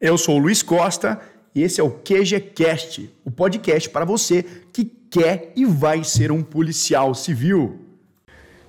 Eu 0.00 0.16
sou 0.16 0.36
o 0.36 0.38
Luiz 0.38 0.62
Costa 0.62 1.20
e 1.54 1.62
esse 1.62 1.78
é 1.78 1.84
o 1.84 1.90
QGCast, 1.90 3.14
o 3.22 3.30
podcast 3.30 3.90
para 3.90 4.06
você 4.06 4.42
que 4.72 4.82
quer 4.82 5.52
e 5.54 5.66
vai 5.66 6.02
ser 6.04 6.32
um 6.32 6.42
policial 6.42 7.14
civil. 7.14 7.84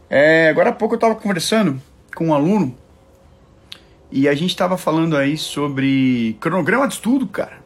É, 0.10 0.50
agora 0.50 0.72
há 0.72 0.74
pouco 0.74 0.96
eu 0.96 0.98
estava 0.98 1.16
conversando 1.16 1.82
com 2.14 2.28
um 2.28 2.34
aluno 2.34 2.76
e 4.12 4.28
a 4.28 4.36
gente 4.36 4.50
estava 4.50 4.78
falando 4.78 5.16
aí 5.16 5.38
sobre 5.38 6.36
cronograma 6.42 6.86
de 6.86 6.96
estudo, 6.96 7.26
cara. 7.26 7.62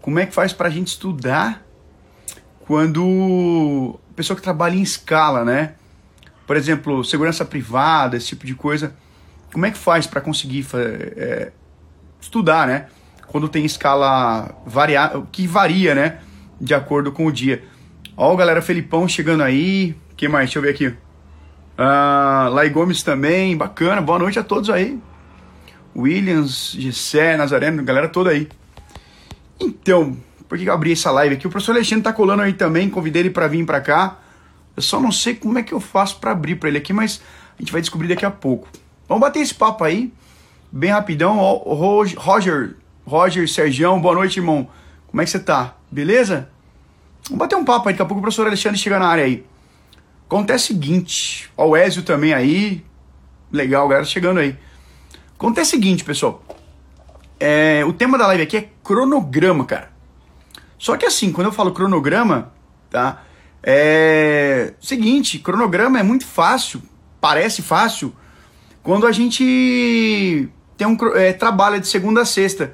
Como 0.00 0.20
é 0.20 0.26
que 0.26 0.32
faz 0.32 0.52
para 0.52 0.68
a 0.68 0.70
gente 0.70 0.88
estudar 0.88 1.66
quando 2.60 3.98
pessoa 4.14 4.36
que 4.36 4.42
trabalha 4.44 4.76
em 4.76 4.82
escala, 4.82 5.44
né? 5.44 5.74
Por 6.46 6.56
exemplo, 6.56 7.02
segurança 7.02 7.44
privada, 7.44 8.16
esse 8.16 8.28
tipo 8.28 8.46
de 8.46 8.54
coisa. 8.54 8.94
Como 9.52 9.66
é 9.66 9.72
que 9.72 9.78
faz 9.78 10.06
para 10.06 10.20
conseguir 10.20 10.64
é, 10.72 11.50
estudar, 12.20 12.66
né? 12.66 12.86
Quando 13.26 13.48
tem 13.48 13.64
escala 13.64 14.54
variável, 14.66 15.26
que 15.30 15.46
varia, 15.46 15.94
né? 15.94 16.18
De 16.60 16.74
acordo 16.74 17.12
com 17.12 17.26
o 17.26 17.32
dia. 17.32 17.64
Ó, 18.16 18.34
galera, 18.36 18.60
Felipão 18.60 19.08
chegando 19.08 19.42
aí. 19.42 19.94
que 20.16 20.28
mais? 20.28 20.46
Deixa 20.46 20.58
eu 20.58 20.62
ver 20.62 20.70
aqui. 20.70 20.94
Ah, 21.78 22.48
Lai 22.52 22.68
Gomes 22.68 23.02
também, 23.02 23.56
bacana. 23.56 24.02
Boa 24.02 24.18
noite 24.18 24.38
a 24.38 24.44
todos 24.44 24.68
aí. 24.68 24.98
Williams, 25.96 26.74
Gessé, 26.78 27.36
Nazareno, 27.36 27.82
galera 27.82 28.08
toda 28.08 28.30
aí. 28.30 28.48
Então, 29.58 30.16
por 30.48 30.58
que 30.58 30.64
eu 30.64 30.72
abri 30.72 30.92
essa 30.92 31.10
live 31.10 31.34
aqui? 31.36 31.46
O 31.46 31.50
professor 31.50 31.72
Alexandre 31.72 32.04
tá 32.04 32.12
colando 32.12 32.42
aí 32.42 32.52
também, 32.52 32.90
convidei 32.90 33.22
ele 33.22 33.30
para 33.30 33.46
vir 33.46 33.64
para 33.64 33.80
cá. 33.80 34.18
Eu 34.76 34.82
só 34.82 35.00
não 35.00 35.12
sei 35.12 35.34
como 35.34 35.58
é 35.58 35.62
que 35.62 35.72
eu 35.72 35.80
faço 35.80 36.18
para 36.18 36.32
abrir 36.32 36.56
para 36.56 36.68
ele 36.68 36.78
aqui, 36.78 36.92
mas 36.92 37.20
a 37.58 37.62
gente 37.62 37.72
vai 37.72 37.80
descobrir 37.80 38.08
daqui 38.08 38.24
a 38.24 38.30
pouco. 38.30 38.68
Vamos 39.08 39.20
bater 39.20 39.40
esse 39.40 39.54
papo 39.54 39.84
aí 39.84 40.12
bem 40.70 40.90
rapidão. 40.90 41.36
Roger, 41.38 42.76
Roger, 43.06 43.48
Sergião, 43.48 44.00
boa 44.00 44.14
noite, 44.14 44.38
irmão. 44.38 44.68
Como 45.08 45.20
é 45.20 45.24
que 45.24 45.30
você 45.30 45.38
tá? 45.38 45.76
Beleza? 45.90 46.48
Vamos 47.24 47.38
bater 47.38 47.56
um 47.56 47.64
papo 47.64 47.88
aí, 47.88 47.94
daqui 47.94 48.02
a 48.02 48.06
pouco 48.06 48.20
o 48.20 48.22
professor 48.22 48.46
Alexandre 48.46 48.78
chega 48.78 48.98
na 48.98 49.06
área 49.06 49.24
aí. 49.24 49.44
Acontece 50.26 50.64
o 50.64 50.66
seguinte, 50.68 51.50
ó, 51.56 51.66
o 51.66 51.76
Ezio 51.76 52.02
também 52.02 52.32
aí. 52.32 52.84
Legal, 53.50 53.88
galera 53.88 54.06
chegando 54.06 54.38
aí. 54.38 54.56
Acontece 55.36 55.68
o 55.68 55.70
seguinte, 55.70 56.04
pessoal. 56.04 56.42
É, 57.38 57.84
o 57.84 57.92
tema 57.92 58.16
da 58.16 58.26
live 58.28 58.42
aqui 58.42 58.56
é 58.56 58.68
cronograma, 58.84 59.64
cara. 59.64 59.90
Só 60.78 60.96
que 60.96 61.04
assim, 61.04 61.32
quando 61.32 61.48
eu 61.48 61.52
falo 61.52 61.72
cronograma, 61.72 62.52
tá? 62.88 63.22
É. 63.62 64.74
Seguinte, 64.80 65.38
cronograma 65.38 65.98
é 65.98 66.02
muito 66.02 66.26
fácil, 66.26 66.80
parece 67.20 67.60
fácil, 67.60 68.14
quando 68.82 69.06
a 69.06 69.12
gente 69.12 70.48
tem 70.80 70.86
um, 70.86 70.96
é, 71.14 71.34
trabalha 71.34 71.78
de 71.78 71.86
segunda 71.86 72.22
a 72.22 72.24
sexta. 72.24 72.72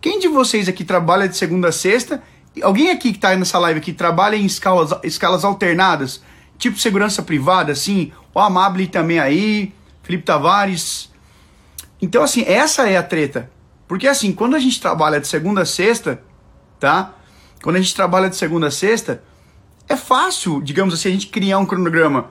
Quem 0.00 0.18
de 0.18 0.26
vocês 0.26 0.68
aqui 0.68 0.82
trabalha 0.84 1.28
de 1.28 1.36
segunda 1.36 1.68
a 1.68 1.72
sexta? 1.72 2.20
Alguém 2.60 2.90
aqui 2.90 3.12
que 3.12 3.16
está 3.16 3.36
nessa 3.36 3.60
live 3.60 3.78
aqui 3.78 3.92
trabalha 3.92 4.34
em 4.34 4.44
escalas, 4.44 4.90
escalas 5.04 5.44
alternadas? 5.44 6.20
Tipo 6.58 6.80
segurança 6.80 7.22
privada, 7.22 7.70
assim? 7.70 8.12
O 8.34 8.40
Amable 8.40 8.88
também 8.88 9.20
aí, 9.20 9.72
Felipe 10.02 10.24
Tavares. 10.24 11.12
Então, 12.02 12.24
assim, 12.24 12.42
essa 12.44 12.88
é 12.88 12.96
a 12.96 13.04
treta. 13.04 13.48
Porque, 13.86 14.08
assim, 14.08 14.32
quando 14.32 14.56
a 14.56 14.58
gente 14.58 14.80
trabalha 14.80 15.20
de 15.20 15.28
segunda 15.28 15.62
a 15.62 15.66
sexta, 15.66 16.20
tá? 16.80 17.14
Quando 17.62 17.76
a 17.76 17.80
gente 17.80 17.94
trabalha 17.94 18.28
de 18.28 18.34
segunda 18.34 18.66
a 18.66 18.70
sexta, 18.72 19.22
é 19.88 19.94
fácil, 19.94 20.60
digamos 20.60 20.92
assim, 20.92 21.08
a 21.08 21.12
gente 21.12 21.28
criar 21.28 21.58
um 21.58 21.66
cronograma. 21.66 22.30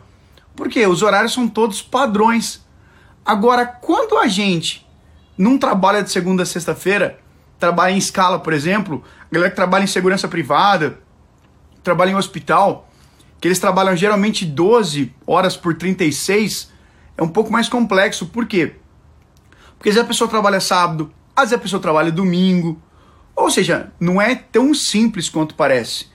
Porque 0.54 0.86
os 0.86 1.02
horários 1.02 1.32
são 1.32 1.48
todos 1.48 1.82
padrões. 1.82 2.62
Agora, 3.26 3.66
quando 3.66 4.18
a 4.18 4.28
gente 4.28 4.84
não 5.38 5.58
trabalha 5.58 6.04
de 6.04 6.12
segunda 6.12 6.44
a 6.44 6.46
sexta-feira, 6.46 7.20
trabalha 7.60 7.92
em 7.92 7.98
escala, 7.98 8.40
por 8.40 8.54
exemplo, 8.54 9.04
a 9.30 9.34
galera 9.34 9.50
que 9.50 9.56
trabalha 9.56 9.84
em 9.84 9.88
segurança 9.88 10.28
privada, 10.28 11.00
trabalha 11.84 12.12
em 12.12 12.16
hospital, 12.16 12.90
que 13.40 13.48
eles 13.48 13.60
trabalham 13.60 13.96
geralmente 13.96 14.46
12 14.46 15.14
horas 15.26 15.58
por 15.58 15.76
36, 15.76 16.72
é 17.18 17.24
um 17.24 17.28
pouco 17.28 17.52
mais 17.52 17.68
complexo. 17.68 18.28
Por 18.28 18.46
quê? 18.46 18.76
Porque 19.78 19.90
às 19.90 19.96
vezes 19.96 20.06
a 20.06 20.08
pessoa 20.08 20.30
trabalha 20.30 20.60
sábado, 20.62 21.12
às 21.36 21.50
vezes 21.50 21.60
a 21.60 21.62
pessoa 21.62 21.82
trabalha 21.82 22.12
domingo, 22.12 22.82
ou 23.36 23.50
seja, 23.50 23.92
não 24.00 24.22
é 24.22 24.36
tão 24.36 24.74
simples 24.74 25.28
quanto 25.30 25.56
parece. 25.56 26.08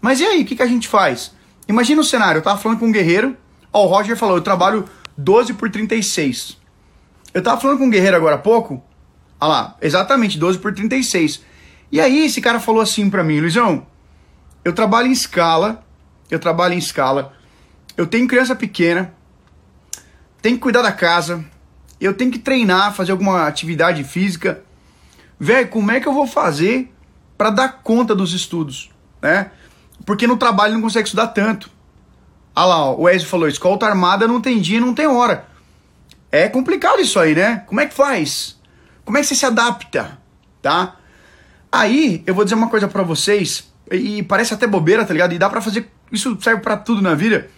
Mas 0.00 0.20
e 0.20 0.24
aí, 0.24 0.42
o 0.42 0.44
que, 0.44 0.56
que 0.56 0.62
a 0.62 0.66
gente 0.66 0.88
faz? 0.88 1.34
Imagina 1.68 2.00
o 2.00 2.04
cenário, 2.04 2.38
eu 2.38 2.42
tava 2.42 2.58
falando 2.58 2.78
com 2.78 2.86
um 2.86 2.92
guerreiro, 2.92 3.36
ó, 3.72 3.84
o 3.84 3.86
Roger 3.86 4.16
falou, 4.16 4.36
eu 4.36 4.42
trabalho 4.42 4.84
12 5.16 5.54
por 5.54 5.70
36. 5.70 6.58
Eu 7.34 7.42
tava 7.42 7.60
falando 7.60 7.78
com 7.78 7.86
um 7.86 7.90
guerreiro 7.90 8.16
agora 8.16 8.36
há 8.36 8.38
pouco. 8.38 8.80
Olha 9.40 9.48
lá, 9.48 9.76
exatamente, 9.82 10.38
12 10.38 10.60
por 10.60 10.72
36. 10.72 11.42
E 11.90 12.00
aí 12.00 12.24
esse 12.24 12.40
cara 12.40 12.60
falou 12.60 12.80
assim 12.80 13.10
pra 13.10 13.24
mim, 13.24 13.40
Luizão, 13.40 13.86
eu 14.64 14.72
trabalho 14.72 15.08
em 15.08 15.12
escala, 15.12 15.84
eu 16.30 16.38
trabalho 16.38 16.74
em 16.74 16.78
escala, 16.78 17.32
eu 17.96 18.06
tenho 18.06 18.28
criança 18.28 18.54
pequena, 18.54 19.12
tenho 20.40 20.56
que 20.56 20.62
cuidar 20.62 20.82
da 20.82 20.92
casa, 20.92 21.44
eu 22.00 22.14
tenho 22.14 22.30
que 22.30 22.38
treinar, 22.38 22.94
fazer 22.94 23.12
alguma 23.12 23.46
atividade 23.46 24.04
física. 24.04 24.62
Velho, 25.38 25.68
como 25.68 25.90
é 25.90 26.00
que 26.00 26.06
eu 26.06 26.14
vou 26.14 26.26
fazer 26.26 26.92
para 27.36 27.50
dar 27.50 27.80
conta 27.82 28.14
dos 28.14 28.32
estudos, 28.32 28.90
né? 29.20 29.50
Porque 30.06 30.26
no 30.26 30.36
trabalho 30.36 30.74
não 30.74 30.82
consegue 30.82 31.08
estudar 31.08 31.28
tanto. 31.28 31.68
Ah 32.54 32.64
lá, 32.64 32.84
ó, 32.84 32.96
o 32.96 33.08
Ezio 33.08 33.28
falou, 33.28 33.48
escolta 33.48 33.86
armada 33.86 34.28
não 34.28 34.40
tem 34.40 34.60
dia, 34.60 34.80
não 34.80 34.94
tem 34.94 35.06
hora. 35.06 35.53
É 36.34 36.48
complicado 36.48 37.00
isso 37.00 37.20
aí, 37.20 37.32
né? 37.32 37.62
Como 37.64 37.80
é 37.80 37.86
que 37.86 37.94
faz? 37.94 38.58
Como 39.04 39.16
é 39.16 39.20
que 39.20 39.28
você 39.28 39.36
se 39.36 39.46
adapta, 39.46 40.18
tá? 40.60 40.96
Aí, 41.70 42.24
eu 42.26 42.34
vou 42.34 42.42
dizer 42.42 42.56
uma 42.56 42.68
coisa 42.68 42.88
para 42.88 43.04
vocês, 43.04 43.72
e 43.88 44.20
parece 44.24 44.52
até 44.52 44.66
bobeira, 44.66 45.04
tá 45.04 45.12
ligado? 45.12 45.32
E 45.32 45.38
dá 45.38 45.48
para 45.48 45.60
fazer, 45.60 45.88
isso 46.10 46.36
serve 46.42 46.60
para 46.60 46.76
tudo 46.76 47.00
na 47.00 47.14
vida. 47.14 47.48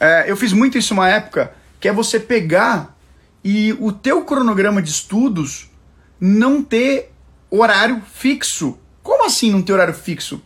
É, 0.00 0.28
eu 0.28 0.36
fiz 0.36 0.52
muito 0.52 0.76
isso 0.76 0.92
uma 0.92 1.08
época, 1.08 1.54
que 1.78 1.86
é 1.86 1.92
você 1.92 2.18
pegar 2.18 2.98
e 3.44 3.72
o 3.74 3.92
teu 3.92 4.24
cronograma 4.24 4.82
de 4.82 4.90
estudos 4.90 5.70
não 6.18 6.64
ter 6.64 7.12
horário 7.48 8.02
fixo. 8.12 8.76
Como 9.04 9.24
assim 9.24 9.52
não 9.52 9.62
ter 9.62 9.72
horário 9.72 9.94
fixo? 9.94 10.42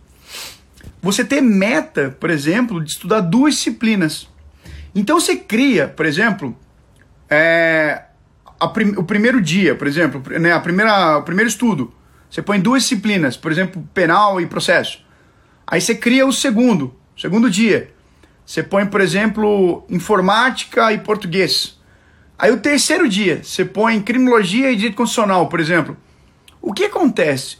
Você 1.00 1.24
ter 1.24 1.40
meta, 1.40 2.14
por 2.20 2.28
exemplo, 2.28 2.84
de 2.84 2.90
estudar 2.90 3.20
duas 3.20 3.54
disciplinas. 3.54 4.28
Então 4.94 5.18
você 5.18 5.34
cria, 5.34 5.88
por 5.88 6.04
exemplo, 6.04 6.54
é, 7.30 8.02
prim, 8.72 8.94
o 8.96 9.04
primeiro 9.04 9.40
dia, 9.40 9.74
por 9.74 9.86
exemplo, 9.86 10.22
né, 10.38 10.52
a 10.52 10.60
primeira, 10.60 11.18
o 11.18 11.22
primeiro 11.22 11.48
estudo, 11.48 11.92
você 12.30 12.42
põe 12.42 12.60
duas 12.60 12.82
disciplinas, 12.82 13.36
por 13.36 13.50
exemplo, 13.50 13.86
penal 13.94 14.40
e 14.40 14.46
processo. 14.46 15.04
Aí 15.66 15.80
você 15.80 15.94
cria 15.94 16.26
o 16.26 16.32
segundo, 16.32 16.94
segundo 17.16 17.50
dia. 17.50 17.92
Você 18.44 18.62
põe, 18.62 18.86
por 18.86 19.00
exemplo, 19.00 19.84
informática 19.88 20.92
e 20.92 20.98
português. 20.98 21.78
Aí 22.38 22.50
o 22.50 22.58
terceiro 22.58 23.08
dia, 23.08 23.42
você 23.42 23.64
põe 23.64 24.00
criminologia 24.00 24.70
e 24.70 24.76
direito 24.76 24.96
constitucional, 24.96 25.48
por 25.48 25.60
exemplo. 25.60 25.96
O 26.60 26.72
que 26.72 26.84
acontece? 26.84 27.58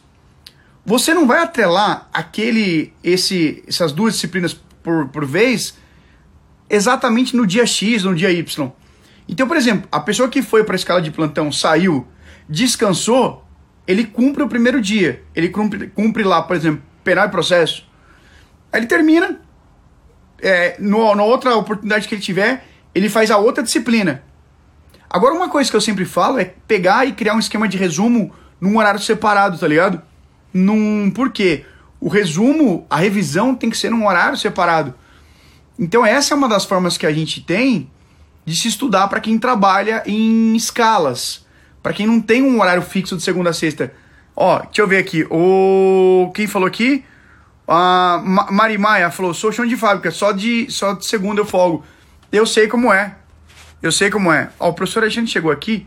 Você 0.87 1.13
não 1.13 1.27
vai 1.27 1.43
atrelar 1.43 2.09
aquele, 2.13 2.93
esse, 3.05 3.63
essas 3.67 3.93
duas 3.93 4.15
disciplinas 4.15 4.55
por, 4.83 5.09
por 5.09 5.27
vez 5.27 5.77
exatamente 6.71 7.37
no 7.37 7.47
dia 7.47 7.67
X, 7.67 8.05
no 8.05 8.15
dia 8.15 8.31
Y. 8.31 8.73
Então, 9.29 9.47
por 9.47 9.57
exemplo, 9.57 9.87
a 9.93 10.01
pessoa 10.01 10.29
que 10.29 10.41
foi 10.41 10.65
para 10.65 10.75
a 10.75 10.77
escala 10.77 11.03
de 11.03 11.11
plantão, 11.11 11.53
saiu, 11.53 12.07
descansou, 12.49 13.45
ele 13.87 14.05
cumpre 14.05 14.43
o 14.43 14.49
primeiro 14.49 14.81
dia. 14.81 15.23
Ele 15.35 15.49
cumpre, 15.51 15.89
cumpre 15.89 16.25
lá, 16.25 16.43
por 16.43 16.57
exemplo, 16.57 16.83
penal 17.05 17.27
e 17.27 17.31
processo. 17.31 17.87
Aí 18.73 18.81
ele 18.81 18.87
termina. 18.87 19.41
É, 20.41 20.77
no, 20.79 21.15
na 21.15 21.25
outra 21.25 21.57
oportunidade 21.57 22.07
que 22.07 22.15
ele 22.15 22.23
tiver, 22.23 22.65
ele 22.95 23.09
faz 23.09 23.31
a 23.31 23.39
outra 23.39 23.63
disciplina. 23.63 24.23
Agora, 25.11 25.35
uma 25.35 25.49
coisa 25.49 25.69
que 25.71 25.77
eu 25.77 25.81
sempre 25.81 26.05
falo 26.05 26.39
é 26.39 26.45
pegar 26.67 27.07
e 27.07 27.13
criar 27.13 27.35
um 27.35 27.39
esquema 27.39 27.67
de 27.67 27.77
resumo 27.77 28.33
num 28.61 28.79
horário 28.79 29.01
separado, 29.01 29.59
tá 29.59 29.67
ligado? 29.67 30.01
Num. 30.53 31.11
Por 31.11 31.31
quê? 31.31 31.65
O 32.01 32.09
resumo, 32.09 32.87
a 32.89 32.97
revisão 32.97 33.55
tem 33.55 33.69
que 33.69 33.77
ser 33.77 33.91
num 33.91 34.07
horário 34.07 34.39
separado. 34.39 34.95
Então, 35.79 36.05
essa 36.05 36.35
é 36.35 36.37
uma 36.37 36.49
das 36.49 36.65
formas 36.65 36.97
que 36.97 37.07
a 37.07 37.13
gente 37.13 37.41
tem 37.41 37.91
de 38.49 38.57
se 38.59 38.67
estudar 38.69 39.09
para 39.09 39.21
quem 39.21 39.39
trabalha 39.39 40.03
em 40.07 40.57
escalas, 40.57 41.47
para 41.83 41.93
quem 41.93 42.07
não 42.07 42.21
tem 42.21 42.43
um 42.43 42.61
horário 42.61 42.83
fixo 42.83 43.17
de 43.17 43.23
segunda 43.23 43.51
a 43.51 43.53
sexta. 43.53 43.93
Ó, 44.35 44.61
deixa 44.61 44.81
eu 44.81 44.89
ver 44.89 44.99
aqui. 44.99 45.27
O 45.31 46.33
quem 46.35 46.47
falou 46.47 46.67
aqui? 46.67 47.05
A 47.67 48.23
Mari 48.51 48.79
Maia 48.79 49.11
falou: 49.11 49.35
"Sou 49.35 49.53
chão 49.53 49.67
de 49.67 49.77
fábrica, 49.77 50.11
só 50.11 50.33
de 50.33 50.71
só 50.71 50.95
de 50.95 51.07
segunda 51.07 51.43
eu 51.43 51.45
folgo". 51.45 51.85
Eu 52.33 52.47
sei 52.47 52.69
como 52.69 52.93
é. 52.93 53.17
Eu 53.83 53.93
sei 53.93 54.11
como 54.11 54.33
é. 54.33 54.51
Ó, 54.59 54.71
o 54.71 54.73
professor 54.73 55.03
Alexandre 55.03 55.31
chegou 55.31 55.51
aqui. 55.51 55.87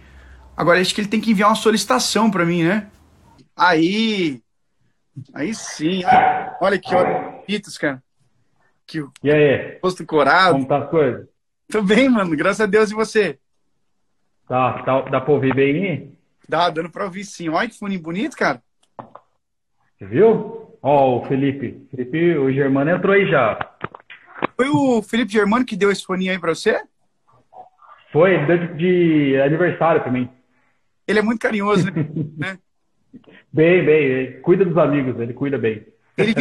Agora 0.56 0.80
acho 0.80 0.94
que 0.94 1.02
ele 1.02 1.08
tem 1.08 1.20
que 1.20 1.32
enviar 1.32 1.50
uma 1.50 1.56
solicitação 1.56 2.30
para 2.30 2.46
mim, 2.46 2.64
né? 2.64 2.88
Aí. 3.56 4.42
Aí 5.34 5.54
sim. 5.56 6.04
Olha 6.62 6.78
que 6.78 6.94
olha, 6.94 7.40
pitos, 7.48 7.78
cara. 7.78 8.02
Que, 8.86 9.04
e 9.24 9.32
aí? 9.32 9.80
Posto 9.82 10.06
corado. 10.06 10.54
Como 10.54 10.68
tá 10.68 10.78
as 10.80 10.90
coisas? 10.90 11.31
Tô 11.72 11.82
bem, 11.82 12.10
mano. 12.10 12.36
Graças 12.36 12.62
a 12.62 12.66
Deus 12.66 12.92
e 12.92 12.94
você? 12.94 13.40
Tá, 14.48 14.84
tá 14.84 15.02
dá 15.04 15.22
pra 15.22 15.34
ouvir 15.34 15.56
bem? 15.56 16.18
Dá, 16.48 16.70
dando 16.70 16.90
pra 16.90 17.06
ouvir 17.06 17.24
sim. 17.24 17.48
Olha 17.48 17.70
que 17.70 17.80
fone 17.80 17.98
bonito, 17.98 18.36
cara. 18.36 18.62
Você 19.98 20.06
viu? 20.06 20.78
Ó, 20.82 21.20
o 21.20 21.26
Felipe. 21.28 21.88
Felipe, 21.90 22.38
o 22.38 22.52
Germano 22.52 22.92
entrou 22.92 23.14
aí 23.14 23.30
já. 23.30 23.58
Foi 24.58 24.68
o 24.68 25.02
Felipe 25.02 25.32
Germano 25.32 25.66
que 25.66 25.78
deu 25.78 25.90
esse 25.90 26.04
fone 26.04 26.30
aí 26.30 26.38
pra 26.38 26.54
você? 26.54 26.82
Foi, 28.12 28.34
ele 28.34 28.46
deu 28.46 28.76
de 28.76 29.42
aniversário 29.42 30.02
pra 30.02 30.12
mim. 30.12 30.30
Ele 31.08 31.20
é 31.20 31.22
muito 31.22 31.40
carinhoso, 31.40 31.86
né? 32.38 32.58
bem, 33.54 33.86
bem, 33.86 34.10
bem. 34.10 34.42
Cuida 34.42 34.66
dos 34.66 34.78
amigos, 34.78 35.18
ele 35.20 35.34
cuida 35.34 35.58
bem. 35.58 35.86
Ele 36.18 36.34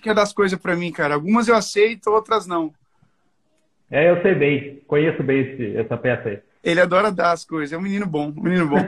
quer 0.00 0.14
das 0.14 0.32
coisas 0.32 0.58
pra 0.58 0.74
mim, 0.74 0.90
cara. 0.90 1.14
Algumas 1.14 1.46
eu 1.46 1.54
aceito, 1.54 2.10
outras 2.10 2.46
não. 2.46 2.72
É, 3.92 4.08
eu 4.08 4.22
sei 4.22 4.34
bem. 4.34 4.82
Conheço 4.86 5.22
bem 5.22 5.42
esse, 5.42 5.76
essa 5.76 5.98
peça 5.98 6.30
aí. 6.30 6.40
Ele 6.64 6.80
adora 6.80 7.12
dar 7.12 7.32
as 7.32 7.44
coisas. 7.44 7.74
É 7.74 7.76
um 7.76 7.82
menino 7.82 8.06
bom, 8.06 8.32
um 8.34 8.42
menino 8.42 8.66
bom. 8.66 8.78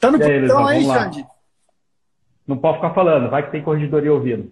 tá 0.00 0.10
no 0.10 0.16
aí, 0.16 0.40
plantão 0.40 0.66
aí, 0.66 0.82
Xande? 0.82 1.26
Não 2.46 2.56
pode 2.56 2.76
ficar 2.76 2.94
falando, 2.94 3.28
vai 3.28 3.44
que 3.44 3.50
tem 3.50 3.62
corregedoria 3.62 4.12
ouvindo. 4.12 4.50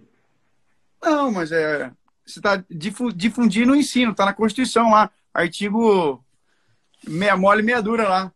Não, 1.01 1.31
mas 1.31 1.51
é. 1.51 1.89
Você 2.23 2.39
está 2.39 2.63
difundindo 2.69 3.71
o 3.71 3.75
ensino, 3.75 4.13
tá 4.13 4.25
na 4.25 4.33
Constituição 4.33 4.91
lá. 4.91 5.09
Artigo 5.33 6.23
meia 7.07 7.35
mole 7.35 7.63
meia 7.63 7.81
dura 7.81 8.07
lá. 8.07 8.31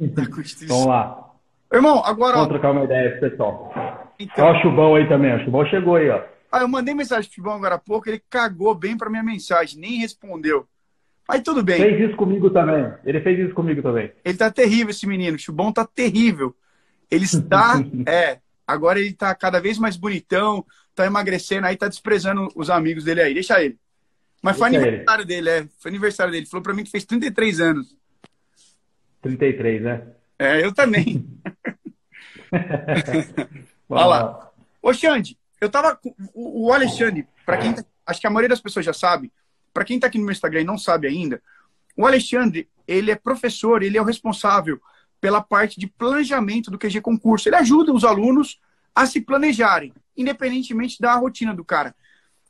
Da 0.00 0.26
Constituição. 0.26 0.78
Vamos 0.78 0.86
lá. 0.86 1.30
Irmão, 1.72 2.02
agora. 2.04 2.34
Vamos 2.34 2.48
trocar 2.48 2.72
uma 2.72 2.84
ideia 2.84 3.20
pessoal. 3.20 3.72
Então... 4.18 4.44
Olha 4.46 4.58
o 4.58 4.62
Chubão 4.62 4.94
aí 4.96 5.08
também, 5.08 5.36
o 5.36 5.44
Chubão 5.44 5.64
chegou 5.66 5.96
aí, 5.96 6.10
ó. 6.10 6.31
Ah, 6.52 6.60
eu 6.60 6.68
mandei 6.68 6.94
mensagem 6.94 7.30
pro 7.30 7.36
Chubão 7.36 7.54
agora 7.54 7.76
há 7.76 7.78
pouco, 7.78 8.10
ele 8.10 8.22
cagou 8.28 8.74
bem 8.74 8.94
pra 8.94 9.08
minha 9.08 9.22
mensagem, 9.22 9.80
nem 9.80 10.00
respondeu. 10.00 10.68
Mas 11.26 11.40
tudo 11.40 11.62
bem. 11.62 11.80
Fez 11.80 12.10
isso 12.10 12.16
comigo 12.16 12.50
também. 12.50 12.92
Ele 13.06 13.20
fez 13.22 13.38
isso 13.38 13.54
comigo 13.54 13.80
também. 13.80 14.12
Ele 14.22 14.36
tá 14.36 14.50
terrível, 14.50 14.90
esse 14.90 15.06
menino. 15.06 15.36
O 15.36 15.40
Chubão 15.40 15.72
tá 15.72 15.86
terrível. 15.86 16.54
Ele 17.10 17.24
está. 17.24 17.76
é. 18.06 18.38
Agora 18.66 19.00
ele 19.00 19.14
tá 19.14 19.34
cada 19.34 19.60
vez 19.60 19.78
mais 19.78 19.96
bonitão, 19.96 20.64
tá 20.94 21.06
emagrecendo, 21.06 21.66
aí 21.66 21.76
tá 21.76 21.88
desprezando 21.88 22.48
os 22.54 22.68
amigos 22.68 23.04
dele 23.04 23.22
aí. 23.22 23.32
Deixa 23.32 23.62
ele. 23.62 23.78
Mas 24.42 24.56
Deixa 24.56 24.70
foi 24.70 24.78
aniversário 24.78 25.22
ele. 25.22 25.28
dele, 25.28 25.48
é. 25.48 25.68
Foi 25.78 25.90
aniversário 25.90 26.32
dele. 26.32 26.46
Falou 26.46 26.62
pra 26.62 26.74
mim 26.74 26.84
que 26.84 26.90
fez 26.90 27.06
33 27.06 27.60
anos. 27.60 27.96
33, 29.22 29.82
né? 29.82 30.02
É, 30.38 30.62
eu 30.62 30.74
também. 30.74 31.26
Olha 33.88 34.04
lá. 34.04 34.52
Ô, 34.82 34.92
Xande, 34.92 35.38
eu 35.62 35.70
tava. 35.70 35.96
O 36.34 36.72
Alexandre, 36.72 37.24
para 37.46 37.56
quem. 37.56 37.72
Tá, 37.72 37.84
acho 38.04 38.20
que 38.20 38.26
a 38.26 38.30
maioria 38.30 38.48
das 38.48 38.60
pessoas 38.60 38.84
já 38.84 38.92
sabe. 38.92 39.32
Para 39.72 39.84
quem 39.84 40.00
tá 40.00 40.08
aqui 40.08 40.18
no 40.18 40.24
meu 40.24 40.32
Instagram 40.32 40.62
e 40.62 40.64
não 40.64 40.76
sabe 40.76 41.06
ainda, 41.06 41.40
o 41.96 42.04
Alexandre, 42.04 42.68
ele 42.86 43.12
é 43.12 43.14
professor, 43.14 43.82
ele 43.82 43.96
é 43.96 44.02
o 44.02 44.04
responsável 44.04 44.82
pela 45.20 45.40
parte 45.40 45.78
de 45.78 45.86
planejamento 45.86 46.68
do 46.68 46.76
QG 46.76 47.00
concurso. 47.00 47.48
Ele 47.48 47.56
ajuda 47.56 47.92
os 47.92 48.04
alunos 48.04 48.60
a 48.92 49.06
se 49.06 49.20
planejarem, 49.20 49.94
independentemente 50.16 51.00
da 51.00 51.14
rotina 51.14 51.54
do 51.54 51.64
cara. 51.64 51.94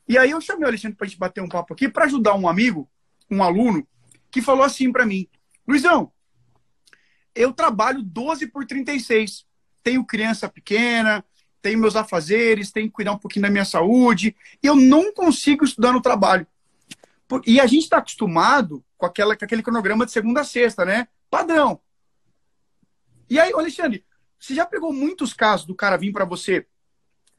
E 0.08 0.16
aí 0.16 0.30
eu 0.30 0.40
chamei 0.40 0.64
o 0.64 0.68
Alexandre 0.68 0.96
para 0.96 1.04
a 1.04 1.08
gente 1.08 1.18
bater 1.18 1.42
um 1.42 1.48
papo 1.48 1.74
aqui 1.74 1.90
para 1.90 2.06
ajudar 2.06 2.34
um 2.34 2.48
amigo, 2.48 2.88
um 3.30 3.42
aluno, 3.42 3.86
que 4.30 4.40
falou 4.40 4.64
assim 4.64 4.90
para 4.90 5.04
mim: 5.04 5.28
Luizão, 5.68 6.10
eu 7.34 7.52
trabalho 7.52 8.02
12 8.02 8.46
por 8.46 8.64
36. 8.64 9.44
Tenho 9.82 10.04
criança 10.04 10.48
pequena, 10.48 11.22
tenho 11.62 11.78
meus 11.78 11.94
afazeres, 11.94 12.72
tenho 12.72 12.88
que 12.88 12.92
cuidar 12.92 13.12
um 13.12 13.18
pouquinho 13.18 13.44
da 13.44 13.50
minha 13.50 13.64
saúde, 13.64 14.34
e 14.62 14.66
eu 14.66 14.74
não 14.74 15.14
consigo 15.14 15.64
estudar 15.64 15.92
no 15.92 16.02
trabalho. 16.02 16.46
E 17.46 17.60
a 17.60 17.66
gente 17.66 17.84
está 17.84 17.98
acostumado 17.98 18.84
com, 18.98 19.06
aquela, 19.06 19.34
com 19.34 19.44
aquele 19.44 19.62
cronograma 19.62 20.04
de 20.04 20.12
segunda 20.12 20.42
a 20.42 20.44
sexta, 20.44 20.84
né? 20.84 21.08
Padrão. 21.30 21.80
E 23.30 23.40
aí, 23.40 23.52
Alexandre, 23.54 24.04
você 24.38 24.54
já 24.54 24.66
pegou 24.66 24.92
muitos 24.92 25.32
casos 25.32 25.64
do 25.64 25.74
cara 25.74 25.96
vir 25.96 26.12
para 26.12 26.26
você 26.26 26.66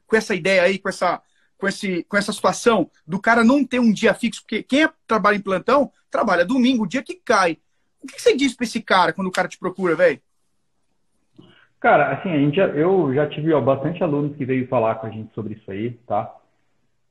com 0.06 0.16
essa 0.16 0.34
ideia 0.34 0.62
aí, 0.62 0.78
com 0.78 0.88
essa, 0.88 1.22
com, 1.56 1.68
esse, 1.68 2.02
com 2.04 2.16
essa 2.16 2.32
situação 2.32 2.90
do 3.06 3.20
cara 3.20 3.44
não 3.44 3.64
ter 3.64 3.78
um 3.78 3.92
dia 3.92 4.14
fixo? 4.14 4.40
Porque 4.40 4.62
quem 4.62 4.88
trabalha 5.06 5.36
em 5.36 5.40
plantão 5.40 5.92
trabalha 6.10 6.44
domingo, 6.44 6.84
o 6.84 6.88
dia 6.88 7.02
que 7.02 7.14
cai. 7.14 7.58
O 8.02 8.06
que 8.06 8.20
você 8.20 8.34
diz 8.34 8.54
para 8.54 8.64
esse 8.64 8.80
cara 8.80 9.12
quando 9.12 9.28
o 9.28 9.32
cara 9.32 9.46
te 9.46 9.58
procura, 9.58 9.94
velho? 9.94 10.20
Cara, 11.84 12.12
assim, 12.14 12.30
a 12.30 12.38
gente 12.38 12.58
eu 12.58 13.12
já 13.12 13.28
tive 13.28 13.52
ó, 13.52 13.60
bastante 13.60 14.02
alunos 14.02 14.34
que 14.36 14.44
veio 14.46 14.66
falar 14.68 14.94
com 14.94 15.06
a 15.06 15.10
gente 15.10 15.34
sobre 15.34 15.52
isso 15.52 15.70
aí, 15.70 15.90
tá? 16.06 16.34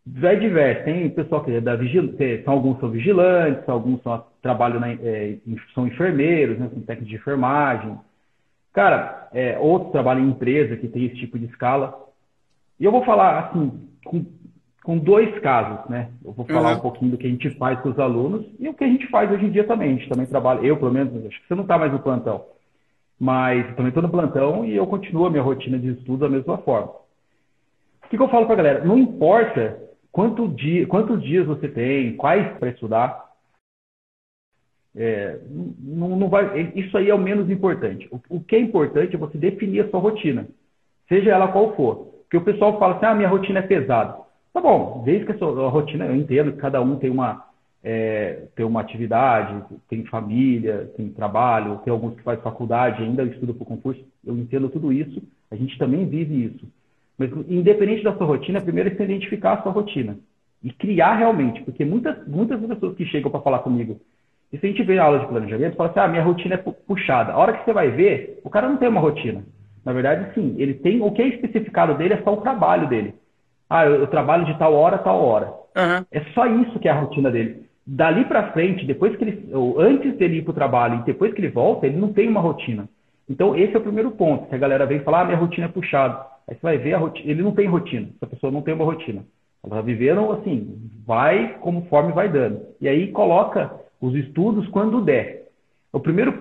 Vai 0.03 0.39
diverso. 0.39 0.83
Tem 0.83 1.07
pessoal 1.11 1.43
que 1.43 1.51
é 1.51 1.61
da 1.61 1.75
vigilância, 1.75 2.43
são 2.43 2.53
alguns 2.53 2.79
são 2.79 2.89
vigilantes, 2.89 3.69
alguns 3.69 4.01
são, 4.01 4.25
trabalham 4.41 4.79
na, 4.79 4.91
é, 4.91 5.37
são 5.75 5.85
enfermeiros, 5.85 6.57
né, 6.57 6.69
são 6.73 6.81
técnicos 6.81 7.09
de 7.09 7.15
enfermagem, 7.17 7.95
Cara, 8.73 9.27
é, 9.31 9.57
outros 9.59 9.91
trabalham 9.91 10.25
em 10.25 10.29
empresa 10.29 10.75
que 10.75 10.87
tem 10.87 11.05
esse 11.05 11.15
tipo 11.17 11.37
de 11.37 11.45
escala. 11.45 11.95
E 12.79 12.83
eu 12.83 12.91
vou 12.91 13.05
falar, 13.05 13.37
assim, 13.45 13.87
com, 14.03 14.25
com 14.83 14.97
dois 14.97 15.37
casos, 15.41 15.87
né? 15.87 16.09
Eu 16.25 16.31
vou 16.31 16.43
falar 16.47 16.71
uhum. 16.71 16.77
um 16.77 16.81
pouquinho 16.81 17.11
do 17.11 17.17
que 17.19 17.27
a 17.27 17.29
gente 17.29 17.51
faz 17.51 17.79
com 17.81 17.89
os 17.89 17.99
alunos 17.99 18.43
e 18.59 18.67
o 18.67 18.73
que 18.73 18.83
a 18.83 18.87
gente 18.87 19.05
faz 19.07 19.31
hoje 19.31 19.45
em 19.45 19.51
dia 19.51 19.63
também. 19.63 19.89
A 19.91 19.93
gente 19.93 20.09
também 20.09 20.25
trabalha, 20.25 20.65
eu 20.65 20.75
pelo 20.75 20.91
menos, 20.91 21.13
acho 21.27 21.39
que 21.39 21.47
você 21.47 21.53
não 21.53 21.61
está 21.61 21.77
mais 21.77 21.91
no 21.91 21.99
plantão, 21.99 22.43
mas 23.19 23.65
também 23.75 23.87
estou 23.87 24.03
no 24.03 24.09
plantão 24.09 24.65
e 24.65 24.75
eu 24.75 24.85
continuo 24.87 25.25
a 25.25 25.29
minha 25.29 25.43
rotina 25.43 25.77
de 25.77 25.91
estudo 25.91 26.19
da 26.19 26.29
mesma 26.29 26.57
forma. 26.59 26.91
O 26.91 28.09
que, 28.09 28.17
que 28.17 28.23
eu 28.23 28.29
falo 28.29 28.45
para 28.45 28.53
a 28.53 28.57
galera? 28.57 28.85
Não 28.85 28.97
importa 28.97 29.79
quanto 30.11 30.47
dia, 30.47 30.85
quantos 30.87 31.21
dias 31.23 31.45
você 31.45 31.67
tem, 31.67 32.15
quais 32.15 32.57
para 32.57 32.69
estudar, 32.69 33.23
é, 34.95 35.39
não, 35.79 36.09
não 36.09 36.29
vai, 36.29 36.71
isso 36.75 36.95
aí 36.97 37.09
é 37.09 37.15
o 37.15 37.19
menos 37.19 37.49
importante. 37.49 38.07
O, 38.11 38.37
o, 38.37 38.39
que 38.39 38.55
é 38.55 38.59
importante 38.59 39.15
é 39.15 39.19
você 39.19 39.37
definir 39.37 39.81
a 39.81 39.89
sua 39.89 39.99
rotina, 39.99 40.47
seja 41.09 41.31
ela 41.31 41.51
qual 41.51 41.75
for. 41.75 42.13
Porque 42.23 42.37
o 42.37 42.43
pessoal 42.43 42.77
fala 42.77 42.95
assim, 42.95 43.05
ah, 43.05 43.15
minha 43.15 43.29
rotina 43.29 43.59
é 43.59 43.63
pesada. 43.63 44.17
Tá 44.53 44.61
bom, 44.61 45.01
desde 45.03 45.25
que 45.25 45.31
a 45.31 45.37
sua 45.37 45.65
a 45.65 45.69
rotina, 45.69 46.05
eu 46.05 46.15
entendo 46.15 46.51
que 46.51 46.59
cada 46.59 46.79
um 46.79 46.97
tem 46.97 47.09
uma, 47.09 47.43
é, 47.83 48.43
tem 48.55 48.65
uma 48.65 48.81
atividade, 48.81 49.61
tem 49.89 50.05
família, 50.05 50.89
tem 50.95 51.09
trabalho, 51.09 51.79
tem 51.83 51.91
alguns 51.91 52.15
que 52.15 52.23
fazem 52.23 52.41
faculdade, 52.41 53.03
ainda 53.03 53.23
estudam 53.23 53.53
para 53.53 53.63
o 53.63 53.67
concurso, 53.67 54.01
eu 54.25 54.37
entendo 54.37 54.69
tudo 54.69 54.93
isso, 54.93 55.21
a 55.51 55.55
gente 55.55 55.77
também 55.77 56.07
vive 56.07 56.45
isso. 56.45 56.65
Mas 57.17 57.29
independente 57.47 58.03
da 58.03 58.15
sua 58.15 58.25
rotina, 58.25 58.61
primeiro 58.61 58.89
é 58.89 58.95
você 58.95 59.03
identificar 59.03 59.53
a 59.53 59.61
sua 59.61 59.71
rotina 59.71 60.17
e 60.63 60.71
criar 60.71 61.15
realmente, 61.15 61.61
porque 61.63 61.83
muitas, 61.83 62.25
muitas 62.25 62.59
pessoas 62.59 62.95
que 62.95 63.05
chegam 63.05 63.29
para 63.29 63.41
falar 63.41 63.59
comigo, 63.59 63.99
e 64.51 64.57
se 64.57 64.65
a 64.65 64.69
gente 64.69 64.83
vê 64.83 64.99
a 64.99 65.03
aula 65.03 65.19
de 65.19 65.27
planejamento, 65.27 65.75
fala 65.75 65.89
assim, 65.89 65.99
ah, 65.99 66.07
minha 66.07 66.23
rotina 66.23 66.53
é 66.53 66.57
puxada. 66.57 67.33
A 67.33 67.37
hora 67.37 67.53
que 67.53 67.65
você 67.65 67.73
vai 67.73 67.89
ver, 67.89 68.39
o 68.43 68.51
cara 68.51 68.69
não 68.69 68.77
tem 68.77 68.87
uma 68.87 69.01
rotina. 69.01 69.43
Na 69.83 69.91
verdade, 69.91 70.31
sim, 70.35 70.55
ele 70.59 70.75
tem, 70.75 71.01
o 71.01 71.11
que 71.11 71.23
é 71.23 71.27
especificado 71.27 71.95
dele 71.95 72.13
é 72.13 72.21
só 72.21 72.33
o 72.33 72.41
trabalho 72.41 72.87
dele. 72.87 73.15
Ah, 73.67 73.85
eu, 73.85 73.95
eu 73.95 74.07
trabalho 74.07 74.45
de 74.45 74.57
tal 74.59 74.73
hora 74.75 74.97
a 74.97 74.99
tal 74.99 75.19
hora. 75.19 75.47
Uhum. 75.75 76.05
É 76.11 76.21
só 76.35 76.45
isso 76.45 76.79
que 76.79 76.87
é 76.87 76.91
a 76.91 76.99
rotina 76.99 77.31
dele. 77.31 77.62
Dali 77.85 78.25
para 78.25 78.51
frente, 78.53 78.85
depois 78.85 79.15
que 79.15 79.23
ele, 79.23 79.49
ou 79.53 79.79
antes 79.79 80.15
dele 80.17 80.37
ir 80.37 80.41
para 80.43 80.51
o 80.51 80.55
trabalho 80.55 80.99
e 80.99 81.03
depois 81.03 81.33
que 81.33 81.41
ele 81.41 81.49
volta, 81.49 81.85
ele 81.85 81.97
não 81.97 82.13
tem 82.13 82.29
uma 82.29 82.39
rotina. 82.39 82.87
Então, 83.29 83.55
esse 83.55 83.75
é 83.75 83.77
o 83.77 83.83
primeiro 83.83 84.11
ponto, 84.11 84.47
que 84.47 84.55
a 84.55 84.57
galera 84.57 84.85
vem 84.85 85.01
falar, 85.01 85.21
ah, 85.21 85.25
minha 85.25 85.37
rotina 85.37 85.65
é 85.67 85.69
puxada. 85.69 86.25
Aí 86.47 86.55
você 86.55 86.61
vai 86.61 86.77
ver, 86.77 86.93
a 86.93 86.97
rotina, 86.97 87.29
ele 87.29 87.41
não 87.41 87.51
tem 87.51 87.67
rotina. 87.67 88.09
Essa 88.15 88.27
pessoa 88.27 88.51
não 88.51 88.61
tem 88.61 88.73
uma 88.73 88.85
rotina. 88.85 89.23
Ela 89.63 89.77
tá 89.77 89.81
vivendo 89.81 90.31
assim, 90.33 90.89
vai 91.05 91.57
conforme 91.59 92.11
vai 92.11 92.29
dando. 92.29 92.61
E 92.81 92.87
aí 92.87 93.11
coloca 93.11 93.71
os 93.99 94.13
estudos 94.15 94.67
quando 94.69 95.01
der. 95.01 95.47
O 95.91 95.99
primeiro, 95.99 96.37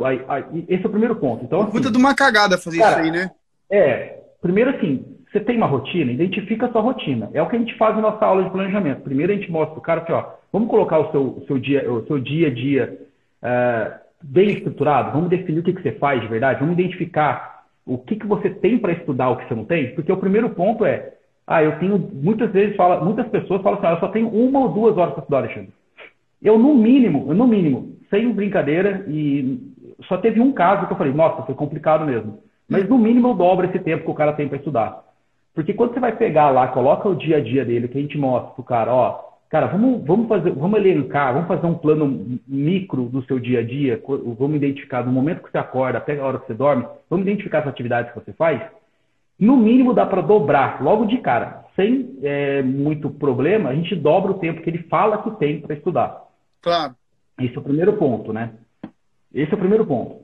esse 0.67 0.83
é 0.83 0.87
o 0.87 0.91
primeiro 0.91 1.17
ponto. 1.17 1.45
Então, 1.45 1.63
assim, 1.63 1.73
Puta 1.73 1.91
de 1.91 1.99
uma 1.99 2.15
cagada 2.15 2.59
fazer 2.59 2.79
cara, 2.79 2.91
isso 2.93 3.01
aí, 3.01 3.11
né? 3.11 3.31
É. 3.71 4.19
Primeiro, 4.41 4.71
assim, 4.71 5.05
você 5.33 5.41
tem 5.41 5.57
uma 5.57 5.67
rotina, 5.67 6.13
identifica 6.13 6.67
a 6.67 6.73
sua 6.73 6.83
rotina. 6.83 7.31
É 7.33 7.41
o 7.41 7.49
que 7.49 7.57
a 7.57 7.59
gente 7.59 7.75
faz 7.77 7.97
na 7.97 8.03
nossa 8.03 8.25
aula 8.25 8.45
de 8.45 8.51
planejamento. 8.51 9.01
Primeiro 9.01 9.33
a 9.33 9.35
gente 9.35 9.51
mostra 9.51 9.79
o 9.79 9.83
cara 9.83 10.03
que, 10.03 10.13
ó, 10.13 10.27
vamos 10.53 10.69
colocar 10.69 10.99
o 10.99 11.11
seu, 11.11 11.23
o 11.23 11.45
seu, 11.47 11.59
dia, 11.59 11.91
o 11.91 12.07
seu 12.07 12.19
dia 12.19 12.49
a 12.49 12.51
dia 12.51 12.99
uh, 13.43 13.99
bem 14.23 14.49
estruturado, 14.49 15.13
vamos 15.13 15.31
definir 15.31 15.61
o 15.61 15.63
que, 15.63 15.73
que 15.73 15.83
você 15.83 15.93
faz 15.93 16.21
de 16.21 16.29
verdade, 16.29 16.61
vamos 16.61 16.79
identificar 16.79 17.65
o 17.87 17.97
que, 17.99 18.17
que 18.17 18.27
você 18.27 18.51
tem 18.51 18.79
para 18.79 18.93
estudar, 18.93 19.31
o 19.31 19.37
que 19.37 19.49
você 19.49 19.55
não 19.55 19.65
tem, 19.65 19.95
porque 19.95 20.13
o 20.13 20.17
primeiro 20.17 20.51
ponto 20.51 20.85
é, 20.85 21.15
ah, 21.47 21.63
eu 21.63 21.79
tenho, 21.79 21.99
muitas 21.99 22.53
vezes, 22.53 22.77
fala, 22.77 23.03
muitas 23.03 23.27
pessoas 23.29 23.63
falam 23.63 23.79
assim, 23.79 23.89
ah, 23.89 23.93
eu 23.93 24.01
só 24.01 24.09
tenho 24.09 24.29
uma 24.29 24.61
ou 24.61 24.69
duas 24.69 24.97
horas 24.97 25.15
para 25.15 25.23
estudar, 25.23 25.39
Alexandre. 25.39 25.73
Eu, 26.41 26.59
no 26.59 26.75
mínimo, 26.75 27.27
eu, 27.29 27.35
no 27.35 27.47
mínimo, 27.47 27.97
sem 28.09 28.31
brincadeira, 28.33 29.05
e 29.09 29.59
só 30.09 30.17
teve 30.19 30.41
um 30.41 30.53
caso 30.53 30.87
que 30.87 30.93
eu 30.93 30.97
falei, 30.97 31.13
nossa, 31.13 31.43
foi 31.43 31.55
complicado 31.55 32.05
mesmo. 32.05 32.39
Mas 32.69 32.89
no 32.89 32.99
mínimo 32.99 33.29
eu 33.29 33.35
dobro 33.35 33.67
esse 33.67 33.79
tempo 33.81 34.05
que 34.05 34.11
o 34.11 34.15
cara 34.15 34.33
tem 34.33 34.49
para 34.49 34.59
estudar. 34.59 35.03
Porque 35.55 35.75
quando 35.75 35.93
você 35.93 36.01
vai 36.01 36.17
pegar 36.17 36.51
lá, 36.51 36.69
coloca 36.69 37.09
o 37.09 37.15
dia 37.15 37.37
a 37.37 37.41
dia 37.41 37.65
dele, 37.65 37.89
que 37.89 37.99
a 37.99 38.01
gente 38.01 38.17
mostra 38.17 38.53
pro 38.53 38.65
cara, 38.65 38.95
ó, 38.95 39.21
cara, 39.51 39.67
vamos, 39.67 40.03
vamos 40.05 40.29
fazer, 40.29 40.51
vamos 40.53 40.79
elencar, 40.79 41.35
vamos 41.35 41.49
fazer 41.49 41.67
um 41.67 41.75
plano 41.75 42.41
micro 42.49 43.05
do 43.05 43.23
seu 43.25 43.39
dia 43.39 43.61
a 43.61 43.63
dia, 43.63 44.03
vamos 44.07 44.57
identificar 44.57 45.05
no 45.05 45.13
momento 45.13 45.43
que 45.43 45.51
você 45.51 45.59
acorda, 45.59 45.99
até 45.99 46.19
a 46.19 46.25
hora 46.25 46.39
que 46.39 46.47
você 46.47 46.55
dorme, 46.55 46.87
vamos 47.11 47.27
identificar 47.27 47.59
as 47.59 47.67
atividades 47.67 48.13
que 48.13 48.19
você 48.19 48.33
faz. 48.33 48.63
No 49.39 49.57
mínimo 49.57 49.93
dá 49.93 50.07
para 50.07 50.23
dobrar, 50.23 50.83
logo 50.83 51.05
de 51.05 51.19
cara, 51.19 51.65
sem 51.77 52.19
é, 52.23 52.63
muito 52.63 53.11
problema, 53.11 53.69
a 53.69 53.75
gente 53.75 53.95
dobra 53.95 54.31
o 54.31 54.39
tempo 54.39 54.63
que 54.63 54.71
ele 54.71 54.85
fala 54.85 55.23
que 55.23 55.31
tem 55.33 55.61
para 55.61 55.75
estudar. 55.75 56.23
Claro. 56.63 56.95
Esse 57.39 57.55
é 57.55 57.59
o 57.59 57.63
primeiro 57.63 57.95
ponto, 57.95 58.33
né? 58.33 58.53
Esse 59.35 59.53
é 59.53 59.55
o 59.55 59.59
primeiro 59.59 59.85
ponto. 59.85 60.22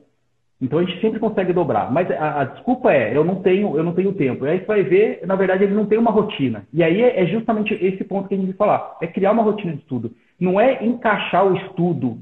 Então 0.61 0.79
a 0.79 0.83
gente 0.83 0.99
sempre 0.99 1.19
consegue 1.19 1.53
dobrar. 1.53 1.91
Mas 1.91 2.11
a, 2.11 2.41
a, 2.41 2.43
desculpa 2.45 2.91
é, 2.91 3.15
eu 3.15 3.23
não 3.23 3.35
tenho, 3.35 3.77
eu 3.77 3.83
não 3.83 3.93
tenho 3.93 4.13
tempo. 4.13 4.45
E 4.45 4.49
aí 4.49 4.59
você 4.59 4.65
vai 4.65 4.83
ver, 4.83 5.21
na 5.25 5.35
verdade, 5.35 5.63
ele 5.63 5.73
não 5.73 5.85
tem 5.85 5.97
uma 5.97 6.11
rotina. 6.11 6.67
E 6.73 6.83
aí 6.83 7.01
é, 7.01 7.23
é 7.23 7.25
justamente 7.27 7.73
esse 7.73 8.03
ponto 8.03 8.27
que 8.27 8.35
a 8.35 8.37
gente 8.37 8.47
vai 8.47 8.55
falar. 8.55 8.97
É 9.01 9.07
criar 9.07 9.31
uma 9.31 9.43
rotina 9.43 9.73
de 9.73 9.79
estudo. 9.79 10.11
Não 10.39 10.59
é 10.59 10.83
encaixar 10.85 11.45
o 11.45 11.55
estudo 11.55 12.17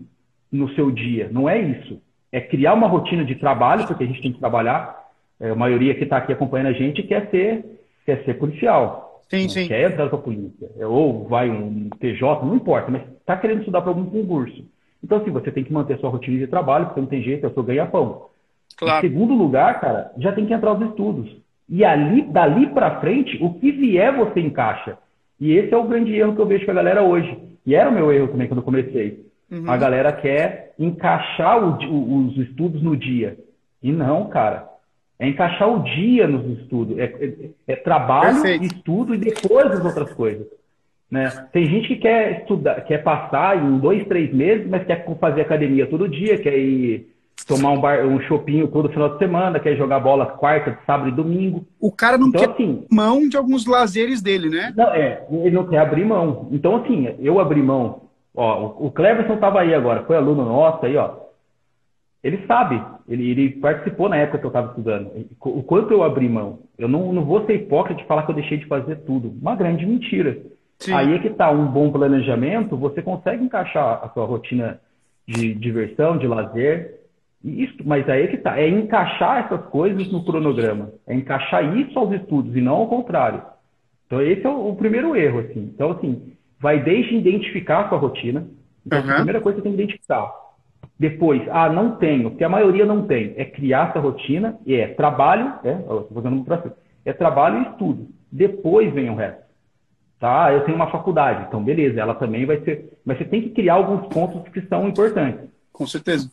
no 0.52 0.70
seu 0.76 0.92
dia. 0.92 1.30
Não 1.32 1.50
é 1.50 1.60
isso. 1.60 2.00
É 2.32 2.40
criar 2.40 2.74
uma 2.74 2.88
rotina 2.88 3.26
de 3.26 3.36
trabalho, 3.36 3.88
porque 3.88 4.04
a 4.04 4.08
gente 4.08 4.22
tem 4.22 4.32
que 4.32 4.40
trabalhar. 4.40 5.08
É, 5.40 5.50
a 5.50 5.56
maioria 5.56 5.96
que 5.96 6.04
está 6.04 6.18
aqui 6.18 6.32
acompanhando 6.32 6.68
a 6.68 6.74
gente 6.74 7.04
quer 7.04 7.30
ser, 7.32 7.66
quer 8.06 8.24
ser 8.24 8.36
policial. 8.36 9.24
Sim, 9.30 9.50
sim. 9.50 9.68
Quer 9.68 9.92
entrar 9.92 10.08
para 10.08 10.18
a 10.18 10.22
polícia. 10.22 10.70
Ou 10.88 11.28
vai 11.28 11.50
um 11.50 11.90
TJ, 12.00 12.46
não 12.46 12.56
importa, 12.56 12.92
mas 12.92 13.02
está 13.20 13.36
querendo 13.36 13.60
estudar 13.60 13.82
para 13.82 13.90
algum 13.90 14.06
concurso. 14.06 14.64
Então, 15.04 15.20
assim, 15.20 15.32
você 15.32 15.52
tem 15.52 15.64
que 15.64 15.74
manter 15.74 16.00
sua 16.00 16.10
rotina 16.10 16.38
de 16.38 16.48
trabalho, 16.48 16.88
porque 16.88 17.02
não 17.02 17.08
tem 17.08 17.22
jeito, 17.22 17.46
é 17.46 17.50
o 17.50 17.54
seu 17.54 17.64
ganha-pão. 17.64 18.28
Claro. 18.78 19.06
Em 19.06 19.10
segundo 19.10 19.34
lugar, 19.34 19.80
cara, 19.80 20.12
já 20.18 20.32
tem 20.32 20.46
que 20.46 20.54
entrar 20.54 20.74
os 20.74 20.90
estudos. 20.90 21.36
E 21.70 21.84
ali, 21.84 22.22
dali 22.24 22.68
para 22.68 23.00
frente, 23.00 23.38
o 23.42 23.54
que 23.54 23.72
vier 23.72 24.16
você 24.16 24.40
encaixa. 24.40 24.98
E 25.40 25.54
esse 25.54 25.74
é 25.74 25.78
o 25.78 25.88
grande 25.88 26.16
erro 26.16 26.36
que 26.36 26.42
eu 26.42 26.46
vejo 26.46 26.66
com 26.66 26.72
a 26.72 26.76
galera 26.76 27.04
hoje. 27.04 27.38
E 27.66 27.76
era 27.76 27.90
o 27.90 27.94
meu 27.94 28.12
erro 28.12 28.30
também 28.30 28.48
quando 28.48 28.60
eu 28.60 28.66
comecei. 28.66 29.26
Uhum. 29.52 29.70
A 29.70 29.78
galera 29.78 30.12
quer 30.12 30.74
encaixar 30.80 31.64
o, 31.64 31.78
o, 31.90 32.28
os 32.28 32.38
estudos 32.38 32.82
no 32.82 32.96
dia. 32.96 33.38
E 33.82 33.92
não, 33.92 34.28
cara. 34.28 34.68
É 35.20 35.28
encaixar 35.28 35.68
o 35.68 35.84
dia 35.84 36.28
nos 36.28 36.60
estudos. 36.60 36.98
É, 36.98 37.06
é, 37.06 37.50
é 37.68 37.76
trabalho, 37.76 38.42
Perfeito. 38.42 38.66
estudo 38.66 39.16
e 39.16 39.18
depois 39.18 39.66
as 39.72 39.84
outras 39.84 40.14
coisas. 40.14 40.48
Né? 41.10 41.30
Tem 41.54 41.66
gente 41.66 41.88
que 41.88 41.96
quer 41.98 42.42
estudar, 42.42 42.82
quer 42.82 43.02
passar 43.02 43.58
em 43.58 43.78
dois, 43.80 44.06
três 44.08 44.34
meses, 44.34 44.68
mas 44.68 44.86
quer 44.86 45.06
fazer 45.20 45.42
academia 45.42 45.88
todo 45.88 46.10
dia, 46.10 46.38
quer 46.38 46.58
ir 46.58 47.08
tomar 47.48 47.72
um, 47.72 47.80
bar, 47.80 48.06
um 48.06 48.20
chopinho 48.22 48.68
todo 48.68 48.90
final 48.90 49.14
de 49.14 49.20
semana, 49.20 49.60
quer 49.60 49.78
jogar 49.78 50.02
bola 50.02 50.26
quarta, 50.26 50.78
sábado 50.86 51.10
e 51.10 51.14
domingo. 51.14 51.66
O 51.80 51.92
cara 51.92 52.18
não 52.18 52.28
então, 52.28 52.42
quer 52.42 52.50
assim, 52.50 52.86
mão 52.92 53.28
de 53.28 53.38
alguns 53.38 53.66
lazeres 53.66 54.22
dele, 54.22 54.50
né? 54.50 54.74
Não, 54.76 54.94
é, 54.94 55.26
ele 55.32 55.56
não 55.56 55.66
quer 55.66 55.80
abrir 55.80 56.04
mão. 56.04 56.50
Então, 56.52 56.76
assim, 56.76 57.16
eu 57.20 57.40
abri 57.40 57.62
mão. 57.62 58.02
Ó, 58.36 58.86
o 58.86 58.92
Cleverson 58.92 59.36
estava 59.36 59.62
aí 59.62 59.74
agora, 59.74 60.04
foi 60.04 60.18
aluno 60.18 60.44
nosso 60.44 60.86
aí, 60.86 60.98
ó. 60.98 61.28
Ele 62.22 62.46
sabe, 62.46 62.84
ele, 63.08 63.30
ele 63.32 63.50
participou 63.52 64.10
na 64.10 64.18
época 64.18 64.40
que 64.40 64.46
eu 64.46 64.50
estava 64.50 64.68
estudando. 64.68 65.12
O 65.40 65.64
quanto 65.64 65.94
eu 65.94 66.04
abri 66.04 66.28
mão. 66.28 66.60
Eu 66.78 66.90
não, 66.90 67.14
não 67.14 67.24
vou 67.24 67.46
ser 67.46 67.54
hipócrita 67.54 68.02
de 68.02 68.08
falar 68.08 68.24
que 68.24 68.32
eu 68.32 68.36
deixei 68.36 68.58
de 68.58 68.66
fazer 68.66 68.98
tudo. 69.06 69.34
Uma 69.42 69.56
grande 69.56 69.86
mentira. 69.86 70.38
Sim. 70.80 70.94
Aí 70.94 71.16
é 71.16 71.20
que 71.20 71.28
está 71.28 71.50
um 71.50 71.66
bom 71.66 71.92
planejamento, 71.92 72.78
você 72.78 73.02
consegue 73.02 73.44
encaixar 73.44 74.04
a 74.04 74.10
sua 74.10 74.26
rotina 74.26 74.80
de 75.28 75.54
diversão, 75.56 76.18
de 76.18 76.28
lazer. 76.28 77.02
Isso, 77.44 77.76
mas 77.86 78.08
aí 78.10 78.24
é 78.24 78.28
que 78.28 78.36
está, 78.36 78.60
é 78.60 78.68
encaixar 78.68 79.46
essas 79.46 79.66
coisas 79.68 80.12
no 80.12 80.24
cronograma, 80.24 80.92
é 81.08 81.16
encaixar 81.16 81.78
isso 81.78 81.98
aos 81.98 82.12
estudos 82.14 82.56
e 82.56 82.62
não 82.62 82.76
ao 82.76 82.88
contrário. 82.88 83.42
Então 84.06 84.22
esse 84.22 84.46
é 84.46 84.50
o, 84.50 84.70
o 84.70 84.76
primeiro 84.76 85.16
erro, 85.16 85.40
assim. 85.40 85.72
Então 85.74 85.92
assim, 85.92 86.34
vai 86.60 86.84
desde 86.84 87.16
identificar 87.16 87.86
a 87.86 87.90
sua 87.90 87.98
rotina. 87.98 88.48
Então 88.86 89.02
uhum. 89.02 89.12
a 89.12 89.16
primeira 89.16 89.42
coisa 89.42 89.58
que 89.58 89.64
você 89.64 89.70
tem 89.70 89.78
que 89.78 89.84
identificar. 89.84 90.32
Depois, 91.00 91.42
ah, 91.52 91.70
não 91.70 91.96
tenho, 91.98 92.32
porque 92.32 92.44
a 92.44 92.50
maioria 92.50 92.86
não 92.86 93.06
tem. 93.06 93.34
É 93.38 93.46
criar 93.46 93.90
essa 93.90 94.00
rotina 94.00 94.58
e 94.66 94.74
é 94.74 94.88
trabalho, 94.88 95.54
é, 95.64 95.76
fazendo 96.14 96.36
um 96.36 96.46
é 97.06 97.14
trabalho 97.14 97.60
e 97.60 97.72
estudo. 97.72 98.08
Depois 98.32 98.92
vem 98.94 99.10
o 99.10 99.16
resto. 99.16 99.47
Tá? 100.20 100.52
Eu 100.52 100.66
tenho 100.66 100.76
uma 100.76 100.90
faculdade, 100.90 101.46
então 101.48 101.64
beleza, 101.64 102.00
ela 102.00 102.16
também 102.16 102.46
vai 102.46 102.60
ser. 102.62 102.92
Mas 103.06 103.18
você 103.18 103.26
tem 103.26 103.42
que 103.42 103.50
criar 103.50 103.76
alguns 103.76 104.08
pontos 104.12 104.52
que 104.52 104.62
são 104.62 104.88
importantes. 104.88 105.48
Com 105.72 105.86
certeza. 105.86 106.30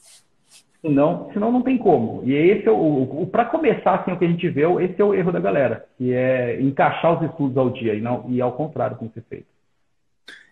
Senão, 0.81 1.31
senão 1.33 1.53
não 1.53 1.63
tem 1.63 1.79
como. 1.79 2.23
E 2.25 2.35
esse 2.35 2.67
é 2.67 2.71
o, 2.71 2.77
o, 2.77 3.23
o 3.23 3.27
para 3.27 3.45
começar 3.47 3.97
assim 3.97 4.13
o 4.13 4.19
que 4.19 4.25
a 4.25 4.29
gente 4.29 4.49
vê, 4.49 4.63
esse 4.85 5.01
é 5.01 5.05
o 5.05 5.15
erro 5.15 5.33
da 5.33 5.41
galera, 5.41 5.87
que 5.99 6.13
é 6.13 6.61
encaixar 6.61 7.19
os 7.19 7.31
estudos 7.31 7.57
ao 7.57 7.71
dia 7.71 7.95
e 7.95 8.01
não 8.01 8.25
e 8.29 8.41
ao 8.41 8.53
contrário 8.53 8.97
como 8.97 9.11
ser 9.13 9.23
feito. 9.29 9.47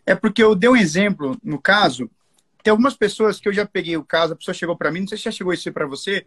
É 0.06 0.14
porque 0.14 0.42
eu 0.42 0.54
dei 0.54 0.68
um 0.68 0.76
exemplo 0.76 1.36
no 1.42 1.58
caso. 1.58 2.10
Tem 2.62 2.70
algumas 2.70 2.94
pessoas 2.94 3.40
que 3.40 3.48
eu 3.48 3.52
já 3.52 3.66
peguei 3.66 3.96
o 3.96 4.04
caso, 4.04 4.32
a 4.32 4.36
pessoa 4.36 4.54
chegou 4.54 4.76
para 4.76 4.90
mim, 4.90 5.00
não 5.00 5.08
sei 5.08 5.18
se 5.18 5.24
já 5.24 5.30
chegou 5.30 5.52
isso 5.52 5.72
para 5.72 5.86
você. 5.86 6.26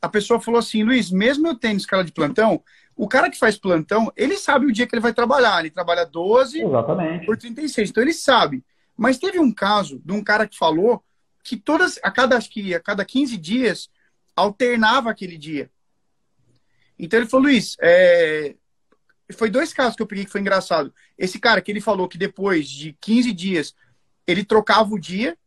A 0.00 0.08
pessoa 0.08 0.40
falou 0.40 0.58
assim, 0.58 0.82
Luiz, 0.82 1.10
mesmo 1.10 1.48
eu 1.48 1.54
tendo 1.54 1.78
escala 1.78 2.04
de 2.04 2.12
plantão, 2.12 2.62
o 2.94 3.08
cara 3.08 3.30
que 3.30 3.38
faz 3.38 3.56
plantão, 3.56 4.12
ele 4.16 4.36
sabe 4.36 4.66
o 4.66 4.72
dia 4.72 4.86
que 4.86 4.94
ele 4.94 5.02
vai 5.02 5.12
trabalhar. 5.12 5.60
Ele 5.60 5.70
trabalha 5.70 6.04
12 6.04 6.62
Exatamente. 6.62 7.26
por 7.26 7.36
36. 7.36 7.90
Então 7.90 8.02
ele 8.02 8.12
sabe. 8.12 8.64
Mas 8.96 9.18
teve 9.18 9.38
um 9.38 9.52
caso 9.52 10.00
de 10.04 10.12
um 10.12 10.22
cara 10.22 10.46
que 10.48 10.58
falou 10.58 11.02
que 11.44 11.56
todas, 11.56 11.98
a 12.02 12.10
cada, 12.10 12.36
acho 12.36 12.50
que 12.50 12.74
a 12.74 12.80
cada 12.80 13.04
15 13.04 13.36
dias, 13.36 13.88
alternava 14.34 15.10
aquele 15.10 15.38
dia. 15.38 15.70
Então 16.98 17.20
ele 17.20 17.28
falou, 17.28 17.46
Luiz, 17.46 17.76
é... 17.80 18.56
foi 19.32 19.48
dois 19.48 19.72
casos 19.72 19.94
que 19.94 20.02
eu 20.02 20.06
peguei 20.06 20.24
que 20.24 20.32
foi 20.32 20.40
engraçado. 20.40 20.92
Esse 21.16 21.38
cara 21.38 21.60
que 21.60 21.70
ele 21.70 21.80
falou 21.80 22.08
que 22.08 22.18
depois 22.18 22.68
de 22.68 22.92
15 23.00 23.32
dias 23.32 23.74
ele 24.26 24.44
trocava 24.44 24.92
o 24.92 24.98
dia, 24.98 25.38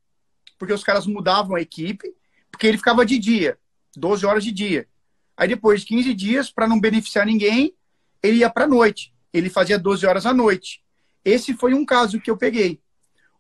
porque 0.58 0.74
os 0.74 0.84
caras 0.84 1.06
mudavam 1.06 1.56
a 1.56 1.62
equipe, 1.62 2.16
porque 2.50 2.66
ele 2.66 2.78
ficava 2.78 3.06
de 3.06 3.20
dia, 3.20 3.58
12 3.96 4.26
horas 4.26 4.44
de 4.44 4.52
dia. 4.52 4.88
Aí 5.36 5.48
depois 5.48 5.82
de 5.82 5.88
15 5.88 6.14
dias, 6.14 6.52
para 6.52 6.68
não 6.68 6.80
beneficiar 6.80 7.26
ninguém, 7.26 7.74
ele 8.22 8.38
ia 8.38 8.50
para 8.50 8.68
noite. 8.68 9.14
Ele 9.34 9.50
fazia 9.50 9.80
12 9.80 10.06
horas 10.06 10.26
à 10.26 10.34
noite. 10.34 10.84
Esse 11.24 11.54
foi 11.54 11.74
um 11.74 11.86
caso 11.86 12.20
que 12.20 12.30
eu 12.30 12.38
peguei. 12.38 12.82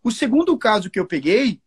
O 0.03 0.11
segundo 0.11 0.57
caso 0.57 0.89
que 0.89 0.99
eu 0.99 1.05
peguei 1.05 1.61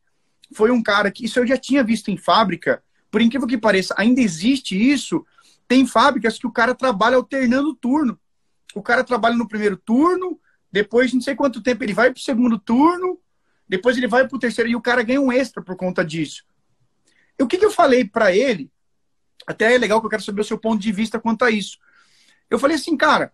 foi 0.52 0.70
um 0.70 0.82
cara 0.82 1.10
que 1.10 1.24
isso 1.24 1.38
eu 1.38 1.46
já 1.46 1.56
tinha 1.56 1.84
visto 1.84 2.10
em 2.10 2.16
fábrica. 2.16 2.82
Por 3.10 3.20
incrível 3.20 3.46
que 3.46 3.58
pareça, 3.58 3.94
ainda 3.96 4.20
existe 4.20 4.76
isso. 4.76 5.24
Tem 5.68 5.86
fábricas 5.86 6.38
que 6.38 6.46
o 6.46 6.52
cara 6.52 6.74
trabalha 6.74 7.16
alternando 7.16 7.74
turno. 7.74 8.18
O 8.74 8.82
cara 8.82 9.04
trabalha 9.04 9.36
no 9.36 9.46
primeiro 9.46 9.76
turno, 9.76 10.40
depois 10.70 11.12
não 11.12 11.20
sei 11.20 11.36
quanto 11.36 11.62
tempo 11.62 11.84
ele 11.84 11.94
vai 11.94 12.10
para 12.10 12.18
o 12.18 12.22
segundo 12.22 12.58
turno, 12.58 13.20
depois 13.68 13.96
ele 13.96 14.08
vai 14.08 14.26
para 14.26 14.36
o 14.36 14.40
terceiro 14.40 14.68
e 14.68 14.74
o 14.74 14.80
cara 14.80 15.04
ganha 15.04 15.20
um 15.20 15.32
extra 15.32 15.62
por 15.62 15.76
conta 15.76 16.04
disso. 16.04 16.44
E 17.38 17.42
o 17.42 17.46
que, 17.46 17.56
que 17.56 17.64
eu 17.64 17.70
falei 17.70 18.04
para 18.04 18.34
ele? 18.34 18.70
Até 19.46 19.74
é 19.74 19.78
legal 19.78 20.00
que 20.00 20.06
eu 20.06 20.10
quero 20.10 20.22
saber 20.22 20.40
o 20.40 20.44
seu 20.44 20.58
ponto 20.58 20.80
de 20.80 20.92
vista 20.92 21.20
quanto 21.20 21.44
a 21.44 21.50
isso. 21.50 21.78
Eu 22.50 22.58
falei 22.58 22.76
assim, 22.76 22.96
cara, 22.96 23.32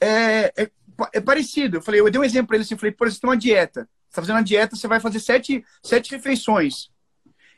é, 0.00 0.52
é, 0.56 0.70
é 1.14 1.20
parecido. 1.20 1.78
Eu 1.78 1.82
falei, 1.82 2.00
eu 2.00 2.10
dei 2.10 2.20
um 2.20 2.24
exemplo 2.24 2.48
para 2.48 2.56
ele 2.56 2.64
assim, 2.64 2.76
falei, 2.76 2.92
por 2.92 3.06
exemplo, 3.06 3.16
você 3.16 3.20
tem 3.20 3.30
uma 3.30 3.36
dieta. 3.36 3.80
Você 3.80 4.10
está 4.10 4.22
fazendo 4.22 4.36
uma 4.36 4.44
dieta, 4.44 4.76
você 4.76 4.88
vai 4.88 5.00
fazer 5.00 5.20
sete, 5.20 5.64
sete 5.82 6.10
refeições. 6.10 6.90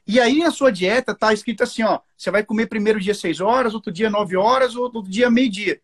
E 0.07 0.19
aí 0.19 0.41
na 0.41 0.51
sua 0.51 0.73
dieta 0.73 1.15
tá 1.15 1.33
escrito 1.33 1.63
assim, 1.63 1.83
ó, 1.83 2.01
você 2.17 2.31
vai 2.31 2.43
comer 2.43 2.67
primeiro 2.67 2.99
dia 2.99 3.15
seis 3.15 3.41
horas, 3.41 3.75
outro 3.75 3.93
dia 3.93 4.11
nove 4.11 4.37
horas, 4.37 4.75
outro 4.75 5.03
dia 5.03 5.31
meio 5.31 5.51
dia. 5.51 5.81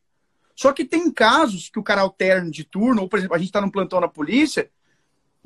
Só 0.54 0.72
que 0.72 0.84
tem 0.84 1.10
casos 1.10 1.68
que 1.68 1.78
o 1.78 1.82
cara 1.82 2.00
alterna 2.00 2.50
de 2.50 2.64
turno, 2.64 3.02
ou 3.02 3.08
por 3.08 3.18
exemplo, 3.18 3.36
a 3.36 3.38
gente 3.38 3.48
está 3.48 3.60
num 3.60 3.70
plantão 3.70 4.00
na 4.00 4.08
polícia, 4.08 4.70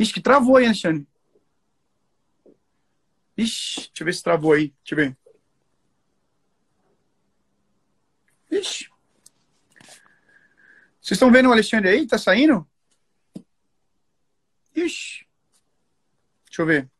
Ixi, 0.01 0.15
que 0.15 0.21
travou 0.21 0.57
aí, 0.57 0.65
Alexandre. 0.65 1.07
Ixi, 3.37 3.81
deixa 3.81 3.91
eu 4.01 4.05
ver 4.07 4.15
se 4.15 4.23
travou 4.23 4.53
aí. 4.55 4.73
Deixa 4.83 4.95
eu 4.95 4.97
ver. 4.97 5.17
Ixi. 8.51 8.91
Vocês 11.01 11.17
estão 11.17 11.31
vendo 11.31 11.49
o 11.49 11.53
Alexandre 11.53 11.89
aí? 11.89 12.07
Tá 12.07 12.19
saindo? 12.19 12.69
Ixi. 14.75 15.27
Deixa 16.47 16.63
eu 16.63 16.67
ver. 16.67 16.91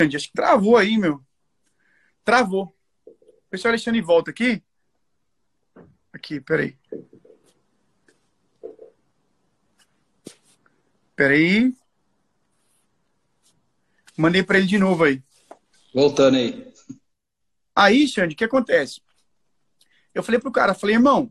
Acho 0.00 0.28
que 0.28 0.32
travou 0.34 0.76
aí, 0.76 0.98
meu. 0.98 1.24
Travou. 2.24 2.76
Vê 3.50 3.56
se 3.56 3.66
o 3.66 3.70
Alexandre 3.70 4.00
volta 4.02 4.30
aqui. 4.30 4.62
Aqui, 6.12 6.40
peraí. 6.40 6.78
Peraí. 11.14 11.74
Mandei 14.16 14.42
para 14.42 14.58
ele 14.58 14.66
de 14.66 14.78
novo 14.78 15.04
aí. 15.04 15.22
Voltando 15.92 16.36
aí. 16.36 16.66
Aí, 17.74 18.08
Xande, 18.08 18.34
o 18.34 18.36
que 18.36 18.44
acontece? 18.44 19.02
Eu 20.14 20.22
falei 20.22 20.40
pro 20.40 20.50
cara, 20.50 20.74
falei, 20.74 20.96
irmão, 20.96 21.30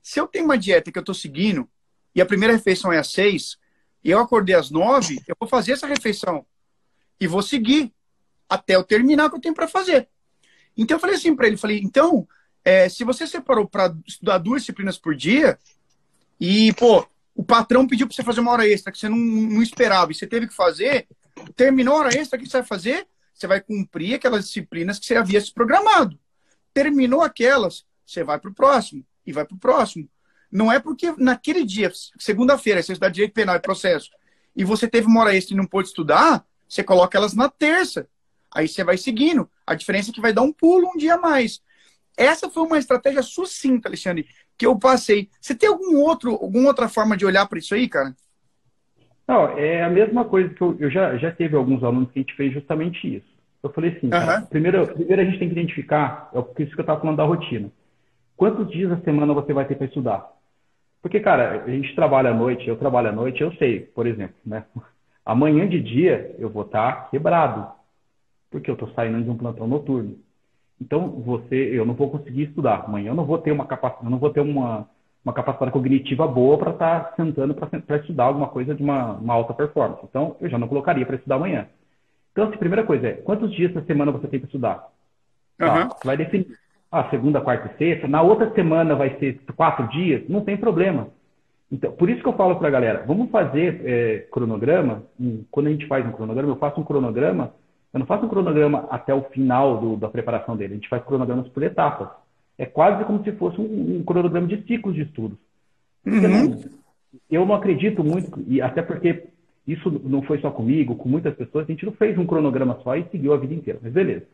se 0.00 0.20
eu 0.20 0.28
tenho 0.28 0.44
uma 0.44 0.56
dieta 0.56 0.92
que 0.92 0.98
eu 0.98 1.02
tô 1.02 1.12
seguindo 1.12 1.68
e 2.14 2.20
a 2.20 2.26
primeira 2.26 2.54
refeição 2.54 2.92
é 2.92 2.98
às 2.98 3.10
seis 3.10 3.58
e 4.04 4.10
eu 4.10 4.20
acordei 4.20 4.54
às 4.54 4.70
nove, 4.70 5.20
eu 5.26 5.34
vou 5.38 5.48
fazer 5.48 5.72
essa 5.72 5.86
refeição 5.86 6.46
e 7.18 7.26
vou 7.26 7.42
seguir 7.42 7.92
até 8.48 8.76
eu 8.76 8.84
terminar 8.84 9.26
o 9.26 9.30
que 9.30 9.36
eu 9.36 9.40
tenho 9.40 9.54
para 9.54 9.66
fazer. 9.66 10.08
Então 10.76 10.96
eu 10.96 11.00
falei 11.00 11.16
assim 11.16 11.34
para 11.34 11.46
ele, 11.46 11.56
falei, 11.56 11.80
então, 11.82 12.28
é, 12.64 12.88
se 12.88 13.02
você 13.02 13.26
separou 13.26 13.66
para 13.66 13.94
estudar 14.06 14.38
duas 14.38 14.62
disciplinas 14.62 14.98
por 14.98 15.14
dia 15.14 15.58
e, 16.38 16.72
pô, 16.74 17.06
o 17.34 17.42
patrão 17.42 17.86
pediu 17.86 18.06
para 18.06 18.14
você 18.14 18.22
fazer 18.22 18.40
uma 18.40 18.52
hora 18.52 18.68
extra 18.68 18.92
que 18.92 18.98
você 18.98 19.08
não, 19.08 19.16
não 19.16 19.62
esperava 19.62 20.12
e 20.12 20.14
você 20.14 20.26
teve 20.26 20.46
que 20.46 20.54
fazer, 20.54 21.08
terminou 21.56 21.96
a 21.96 22.00
hora 22.00 22.18
extra, 22.18 22.38
o 22.38 22.42
que 22.42 22.48
você 22.48 22.58
vai 22.58 22.66
fazer? 22.66 23.06
Você 23.32 23.46
vai 23.46 23.60
cumprir 23.60 24.14
aquelas 24.14 24.46
disciplinas 24.46 24.98
que 24.98 25.06
você 25.06 25.16
havia 25.16 25.40
se 25.40 25.52
programado. 25.52 26.18
Terminou 26.72 27.22
aquelas, 27.22 27.84
você 28.06 28.22
vai 28.22 28.38
para 28.38 28.50
o 28.50 28.54
próximo 28.54 29.04
e 29.26 29.32
vai 29.32 29.44
para 29.44 29.54
o 29.54 29.58
próximo. 29.58 30.08
Não 30.50 30.70
é 30.70 30.78
porque 30.78 31.12
naquele 31.18 31.64
dia, 31.64 31.90
segunda-feira, 32.18 32.82
você 32.82 32.92
estudar 32.92 33.08
direito 33.08 33.34
penal 33.34 33.56
e 33.56 33.60
processo, 33.60 34.10
e 34.54 34.64
você 34.64 34.86
teve 34.86 35.08
uma 35.08 35.20
hora 35.20 35.34
extra 35.34 35.54
e 35.54 35.56
não 35.56 35.66
pôde 35.66 35.88
estudar, 35.88 36.46
você 36.68 36.82
coloca 36.84 37.18
elas 37.18 37.34
na 37.34 37.48
terça. 37.48 38.08
Aí 38.52 38.68
você 38.68 38.84
vai 38.84 38.96
seguindo. 38.96 39.50
A 39.66 39.74
diferença 39.74 40.10
é 40.10 40.12
que 40.12 40.20
vai 40.20 40.32
dar 40.32 40.42
um 40.42 40.52
pulo 40.52 40.88
um 40.94 40.96
dia 40.96 41.14
a 41.14 41.18
mais. 41.18 41.60
Essa 42.16 42.48
foi 42.48 42.62
uma 42.62 42.78
estratégia 42.78 43.22
sucinta, 43.22 43.88
Alexandre, 43.88 44.28
que 44.56 44.64
eu 44.64 44.78
passei. 44.78 45.28
Você 45.40 45.54
tem 45.54 45.68
algum 45.68 45.96
outro, 45.98 46.32
alguma 46.34 46.68
outra 46.68 46.88
forma 46.88 47.16
de 47.16 47.26
olhar 47.26 47.46
para 47.46 47.58
isso 47.58 47.74
aí, 47.74 47.88
cara? 47.88 48.14
Não, 49.26 49.58
é 49.58 49.82
a 49.82 49.90
mesma 49.90 50.24
coisa 50.24 50.52
que 50.52 50.60
eu, 50.60 50.76
eu 50.78 50.90
já, 50.90 51.16
já 51.16 51.30
teve 51.30 51.56
alguns 51.56 51.82
alunos 51.82 52.10
que 52.10 52.18
a 52.18 52.22
gente 52.22 52.34
fez 52.34 52.52
justamente 52.52 53.16
isso. 53.16 53.34
Eu 53.62 53.70
falei 53.70 53.96
assim, 53.96 54.10
cara, 54.10 54.42
primeiro, 54.42 54.86
primeiro 54.86 55.22
a 55.22 55.24
gente 55.24 55.38
tem 55.38 55.48
que 55.48 55.54
identificar, 55.54 56.30
é 56.34 56.38
isso 56.62 56.72
que 56.74 56.80
eu 56.80 56.82
estava 56.82 57.00
falando 57.00 57.16
da 57.16 57.24
rotina. 57.24 57.70
Quantos 58.36 58.70
dias 58.70 58.92
a 58.92 59.00
semana 59.00 59.32
você 59.32 59.54
vai 59.54 59.64
ter 59.64 59.76
para 59.76 59.86
estudar? 59.86 60.30
Porque, 61.00 61.20
cara, 61.20 61.62
a 61.64 61.70
gente 61.70 61.94
trabalha 61.94 62.30
à 62.30 62.34
noite, 62.34 62.68
eu 62.68 62.76
trabalho 62.76 63.08
à 63.08 63.12
noite, 63.12 63.42
eu 63.42 63.52
sei, 63.54 63.80
por 63.80 64.06
exemplo, 64.06 64.36
né? 64.44 64.64
Amanhã 65.24 65.66
de 65.66 65.80
dia 65.80 66.34
eu 66.38 66.50
vou 66.50 66.64
estar 66.64 66.92
tá 66.92 67.02
quebrado, 67.10 67.72
porque 68.50 68.70
eu 68.70 68.74
estou 68.74 68.90
saindo 68.90 69.22
de 69.22 69.30
um 69.30 69.36
plantão 69.36 69.66
noturno. 69.66 70.18
Então, 70.78 71.08
você, 71.08 71.54
eu 71.54 71.86
não 71.86 71.94
vou 71.94 72.10
conseguir 72.10 72.44
estudar. 72.44 72.84
Amanhã 72.84 73.10
eu 73.10 73.14
não 73.14 73.24
vou 73.24 73.38
ter 73.38 73.52
uma 73.52 73.64
capacidade, 73.66 74.10
não 74.10 74.18
vou 74.18 74.30
ter 74.30 74.40
uma, 74.40 74.86
uma 75.24 75.32
capacidade 75.32 75.72
cognitiva 75.72 76.26
boa 76.28 76.58
para 76.58 76.72
estar 76.72 77.00
tá 77.00 77.16
sentando 77.16 77.54
para 77.54 77.96
estudar 77.96 78.24
alguma 78.24 78.48
coisa 78.48 78.74
de 78.74 78.82
uma, 78.82 79.12
uma 79.12 79.34
alta 79.34 79.54
performance. 79.54 80.04
Então, 80.04 80.36
eu 80.40 80.50
já 80.50 80.58
não 80.58 80.68
colocaria 80.68 81.06
para 81.06 81.16
estudar 81.16 81.36
amanhã. 81.36 81.66
Então, 82.32 82.44
assim, 82.44 82.56
a 82.56 82.58
primeira 82.58 82.84
coisa 82.84 83.08
é, 83.08 83.12
quantos 83.12 83.52
dias 83.52 83.72
da 83.72 83.82
semana 83.82 84.12
você 84.12 84.26
tem 84.26 84.38
para 84.38 84.46
estudar? 84.46 84.88
Uhum. 85.60 85.66
Tá, 85.66 85.88
você 85.88 86.06
vai 86.06 86.16
definir. 86.16 86.46
Ah, 86.92 87.08
segunda, 87.10 87.40
quarta 87.40 87.72
e 87.74 87.78
sexta. 87.78 88.06
Na 88.06 88.22
outra 88.22 88.52
semana 88.52 88.94
vai 88.94 89.18
ser 89.18 89.40
quatro 89.56 89.88
dias. 89.88 90.28
Não 90.28 90.42
tem 90.42 90.56
problema. 90.56 91.08
Então, 91.72 91.90
por 91.92 92.08
isso 92.10 92.22
que 92.22 92.28
eu 92.28 92.34
falo 92.34 92.56
para 92.56 92.68
a 92.68 92.70
galera, 92.70 93.04
vamos 93.06 93.30
fazer 93.30 93.80
é, 93.84 94.18
cronograma. 94.30 95.02
Quando 95.50 95.68
a 95.68 95.70
gente 95.70 95.86
faz 95.86 96.06
um 96.06 96.12
cronograma, 96.12 96.52
eu 96.52 96.56
faço 96.56 96.80
um 96.80 96.84
cronograma. 96.84 97.52
Eu 97.92 98.00
não 98.00 98.06
faço 98.06 98.26
um 98.26 98.28
cronograma 98.28 98.86
até 98.90 99.14
o 99.14 99.22
final 99.22 99.78
do, 99.78 99.96
da 99.96 100.08
preparação 100.08 100.56
dele. 100.56 100.74
A 100.74 100.76
gente 100.76 100.88
faz 100.88 101.02
cronogramas 101.04 101.48
por 101.48 101.62
etapas. 101.62 102.08
É 102.56 102.66
quase 102.66 103.04
como 103.04 103.22
se 103.24 103.32
fosse 103.32 103.60
um, 103.60 103.98
um 103.98 104.04
cronograma 104.04 104.46
de 104.46 104.62
ciclos 104.66 104.94
de 104.94 105.02
estudos. 105.02 105.38
Uhum. 106.06 106.60
Eu 107.30 107.46
não 107.46 107.54
acredito 107.54 108.02
muito, 108.04 108.42
e 108.46 108.60
até 108.60 108.82
porque 108.82 109.24
isso 109.66 109.90
não 110.04 110.22
foi 110.22 110.38
só 110.40 110.50
comigo, 110.50 110.94
com 110.96 111.08
muitas 111.08 111.34
pessoas, 111.34 111.64
a 111.64 111.72
gente 111.72 111.86
não 111.86 111.92
fez 111.92 112.18
um 112.18 112.26
cronograma 112.26 112.78
só 112.82 112.96
e 112.96 113.04
seguiu 113.10 113.32
a 113.32 113.36
vida 113.36 113.54
inteira, 113.54 113.78
mas 113.82 113.92
beleza. 113.92 114.26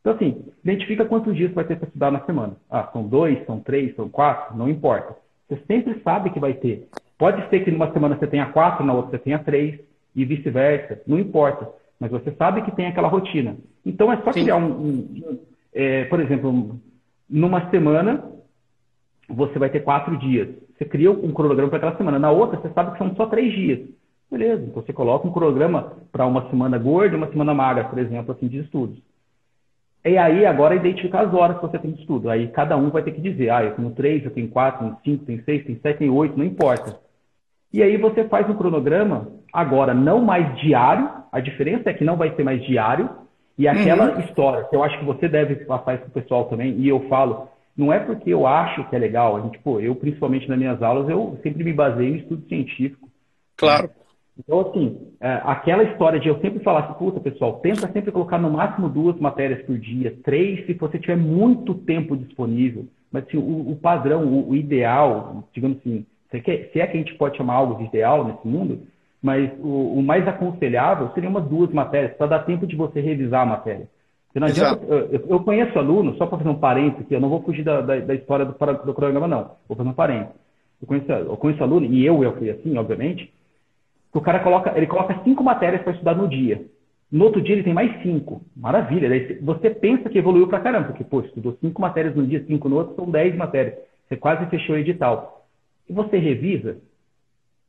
Então, 0.00 0.14
assim, 0.14 0.44
identifica 0.64 1.04
quantos 1.04 1.36
dias 1.36 1.52
vai 1.52 1.64
ter 1.64 1.76
para 1.76 1.86
estudar 1.86 2.10
na 2.10 2.24
semana. 2.24 2.56
Ah, 2.70 2.88
são 2.92 3.02
dois, 3.06 3.44
são 3.46 3.58
três, 3.60 3.94
são 3.96 4.08
quatro, 4.08 4.56
não 4.56 4.68
importa. 4.68 5.16
Você 5.48 5.60
sempre 5.66 6.00
sabe 6.02 6.30
que 6.30 6.38
vai 6.38 6.54
ter. 6.54 6.86
Pode 7.18 7.48
ser 7.50 7.64
que 7.64 7.70
numa 7.70 7.92
semana 7.92 8.16
você 8.16 8.26
tenha 8.26 8.46
quatro, 8.46 8.86
na 8.86 8.94
outra 8.94 9.10
você 9.10 9.18
tenha 9.18 9.38
três, 9.38 9.80
e 10.14 10.24
vice-versa, 10.24 11.02
não 11.06 11.18
importa. 11.18 11.68
Mas 11.98 12.10
você 12.10 12.30
sabe 12.32 12.62
que 12.62 12.74
tem 12.74 12.86
aquela 12.86 13.08
rotina. 13.08 13.56
Então, 13.84 14.12
é 14.12 14.16
só 14.22 14.32
Sim. 14.32 14.42
criar 14.42 14.56
um. 14.56 14.70
um 14.70 15.38
é, 15.74 16.04
por 16.04 16.20
exemplo, 16.20 16.78
numa 17.28 17.70
semana, 17.70 18.24
você 19.28 19.58
vai 19.58 19.70
ter 19.70 19.80
quatro 19.80 20.16
dias. 20.18 20.48
Você 20.76 20.84
cria 20.84 21.10
um 21.10 21.32
cronograma 21.32 21.68
para 21.68 21.78
aquela 21.78 21.96
semana. 21.96 22.18
Na 22.18 22.30
outra, 22.30 22.58
você 22.58 22.70
sabe 22.70 22.92
que 22.92 22.98
são 22.98 23.14
só 23.14 23.26
três 23.26 23.52
dias. 23.52 23.88
Beleza, 24.30 24.62
então 24.62 24.82
você 24.82 24.92
coloca 24.92 25.26
um 25.26 25.32
cronograma 25.32 25.92
para 26.12 26.26
uma 26.26 26.48
semana 26.50 26.78
gorda 26.78 27.14
e 27.14 27.18
uma 27.18 27.30
semana 27.30 27.54
magra, 27.54 27.84
por 27.84 27.98
exemplo, 27.98 28.32
assim, 28.32 28.46
de 28.46 28.58
estudos. 28.58 28.98
E 30.04 30.16
aí, 30.16 30.46
agora, 30.46 30.74
identificar 30.74 31.22
as 31.22 31.34
horas 31.34 31.56
que 31.56 31.62
você 31.62 31.78
tem 31.78 31.92
de 31.92 32.00
estudo. 32.00 32.30
Aí, 32.30 32.48
cada 32.48 32.76
um 32.76 32.90
vai 32.90 33.02
ter 33.02 33.12
que 33.12 33.20
dizer, 33.20 33.50
ah, 33.50 33.64
eu 33.64 33.74
tenho 33.74 33.90
três, 33.90 34.24
eu 34.24 34.30
tenho 34.30 34.48
quatro, 34.48 34.80
tenho 34.80 34.98
cinco, 35.04 35.24
tenho 35.24 35.44
seis, 35.44 35.64
tenho 35.64 35.80
sete, 35.80 35.98
tenho 35.98 36.14
oito, 36.14 36.38
não 36.38 36.44
importa. 36.44 36.98
E 37.72 37.82
aí, 37.82 37.96
você 37.96 38.24
faz 38.24 38.48
um 38.48 38.54
cronograma, 38.54 39.28
agora, 39.52 39.92
não 39.92 40.20
mais 40.20 40.56
diário, 40.60 41.10
a 41.32 41.40
diferença 41.40 41.90
é 41.90 41.94
que 41.94 42.04
não 42.04 42.16
vai 42.16 42.34
ser 42.34 42.44
mais 42.44 42.62
diário, 42.64 43.10
e 43.58 43.66
aquela 43.66 44.14
uhum. 44.14 44.20
história, 44.20 44.64
que 44.64 44.76
eu 44.76 44.84
acho 44.84 44.98
que 44.98 45.04
você 45.04 45.28
deve 45.28 45.56
passar 45.64 45.94
isso 45.94 46.04
para 46.04 46.10
o 46.10 46.22
pessoal 46.22 46.44
também, 46.44 46.78
e 46.78 46.88
eu 46.88 47.08
falo, 47.08 47.48
não 47.76 47.92
é 47.92 47.98
porque 47.98 48.30
eu 48.30 48.46
acho 48.46 48.88
que 48.88 48.94
é 48.94 48.98
legal, 48.98 49.36
a 49.36 49.40
gente, 49.40 49.58
pô, 49.58 49.80
eu, 49.80 49.94
principalmente 49.96 50.48
nas 50.48 50.58
minhas 50.58 50.82
aulas, 50.82 51.08
eu 51.08 51.38
sempre 51.42 51.64
me 51.64 51.72
baseio 51.72 52.14
em 52.14 52.18
estudo 52.18 52.46
científico. 52.48 53.08
Claro. 53.56 53.90
Então, 54.38 54.60
assim, 54.60 54.96
é, 55.20 55.40
aquela 55.44 55.82
história 55.82 56.20
de 56.20 56.28
eu 56.28 56.40
sempre 56.40 56.62
falar 56.62 56.84
assim, 56.84 56.94
puta, 56.94 57.18
pessoal, 57.18 57.54
tenta 57.60 57.90
sempre 57.92 58.12
colocar 58.12 58.38
no 58.38 58.50
máximo 58.50 58.88
duas 58.88 59.18
matérias 59.18 59.64
por 59.66 59.76
dia, 59.76 60.16
três 60.22 60.64
se 60.64 60.74
você 60.74 60.98
tiver 60.98 61.16
muito 61.16 61.74
tempo 61.74 62.16
disponível. 62.16 62.86
Mas, 63.10 63.24
assim, 63.24 63.36
o, 63.36 63.72
o 63.72 63.76
padrão, 63.76 64.24
o, 64.24 64.50
o, 64.50 64.56
ideal, 64.56 65.42
digamos 65.52 65.78
assim, 65.78 66.06
se, 66.30 66.40
quer, 66.40 66.70
se 66.72 66.80
é 66.80 66.86
que 66.86 66.96
a 66.96 67.00
gente 67.00 67.14
pode 67.14 67.36
chamar 67.36 67.54
algo 67.54 67.74
de 67.76 67.84
ideal 67.84 68.24
nesse 68.24 68.46
mundo, 68.46 68.82
mas 69.22 69.50
o, 69.60 69.98
o 69.98 70.02
mais 70.02 70.26
aconselhável 70.26 71.10
seria 71.14 71.28
umas 71.28 71.44
duas 71.44 71.70
matérias, 71.70 72.16
para 72.16 72.26
dar 72.28 72.38
tempo 72.40 72.66
de 72.66 72.76
você 72.76 73.00
revisar 73.00 73.42
a 73.42 73.46
matéria. 73.46 73.88
Porque 74.26 74.40
não 74.40 74.46
adianta, 74.46 74.84
eu, 74.84 75.26
eu, 75.28 75.40
conheço 75.40 75.78
aluno, 75.78 76.16
só 76.16 76.26
para 76.26 76.38
fazer 76.38 76.50
um 76.50 76.58
parênteses 76.58 77.04
aqui, 77.04 77.14
eu 77.14 77.20
não 77.20 77.28
vou 77.30 77.42
fugir 77.42 77.64
da, 77.64 77.80
da, 77.80 77.98
da 77.98 78.14
história 78.14 78.44
do, 78.44 78.52
do 78.52 78.94
programa, 78.94 79.26
não. 79.26 79.52
Vou 79.66 79.76
fazer 79.76 79.88
um 79.88 79.94
parênteses. 79.94 80.34
Eu 80.80 80.86
conheço, 80.86 81.10
eu 81.10 81.36
conheço 81.36 81.62
aluno, 81.62 81.86
e 81.86 82.04
eu, 82.04 82.22
eu 82.22 82.36
fui 82.36 82.50
assim, 82.50 82.76
obviamente, 82.76 83.32
o 84.12 84.20
cara 84.20 84.40
coloca, 84.40 84.72
ele 84.76 84.86
coloca 84.86 85.20
cinco 85.24 85.42
matérias 85.42 85.82
para 85.82 85.92
estudar 85.92 86.14
no 86.14 86.28
dia. 86.28 86.64
No 87.10 87.24
outro 87.24 87.40
dia 87.40 87.54
ele 87.54 87.62
tem 87.62 87.72
mais 87.72 88.02
cinco. 88.02 88.42
Maravilha. 88.54 89.08
Daí 89.08 89.38
você 89.40 89.70
pensa 89.70 90.10
que 90.10 90.18
evoluiu 90.18 90.46
para 90.46 90.60
caramba, 90.60 90.88
porque, 90.88 91.04
pô, 91.04 91.20
estudou 91.20 91.56
cinco 91.60 91.80
matérias 91.80 92.14
no 92.14 92.26
dia, 92.26 92.44
cinco 92.46 92.68
no 92.68 92.76
outro, 92.76 92.94
são 92.96 93.10
dez 93.10 93.34
matérias. 93.34 93.76
Você 94.06 94.16
quase 94.16 94.46
fechou 94.46 94.74
o 94.74 94.78
edital. 94.78 95.46
E 95.88 95.92
você 95.92 96.18
revisa, 96.18 96.78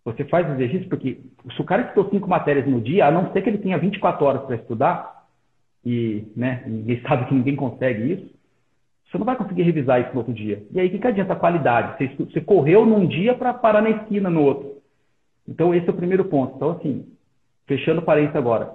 você 0.03 0.23
faz 0.25 0.49
exercício, 0.49 0.89
porque 0.89 1.19
se 1.55 1.61
o 1.61 1.65
cara 1.65 1.83
estudou 1.83 2.09
cinco 2.09 2.29
matérias 2.29 2.67
no 2.67 2.81
dia, 2.81 3.05
a 3.05 3.11
não 3.11 3.31
ser 3.31 3.41
que 3.41 3.49
ele 3.49 3.57
tenha 3.57 3.77
24 3.77 4.25
horas 4.25 4.41
para 4.43 4.55
estudar, 4.55 5.25
e 5.85 6.25
né, 6.35 6.63
ninguém 6.65 7.01
sabe 7.07 7.25
que 7.25 7.33
ninguém 7.33 7.55
consegue 7.55 8.13
isso, 8.13 8.39
você 9.09 9.17
não 9.17 9.25
vai 9.25 9.35
conseguir 9.35 9.63
revisar 9.63 10.01
isso 10.01 10.11
no 10.11 10.19
outro 10.19 10.33
dia. 10.33 10.63
E 10.71 10.79
aí, 10.79 10.87
o 10.87 10.91
que, 10.91 10.99
que 10.99 11.07
adianta 11.07 11.33
a 11.33 11.39
qualidade? 11.39 11.97
Você, 11.97 12.25
você 12.25 12.41
correu 12.41 12.85
num 12.85 13.07
dia 13.07 13.33
para 13.33 13.53
parar 13.53 13.81
na 13.81 13.89
esquina 13.89 14.29
no 14.29 14.43
outro. 14.43 14.77
Então, 15.47 15.73
esse 15.73 15.87
é 15.87 15.91
o 15.91 15.95
primeiro 15.95 16.25
ponto. 16.25 16.55
Então, 16.55 16.71
assim, 16.71 17.07
fechando 17.65 18.03
parênteses 18.03 18.35
agora. 18.35 18.71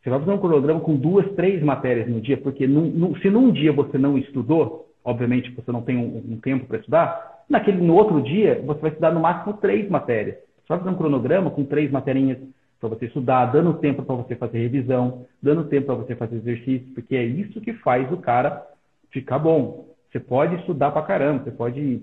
Você 0.00 0.10
vai 0.10 0.20
fazer 0.20 0.32
um 0.32 0.38
cronograma 0.38 0.80
com 0.80 0.94
duas, 0.94 1.26
três 1.34 1.62
matérias 1.62 2.08
no 2.08 2.20
dia, 2.20 2.36
porque 2.36 2.66
num, 2.66 2.82
num, 2.82 3.16
se 3.16 3.30
num 3.30 3.50
dia 3.50 3.72
você 3.72 3.96
não 3.96 4.18
estudou, 4.18 4.92
obviamente 5.02 5.50
você 5.50 5.72
não 5.72 5.82
tem 5.82 5.96
um, 5.96 6.34
um 6.34 6.38
tempo 6.40 6.66
para 6.66 6.78
estudar, 6.78 7.42
naquele, 7.48 7.80
no 7.80 7.94
outro 7.94 8.20
dia 8.20 8.62
você 8.66 8.80
vai 8.80 8.90
estudar 8.90 9.12
no 9.12 9.20
máximo 9.20 9.54
três 9.54 9.88
matérias. 9.88 10.36
Vai 10.68 10.78
fazer 10.78 10.90
um 10.90 10.96
cronograma 10.96 11.50
com 11.50 11.64
três 11.64 11.90
materinhas 11.90 12.38
para 12.80 12.88
você 12.88 13.06
estudar, 13.06 13.46
dando 13.46 13.74
tempo 13.74 14.02
para 14.02 14.14
você 14.14 14.36
fazer 14.36 14.58
revisão, 14.58 15.26
dando 15.42 15.64
tempo 15.64 15.86
para 15.86 15.94
você 15.94 16.14
fazer 16.14 16.36
exercício, 16.36 16.86
porque 16.94 17.16
é 17.16 17.24
isso 17.24 17.60
que 17.60 17.72
faz 17.74 18.10
o 18.12 18.16
cara 18.16 18.66
ficar 19.10 19.38
bom. 19.38 19.88
Você 20.10 20.20
pode 20.20 20.56
estudar 20.56 20.90
para 20.90 21.02
caramba, 21.02 21.44
você 21.44 21.50
pode 21.50 22.02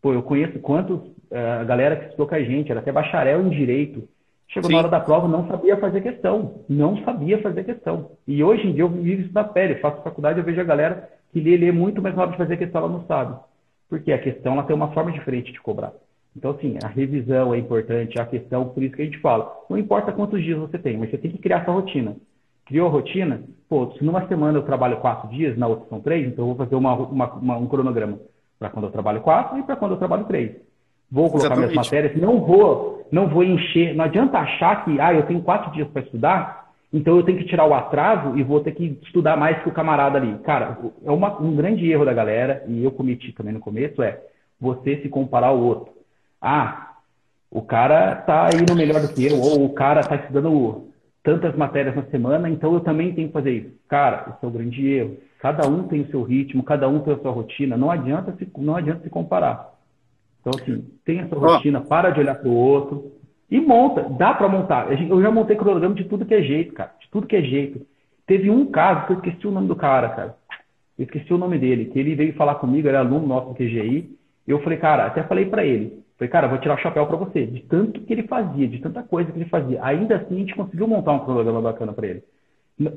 Pô, 0.00 0.12
eu 0.12 0.22
conheço 0.22 0.58
quantos 0.60 1.00
uh, 1.00 1.66
galera 1.66 1.96
que 1.96 2.04
estudou 2.04 2.28
com 2.28 2.34
a 2.34 2.42
gente, 2.42 2.70
era 2.70 2.80
até 2.80 2.92
bacharel 2.92 3.44
em 3.44 3.50
direito. 3.50 4.08
Chegou 4.46 4.68
Sim. 4.68 4.74
na 4.74 4.78
hora 4.80 4.88
da 4.88 5.00
prova, 5.00 5.28
não 5.28 5.46
sabia 5.48 5.76
fazer 5.76 6.00
questão. 6.00 6.64
Não 6.68 7.02
sabia 7.04 7.42
fazer 7.42 7.64
questão. 7.64 8.12
E 8.26 8.42
hoje 8.42 8.66
em 8.66 8.72
dia 8.72 8.82
eu 8.82 8.88
vivo 8.88 9.22
isso 9.22 9.34
na 9.34 9.44
pele. 9.44 9.74
Faço 9.76 10.02
faculdade, 10.02 10.38
eu 10.38 10.44
vejo 10.44 10.60
a 10.60 10.64
galera 10.64 11.08
que 11.32 11.40
lê, 11.40 11.56
lê 11.56 11.72
muito, 11.72 12.00
mas 12.00 12.14
na 12.14 12.22
hora 12.22 12.30
de 12.30 12.38
fazer 12.38 12.56
questão 12.56 12.80
ela 12.82 12.90
não 12.90 13.04
sabe. 13.06 13.38
Porque 13.88 14.12
a 14.12 14.18
questão 14.18 14.52
ela 14.52 14.62
tem 14.62 14.74
uma 14.74 14.92
forma 14.92 15.12
diferente 15.12 15.52
de 15.52 15.60
cobrar. 15.60 15.92
Então, 16.36 16.52
assim, 16.52 16.78
a 16.82 16.88
revisão 16.88 17.52
é 17.52 17.58
importante, 17.58 18.20
a 18.20 18.26
questão, 18.26 18.68
por 18.68 18.82
isso 18.82 18.94
que 18.94 19.02
a 19.02 19.04
gente 19.04 19.18
fala. 19.18 19.52
Não 19.68 19.76
importa 19.76 20.12
quantos 20.12 20.42
dias 20.42 20.58
você 20.58 20.78
tem, 20.78 20.96
mas 20.96 21.10
você 21.10 21.18
tem 21.18 21.30
que 21.30 21.38
criar 21.38 21.64
sua 21.64 21.74
rotina. 21.74 22.16
Criou 22.64 22.86
a 22.86 22.90
rotina? 22.90 23.42
Pô, 23.68 23.90
se 23.92 24.04
numa 24.04 24.26
semana 24.28 24.58
eu 24.58 24.62
trabalho 24.62 24.98
quatro 24.98 25.28
dias, 25.30 25.56
na 25.56 25.66
outra 25.66 25.88
são 25.88 26.00
três, 26.00 26.26
então 26.26 26.44
eu 26.44 26.54
vou 26.54 26.56
fazer 26.56 26.74
uma, 26.74 26.94
uma, 26.94 27.32
uma, 27.34 27.56
um 27.56 27.66
cronograma 27.66 28.18
para 28.58 28.70
quando 28.70 28.84
eu 28.86 28.92
trabalho 28.92 29.20
quatro 29.20 29.58
e 29.58 29.62
para 29.62 29.76
quando 29.76 29.92
eu 29.92 29.98
trabalho 29.98 30.24
três. 30.24 30.56
Vou 31.10 31.30
colocar 31.30 31.46
Exatamente. 31.46 31.72
minhas 31.72 31.86
matérias, 31.86 32.16
não 32.20 32.40
vou, 32.44 33.06
não 33.10 33.28
vou 33.28 33.42
encher. 33.42 33.94
Não 33.94 34.04
adianta 34.04 34.38
achar 34.38 34.84
que 34.84 35.00
ah, 35.00 35.14
eu 35.14 35.26
tenho 35.26 35.42
quatro 35.42 35.72
dias 35.72 35.88
para 35.88 36.02
estudar, 36.02 36.68
então 36.92 37.16
eu 37.16 37.22
tenho 37.22 37.38
que 37.38 37.46
tirar 37.46 37.66
o 37.66 37.74
atraso 37.74 38.36
e 38.36 38.42
vou 38.42 38.60
ter 38.60 38.72
que 38.72 38.98
estudar 39.02 39.36
mais 39.36 39.62
que 39.62 39.68
o 39.68 39.72
camarada 39.72 40.18
ali. 40.18 40.38
Cara, 40.38 40.78
é 41.04 41.10
uma, 41.10 41.40
um 41.40 41.56
grande 41.56 41.90
erro 41.90 42.04
da 42.04 42.12
galera, 42.12 42.64
e 42.66 42.84
eu 42.84 42.90
cometi 42.90 43.32
também 43.32 43.54
no 43.54 43.60
começo, 43.60 44.02
é 44.02 44.20
você 44.60 45.00
se 45.02 45.08
comparar 45.08 45.48
ao 45.48 45.58
outro. 45.58 45.97
Ah, 46.40 46.92
o 47.50 47.62
cara 47.62 48.14
tá 48.16 48.46
aí 48.46 48.64
no 48.68 48.76
melhor 48.76 49.00
do 49.00 49.12
que 49.12 49.26
eu, 49.26 49.40
ou 49.40 49.64
o 49.64 49.74
cara 49.74 50.02
tá 50.02 50.16
estudando 50.16 50.88
tantas 51.22 51.54
matérias 51.56 51.94
na 51.94 52.04
semana, 52.04 52.48
então 52.48 52.72
eu 52.74 52.80
também 52.80 53.14
tenho 53.14 53.28
que 53.28 53.34
fazer 53.34 53.52
isso. 53.52 53.74
Cara, 53.88 54.34
esse 54.34 54.44
é 54.44 54.48
o 54.48 54.50
grande 54.50 54.86
erro. 54.86 55.16
Cada 55.40 55.68
um 55.68 55.86
tem 55.86 56.00
o 56.00 56.10
seu 56.10 56.22
ritmo, 56.22 56.62
cada 56.62 56.88
um 56.88 57.00
tem 57.00 57.14
a 57.14 57.18
sua 57.18 57.30
rotina. 57.30 57.76
Não 57.76 57.90
adianta 57.90 58.34
se, 58.36 58.50
não 58.58 58.74
adianta 58.76 59.02
se 59.02 59.10
comparar. 59.10 59.72
Então, 60.40 60.52
assim, 60.58 60.84
tem 61.04 61.20
a 61.20 61.28
sua 61.28 61.38
rotina, 61.38 61.80
para 61.80 62.10
de 62.10 62.20
olhar 62.20 62.34
para 62.34 62.48
o 62.48 62.54
outro 62.54 63.12
e 63.50 63.60
monta. 63.60 64.02
Dá 64.18 64.34
para 64.34 64.48
montar. 64.48 64.90
Eu 64.90 65.22
já 65.22 65.30
montei 65.30 65.56
cronograma 65.56 65.94
de 65.94 66.04
tudo 66.04 66.24
que 66.24 66.34
é 66.34 66.42
jeito, 66.42 66.74
cara. 66.74 66.92
De 67.00 67.08
tudo 67.10 67.26
que 67.26 67.36
é 67.36 67.42
jeito. 67.42 67.86
Teve 68.26 68.50
um 68.50 68.66
caso 68.66 69.06
que 69.06 69.12
eu 69.12 69.16
esqueci 69.16 69.46
o 69.46 69.50
nome 69.50 69.68
do 69.68 69.76
cara, 69.76 70.08
cara. 70.10 70.36
Eu 70.98 71.04
esqueci 71.04 71.32
o 71.32 71.38
nome 71.38 71.58
dele. 71.58 71.86
Que 71.86 71.98
ele 71.98 72.14
veio 72.14 72.34
falar 72.34 72.56
comigo, 72.56 72.88
era 72.88 73.00
aluno 73.00 73.26
nosso 73.26 73.48
do 73.48 73.54
QGI. 73.54 74.16
Eu 74.46 74.60
falei, 74.62 74.78
cara, 74.78 75.06
até 75.06 75.22
falei 75.22 75.46
para 75.46 75.64
ele. 75.64 76.02
Falei, 76.18 76.30
cara, 76.30 76.48
vou 76.48 76.58
tirar 76.58 76.74
o 76.74 76.78
chapéu 76.78 77.06
para 77.06 77.16
você, 77.16 77.46
de 77.46 77.60
tanto 77.60 78.00
que 78.00 78.12
ele 78.12 78.26
fazia, 78.26 78.66
de 78.66 78.80
tanta 78.80 79.04
coisa 79.04 79.30
que 79.30 79.38
ele 79.38 79.48
fazia. 79.48 79.82
Ainda 79.84 80.16
assim, 80.16 80.34
a 80.34 80.38
gente 80.40 80.54
conseguiu 80.54 80.88
montar 80.88 81.12
um 81.12 81.20
programa 81.20 81.62
bacana 81.62 81.92
para 81.92 82.08
ele. 82.08 82.24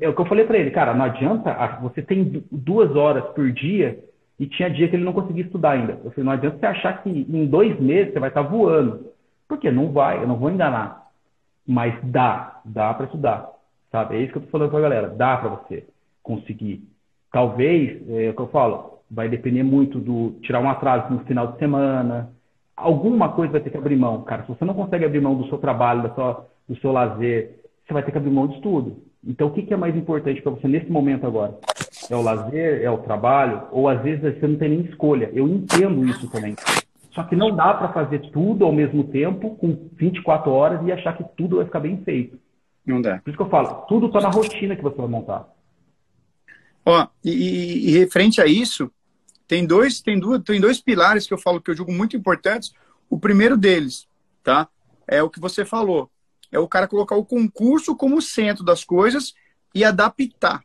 É 0.00 0.08
o 0.08 0.14
que 0.14 0.20
eu 0.20 0.26
falei 0.26 0.44
para 0.44 0.58
ele, 0.58 0.72
cara, 0.72 0.92
não 0.92 1.04
adianta, 1.04 1.52
você 1.80 2.02
tem 2.02 2.44
duas 2.50 2.94
horas 2.96 3.24
por 3.32 3.50
dia 3.52 3.98
e 4.38 4.46
tinha 4.46 4.68
dia 4.68 4.88
que 4.88 4.96
ele 4.96 5.04
não 5.04 5.12
conseguia 5.12 5.44
estudar 5.44 5.72
ainda. 5.72 6.00
Eu 6.04 6.10
falei, 6.10 6.24
não 6.24 6.32
adianta 6.32 6.58
você 6.58 6.66
achar 6.66 7.00
que 7.00 7.10
em 7.10 7.46
dois 7.46 7.78
meses 7.80 8.12
você 8.12 8.18
vai 8.18 8.28
estar 8.28 8.42
tá 8.42 8.48
voando. 8.48 9.12
Porque 9.46 9.70
não 9.70 9.92
vai, 9.92 10.20
eu 10.20 10.26
não 10.26 10.36
vou 10.36 10.50
enganar. 10.50 11.06
Mas 11.66 11.94
dá, 12.02 12.60
dá 12.64 12.92
para 12.92 13.06
estudar, 13.06 13.48
sabe? 13.92 14.16
É 14.16 14.20
isso 14.20 14.32
que 14.32 14.38
eu 14.38 14.42
tô 14.42 14.48
falando 14.48 14.70
pra 14.70 14.80
galera, 14.80 15.08
dá 15.08 15.36
para 15.36 15.50
você 15.50 15.86
conseguir. 16.22 16.82
Talvez, 17.30 18.02
é 18.08 18.30
o 18.30 18.34
que 18.34 18.40
eu 18.40 18.48
falo, 18.48 18.98
vai 19.08 19.28
depender 19.28 19.62
muito 19.62 20.00
do 20.00 20.32
tirar 20.42 20.58
um 20.58 20.68
atraso 20.68 21.12
no 21.12 21.20
final 21.20 21.52
de 21.52 21.58
semana, 21.58 22.32
alguma 22.82 23.30
coisa 23.30 23.52
vai 23.52 23.60
ter 23.60 23.70
que 23.70 23.76
abrir 23.76 23.96
mão, 23.96 24.22
cara. 24.22 24.42
Se 24.42 24.48
você 24.48 24.64
não 24.64 24.74
consegue 24.74 25.04
abrir 25.04 25.20
mão 25.20 25.34
do 25.34 25.48
seu 25.48 25.58
trabalho, 25.58 26.02
da 26.02 26.14
sua, 26.14 26.46
do 26.68 26.76
seu 26.76 26.92
lazer, 26.92 27.60
você 27.86 27.92
vai 27.92 28.02
ter 28.02 28.12
que 28.12 28.18
abrir 28.18 28.30
mão 28.30 28.46
de 28.46 28.60
tudo. 28.60 29.02
Então, 29.24 29.46
o 29.46 29.50
que, 29.52 29.62
que 29.62 29.72
é 29.72 29.76
mais 29.76 29.96
importante 29.96 30.42
para 30.42 30.52
você 30.52 30.66
nesse 30.66 30.90
momento 30.90 31.26
agora? 31.26 31.56
É 32.10 32.16
o 32.16 32.22
lazer? 32.22 32.82
É 32.82 32.90
o 32.90 32.98
trabalho? 32.98 33.62
Ou 33.70 33.88
às 33.88 34.02
vezes 34.02 34.20
você 34.20 34.46
não 34.46 34.56
tem 34.56 34.70
nem 34.70 34.80
escolha. 34.80 35.30
Eu 35.32 35.46
entendo 35.46 36.04
isso 36.04 36.28
também. 36.28 36.56
Só 37.12 37.22
que 37.22 37.36
não 37.36 37.54
dá 37.54 37.74
para 37.74 37.92
fazer 37.92 38.30
tudo 38.30 38.64
ao 38.64 38.72
mesmo 38.72 39.04
tempo, 39.04 39.54
com 39.56 39.88
24 39.92 40.50
horas, 40.50 40.86
e 40.86 40.90
achar 40.90 41.16
que 41.16 41.24
tudo 41.36 41.56
vai 41.56 41.66
ficar 41.66 41.80
bem 41.80 41.98
feito. 41.98 42.38
Não 42.84 43.00
dá. 43.00 43.18
Por 43.18 43.30
isso 43.30 43.36
que 43.36 43.42
eu 43.42 43.50
falo, 43.50 43.86
tudo 43.86 44.06
está 44.06 44.20
na 44.20 44.30
rotina 44.30 44.74
que 44.74 44.82
você 44.82 44.96
vai 44.96 45.08
montar. 45.08 45.46
Ó, 46.84 47.06
e, 47.24 47.90
e 47.90 47.98
referente 47.98 48.40
a 48.40 48.46
isso, 48.46 48.90
tem 49.52 49.66
dois, 49.66 50.00
tem, 50.00 50.18
duas, 50.18 50.42
tem 50.42 50.58
dois 50.58 50.80
pilares 50.80 51.26
que 51.26 51.34
eu 51.34 51.36
falo 51.36 51.60
que 51.60 51.70
eu 51.70 51.76
julgo 51.76 51.92
muito 51.92 52.16
importantes. 52.16 52.72
O 53.10 53.20
primeiro 53.20 53.54
deles, 53.54 54.08
tá? 54.42 54.66
É 55.06 55.22
o 55.22 55.28
que 55.28 55.38
você 55.38 55.62
falou. 55.62 56.10
É 56.50 56.58
o 56.58 56.66
cara 56.66 56.88
colocar 56.88 57.16
o 57.16 57.24
concurso 57.26 57.94
como 57.94 58.22
centro 58.22 58.64
das 58.64 58.82
coisas 58.82 59.34
e 59.74 59.84
adaptar. 59.84 60.64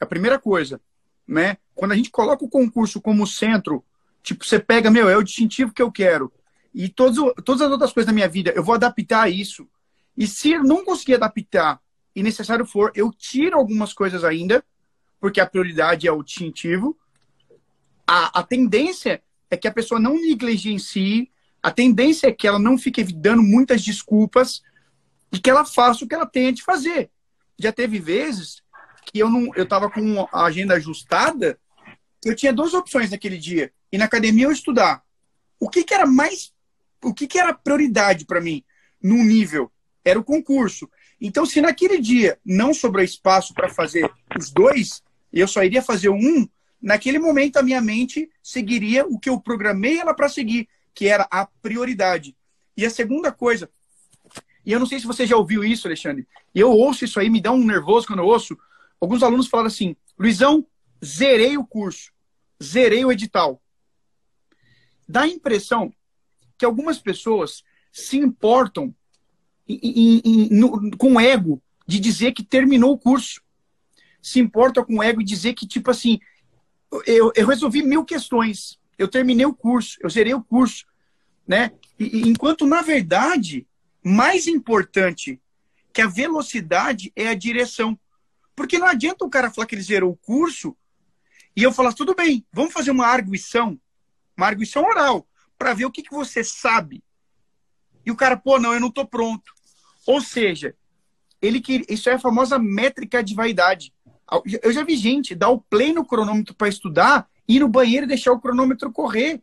A 0.00 0.06
primeira 0.06 0.38
coisa, 0.38 0.80
né? 1.26 1.56
Quando 1.74 1.90
a 1.90 1.96
gente 1.96 2.12
coloca 2.12 2.44
o 2.44 2.48
concurso 2.48 3.00
como 3.00 3.26
centro, 3.26 3.84
tipo, 4.22 4.44
você 4.44 4.60
pega, 4.60 4.88
meu, 4.88 5.08
é 5.08 5.16
o 5.16 5.24
distintivo 5.24 5.74
que 5.74 5.82
eu 5.82 5.90
quero. 5.90 6.32
E 6.72 6.88
todos, 6.88 7.18
todas 7.44 7.62
as 7.62 7.72
outras 7.72 7.92
coisas 7.92 8.06
da 8.06 8.14
minha 8.14 8.28
vida, 8.28 8.52
eu 8.54 8.62
vou 8.62 8.76
adaptar 8.76 9.22
a 9.22 9.28
isso. 9.28 9.66
E 10.16 10.28
se 10.28 10.52
eu 10.52 10.62
não 10.62 10.84
conseguir 10.84 11.14
adaptar 11.14 11.80
e 12.14 12.22
necessário 12.22 12.64
for, 12.64 12.92
eu 12.94 13.10
tiro 13.10 13.56
algumas 13.56 13.92
coisas 13.92 14.22
ainda, 14.22 14.64
porque 15.18 15.40
a 15.40 15.46
prioridade 15.46 16.06
é 16.06 16.12
o 16.12 16.22
distintivo, 16.22 16.96
a, 18.08 18.40
a 18.40 18.42
tendência 18.42 19.22
é 19.50 19.56
que 19.56 19.68
a 19.68 19.72
pessoa 19.72 20.00
não 20.00 20.14
negligencie, 20.14 21.30
a 21.62 21.70
tendência 21.70 22.28
é 22.28 22.32
que 22.32 22.48
ela 22.48 22.58
não 22.58 22.78
fique 22.78 23.04
dando 23.04 23.42
muitas 23.42 23.82
desculpas 23.82 24.62
e 25.30 25.38
que 25.38 25.50
ela 25.50 25.66
faça 25.66 26.04
o 26.04 26.08
que 26.08 26.14
ela 26.14 26.24
tenha 26.24 26.50
de 26.50 26.62
fazer. 26.62 27.10
Já 27.58 27.70
teve 27.70 27.98
vezes 27.98 28.62
que 29.04 29.18
eu 29.18 29.28
não, 29.28 29.54
eu 29.54 29.64
estava 29.64 29.90
com 29.90 30.26
a 30.32 30.44
agenda 30.44 30.74
ajustada, 30.74 31.58
eu 32.24 32.34
tinha 32.34 32.52
duas 32.52 32.72
opções 32.72 33.10
naquele 33.10 33.36
dia: 33.36 33.70
ir 33.92 33.98
na 33.98 34.06
academia 34.06 34.46
ou 34.46 34.52
estudar. 34.52 35.02
O 35.60 35.68
que, 35.68 35.84
que 35.84 35.92
era 35.92 36.06
mais, 36.06 36.52
o 37.04 37.12
que, 37.12 37.26
que 37.26 37.38
era 37.38 37.52
prioridade 37.52 38.24
para 38.24 38.40
mim 38.40 38.64
num 39.02 39.22
nível? 39.22 39.70
Era 40.02 40.18
o 40.18 40.24
concurso. 40.24 40.88
Então, 41.20 41.44
se 41.44 41.60
naquele 41.60 42.00
dia 42.00 42.38
não 42.42 42.72
sobrou 42.72 43.04
espaço 43.04 43.52
para 43.52 43.68
fazer 43.68 44.10
os 44.38 44.50
dois, 44.50 45.02
eu 45.30 45.46
só 45.46 45.62
iria 45.62 45.82
fazer 45.82 46.08
um, 46.08 46.48
naquele 46.80 47.18
momento 47.18 47.56
a 47.56 47.62
minha 47.62 47.80
mente 47.80 48.30
seguiria 48.42 49.06
o 49.06 49.18
que 49.18 49.28
eu 49.28 49.40
programei 49.40 49.98
ela 49.98 50.14
para 50.14 50.28
seguir, 50.28 50.68
que 50.94 51.06
era 51.06 51.26
a 51.30 51.46
prioridade. 51.46 52.36
E 52.76 52.86
a 52.86 52.90
segunda 52.90 53.32
coisa, 53.32 53.70
e 54.64 54.72
eu 54.72 54.78
não 54.78 54.86
sei 54.86 55.00
se 55.00 55.06
você 55.06 55.26
já 55.26 55.36
ouviu 55.36 55.64
isso, 55.64 55.88
Alexandre, 55.88 56.26
eu 56.54 56.70
ouço 56.70 57.04
isso 57.04 57.18
aí, 57.18 57.30
me 57.30 57.40
dá 57.40 57.50
um 57.50 57.64
nervoso 57.64 58.06
quando 58.06 58.20
eu 58.20 58.26
ouço. 58.26 58.56
Alguns 59.00 59.22
alunos 59.22 59.48
falaram 59.48 59.68
assim: 59.68 59.96
Luizão, 60.18 60.66
zerei 61.04 61.56
o 61.56 61.64
curso, 61.64 62.12
zerei 62.62 63.04
o 63.04 63.10
edital. 63.10 63.62
Dá 65.08 65.22
a 65.22 65.28
impressão 65.28 65.92
que 66.58 66.64
algumas 66.64 66.98
pessoas 66.98 67.64
se 67.90 68.18
importam 68.18 68.94
em, 69.66 70.20
em, 70.24 70.48
no, 70.50 70.90
com 70.98 71.18
ego 71.18 71.62
de 71.86 71.98
dizer 71.98 72.32
que 72.32 72.42
terminou 72.42 72.92
o 72.92 72.98
curso. 72.98 73.40
Se 74.20 74.38
importa 74.38 74.84
com 74.84 75.02
ego 75.02 75.22
e 75.22 75.24
dizer 75.24 75.54
que, 75.54 75.66
tipo 75.66 75.90
assim, 75.90 76.20
eu, 77.06 77.32
eu 77.34 77.46
resolvi 77.46 77.82
mil 77.82 78.04
questões. 78.04 78.78
Eu 78.96 79.08
terminei 79.08 79.46
o 79.46 79.54
curso, 79.54 79.98
eu 80.02 80.10
zerei 80.10 80.34
o 80.34 80.42
curso, 80.42 80.84
né? 81.46 81.72
E, 81.98 82.18
e, 82.18 82.28
enquanto, 82.28 82.66
na 82.66 82.82
verdade, 82.82 83.66
mais 84.02 84.46
importante 84.46 85.40
que 85.92 86.02
a 86.02 86.06
velocidade 86.06 87.12
é 87.14 87.28
a 87.28 87.34
direção. 87.34 87.98
Porque 88.56 88.78
não 88.78 88.86
adianta 88.86 89.24
o 89.24 89.30
cara 89.30 89.50
falar 89.50 89.66
que 89.66 89.74
ele 89.74 89.82
zerou 89.82 90.12
o 90.12 90.16
curso 90.16 90.76
e 91.54 91.62
eu 91.62 91.72
falar, 91.72 91.92
tudo 91.92 92.14
bem, 92.14 92.44
vamos 92.52 92.72
fazer 92.72 92.90
uma 92.90 93.06
arguição, 93.06 93.80
uma 94.36 94.46
arguição 94.46 94.84
oral, 94.84 95.26
para 95.56 95.74
ver 95.74 95.86
o 95.86 95.90
que, 95.90 96.02
que 96.02 96.14
você 96.14 96.44
sabe. 96.44 97.02
E 98.06 98.10
o 98.10 98.16
cara, 98.16 98.36
pô, 98.36 98.58
não, 98.58 98.72
eu 98.72 98.80
não 98.80 98.90
tô 98.90 99.04
pronto. 99.04 99.52
Ou 100.06 100.20
seja, 100.20 100.74
ele 101.42 101.60
que 101.60 101.84
isso 101.88 102.08
é 102.08 102.14
a 102.14 102.18
famosa 102.18 102.58
métrica 102.58 103.22
de 103.22 103.34
vaidade. 103.34 103.92
Eu 104.62 104.72
já 104.72 104.84
vi 104.84 104.96
gente 104.96 105.34
dar 105.34 105.48
o 105.48 105.60
play 105.60 105.92
no 105.92 106.04
cronômetro 106.04 106.54
para 106.54 106.68
estudar, 106.68 107.28
ir 107.48 107.60
no 107.60 107.68
banheiro 107.68 108.04
e 108.04 108.08
deixar 108.08 108.32
o 108.32 108.40
cronômetro 108.40 108.92
correr. 108.92 109.42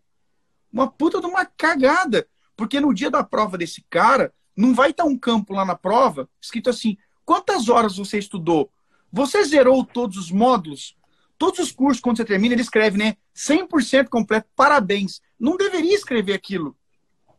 Uma 0.72 0.88
puta 0.88 1.20
de 1.20 1.26
uma 1.26 1.46
cagada. 1.46 2.28
Porque 2.56 2.80
no 2.80 2.94
dia 2.94 3.10
da 3.10 3.24
prova 3.24 3.58
desse 3.58 3.84
cara, 3.90 4.34
não 4.56 4.74
vai 4.74 4.92
estar 4.92 5.04
um 5.04 5.18
campo 5.18 5.54
lá 5.54 5.66
na 5.66 5.76
prova 5.76 6.30
escrito 6.42 6.70
assim: 6.70 6.98
quantas 7.26 7.68
horas 7.68 7.98
você 7.98 8.18
estudou? 8.18 8.72
Você 9.12 9.44
zerou 9.44 9.84
todos 9.84 10.18
os 10.18 10.32
módulos? 10.32 10.96
Todos 11.38 11.60
os 11.60 11.72
cursos, 11.72 12.02
quando 12.02 12.18
você 12.18 12.26
termina, 12.26 12.54
ele 12.54 12.62
escreve, 12.62 12.98
né? 12.98 13.18
100% 13.36 14.08
completo, 14.08 14.48
parabéns. 14.56 15.22
Não 15.38 15.58
deveria 15.58 15.94
escrever 15.94 16.34
aquilo. 16.34 16.76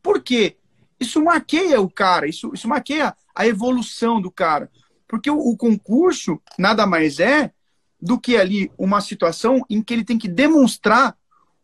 Por 0.02 0.22
quê? 0.22 0.56
Isso 1.00 1.22
maqueia 1.22 1.80
o 1.80 1.90
cara, 1.90 2.28
isso, 2.28 2.50
isso 2.54 2.68
maqueia 2.68 3.16
a 3.34 3.46
evolução 3.46 4.20
do 4.20 4.30
cara. 4.30 4.70
Porque 5.08 5.30
o, 5.30 5.38
o 5.38 5.56
concurso 5.56 6.40
nada 6.58 6.86
mais 6.86 7.20
é 7.20 7.52
do 8.00 8.18
que 8.18 8.36
ali 8.36 8.70
uma 8.76 9.00
situação 9.00 9.64
em 9.68 9.82
que 9.82 9.94
ele 9.94 10.04
tem 10.04 10.18
que 10.18 10.28
demonstrar 10.28 11.16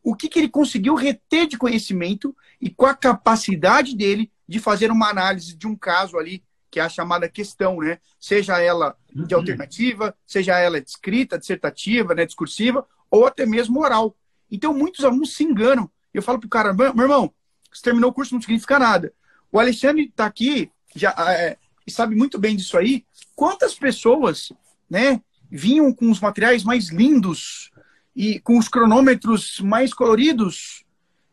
o 0.02 0.16
que, 0.16 0.28
que 0.28 0.38
ele 0.38 0.48
conseguiu 0.48 0.94
reter 0.94 1.46
de 1.46 1.56
conhecimento 1.56 2.34
e 2.60 2.68
com 2.70 2.86
a 2.86 2.94
capacidade 2.94 3.96
dele 3.96 4.30
de 4.48 4.58
fazer 4.58 4.90
uma 4.90 5.08
análise 5.08 5.54
de 5.54 5.66
um 5.66 5.76
caso 5.76 6.18
ali, 6.18 6.42
que 6.70 6.80
é 6.80 6.82
a 6.82 6.88
chamada 6.88 7.28
questão, 7.28 7.78
né? 7.78 7.98
Seja 8.18 8.58
ela 8.58 8.96
de 9.12 9.34
alternativa, 9.34 10.14
seja 10.26 10.58
ela 10.58 10.80
descrita, 10.80 11.38
dissertativa, 11.38 12.14
né, 12.14 12.26
discursiva, 12.26 12.86
ou 13.10 13.26
até 13.26 13.46
mesmo 13.46 13.80
oral. 13.80 14.16
Então, 14.50 14.74
muitos 14.74 15.04
alunos 15.04 15.34
se 15.34 15.44
enganam. 15.44 15.90
Eu 16.12 16.22
falo 16.22 16.38
pro 16.40 16.48
cara, 16.48 16.72
meu 16.72 16.86
irmão, 16.88 17.32
você 17.72 17.82
terminou 17.82 18.10
o 18.10 18.12
curso 18.12 18.34
não 18.34 18.40
significa 18.40 18.78
nada. 18.78 19.12
O 19.50 19.60
Alexandre 19.60 20.04
está 20.04 20.26
aqui, 20.26 20.70
já 20.94 21.14
é, 21.28 21.56
sabe 21.90 22.14
muito 22.14 22.38
bem 22.38 22.56
disso 22.56 22.76
aí, 22.76 23.04
quantas 23.34 23.74
pessoas, 23.74 24.52
né, 24.88 25.20
vinham 25.50 25.92
com 25.92 26.10
os 26.10 26.20
materiais 26.20 26.64
mais 26.64 26.90
lindos 26.90 27.70
e 28.14 28.40
com 28.40 28.58
os 28.58 28.68
cronômetros 28.68 29.60
mais 29.60 29.92
coloridos 29.92 30.84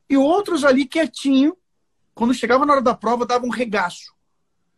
e 0.10 0.18
outros 0.18 0.66
ali 0.66 0.86
quietinho, 0.86 1.56
quando 2.16 2.34
chegava 2.34 2.66
na 2.66 2.74
hora 2.74 2.82
da 2.82 2.96
prova, 2.96 3.26
davam 3.26 3.48
um 3.48 3.52
regaço. 3.52 4.14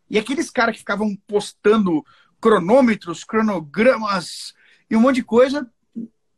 E 0.10 0.19
aqueles 0.19 0.49
caras 0.49 0.73
que 0.73 0.79
ficavam 0.79 1.15
postando 1.25 2.05
cronômetros, 2.39 3.23
cronogramas 3.23 4.53
e 4.89 4.95
um 4.95 4.99
monte 4.99 5.15
de 5.15 5.23
coisa, 5.23 5.71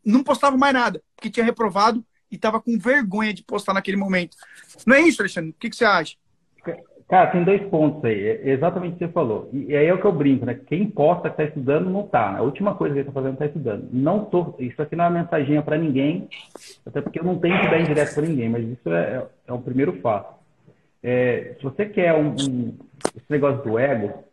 não 0.05 0.23
postavam 0.23 0.59
mais 0.59 0.73
nada, 0.73 1.03
porque 1.15 1.29
tinha 1.29 1.45
reprovado 1.45 2.05
e 2.29 2.35
estava 2.35 2.61
com 2.61 2.77
vergonha 2.77 3.33
de 3.33 3.43
postar 3.43 3.73
naquele 3.73 3.97
momento. 3.97 4.37
Não 4.85 4.95
é 4.95 5.01
isso, 5.01 5.21
Alexandre? 5.21 5.51
O 5.51 5.53
que, 5.53 5.69
que 5.69 5.75
você 5.75 5.85
acha? 5.85 6.15
Cara, 7.07 7.31
tem 7.31 7.43
dois 7.43 7.61
pontos 7.69 8.03
aí. 8.05 8.27
É 8.43 8.49
exatamente 8.51 8.93
o 8.93 8.97
que 8.97 9.05
você 9.05 9.11
falou. 9.11 9.49
E 9.51 9.75
aí 9.75 9.85
é 9.85 9.93
o 9.93 9.99
que 9.99 10.05
eu 10.05 10.11
brinco, 10.11 10.45
né? 10.45 10.59
Quem 10.65 10.89
posta 10.89 11.29
que 11.29 11.41
está 11.41 11.43
estudando 11.43 11.89
não 11.89 12.01
está. 12.01 12.37
A 12.37 12.41
última 12.41 12.75
coisa 12.75 12.93
que 12.93 12.99
ele 13.01 13.07
está 13.07 13.19
fazendo 13.19 13.33
está 13.33 13.45
estudando. 13.45 13.89
Não 13.91 14.25
tô. 14.25 14.55
Isso 14.59 14.81
aqui 14.81 14.95
não 14.95 15.05
é 15.05 15.07
uma 15.09 15.21
mensaginha 15.21 15.61
para 15.61 15.77
ninguém, 15.77 16.27
até 16.85 17.01
porque 17.01 17.19
eu 17.19 17.23
não 17.23 17.37
tenho 17.37 17.59
que 17.61 17.69
dar 17.69 17.79
indireto 17.79 18.15
para 18.15 18.25
ninguém, 18.25 18.49
mas 18.49 18.65
isso 18.65 18.89
é, 18.91 19.01
é, 19.01 19.25
é 19.47 19.53
o 19.53 19.59
primeiro 19.59 19.93
fato. 20.01 20.33
É, 21.03 21.55
se 21.57 21.63
você 21.63 21.85
quer 21.85 22.13
um, 22.13 22.29
um, 22.29 22.77
esse 23.15 23.29
negócio 23.29 23.61
do 23.63 23.77
ego, 23.77 24.23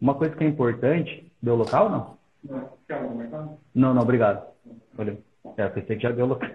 uma 0.00 0.14
coisa 0.14 0.34
que 0.34 0.44
é 0.44 0.48
importante. 0.48 1.30
Deu 1.40 1.56
local 1.56 1.84
ou 1.84 1.90
não? 1.90 2.18
Não, 2.88 3.58
não, 3.74 3.94
não, 3.94 4.02
obrigado. 4.02 4.46
Valeu. 4.94 5.18
É, 5.56 5.68
pensei 5.68 5.96
que 5.96 6.02
já 6.02 6.10
deu 6.10 6.26
local. 6.26 6.48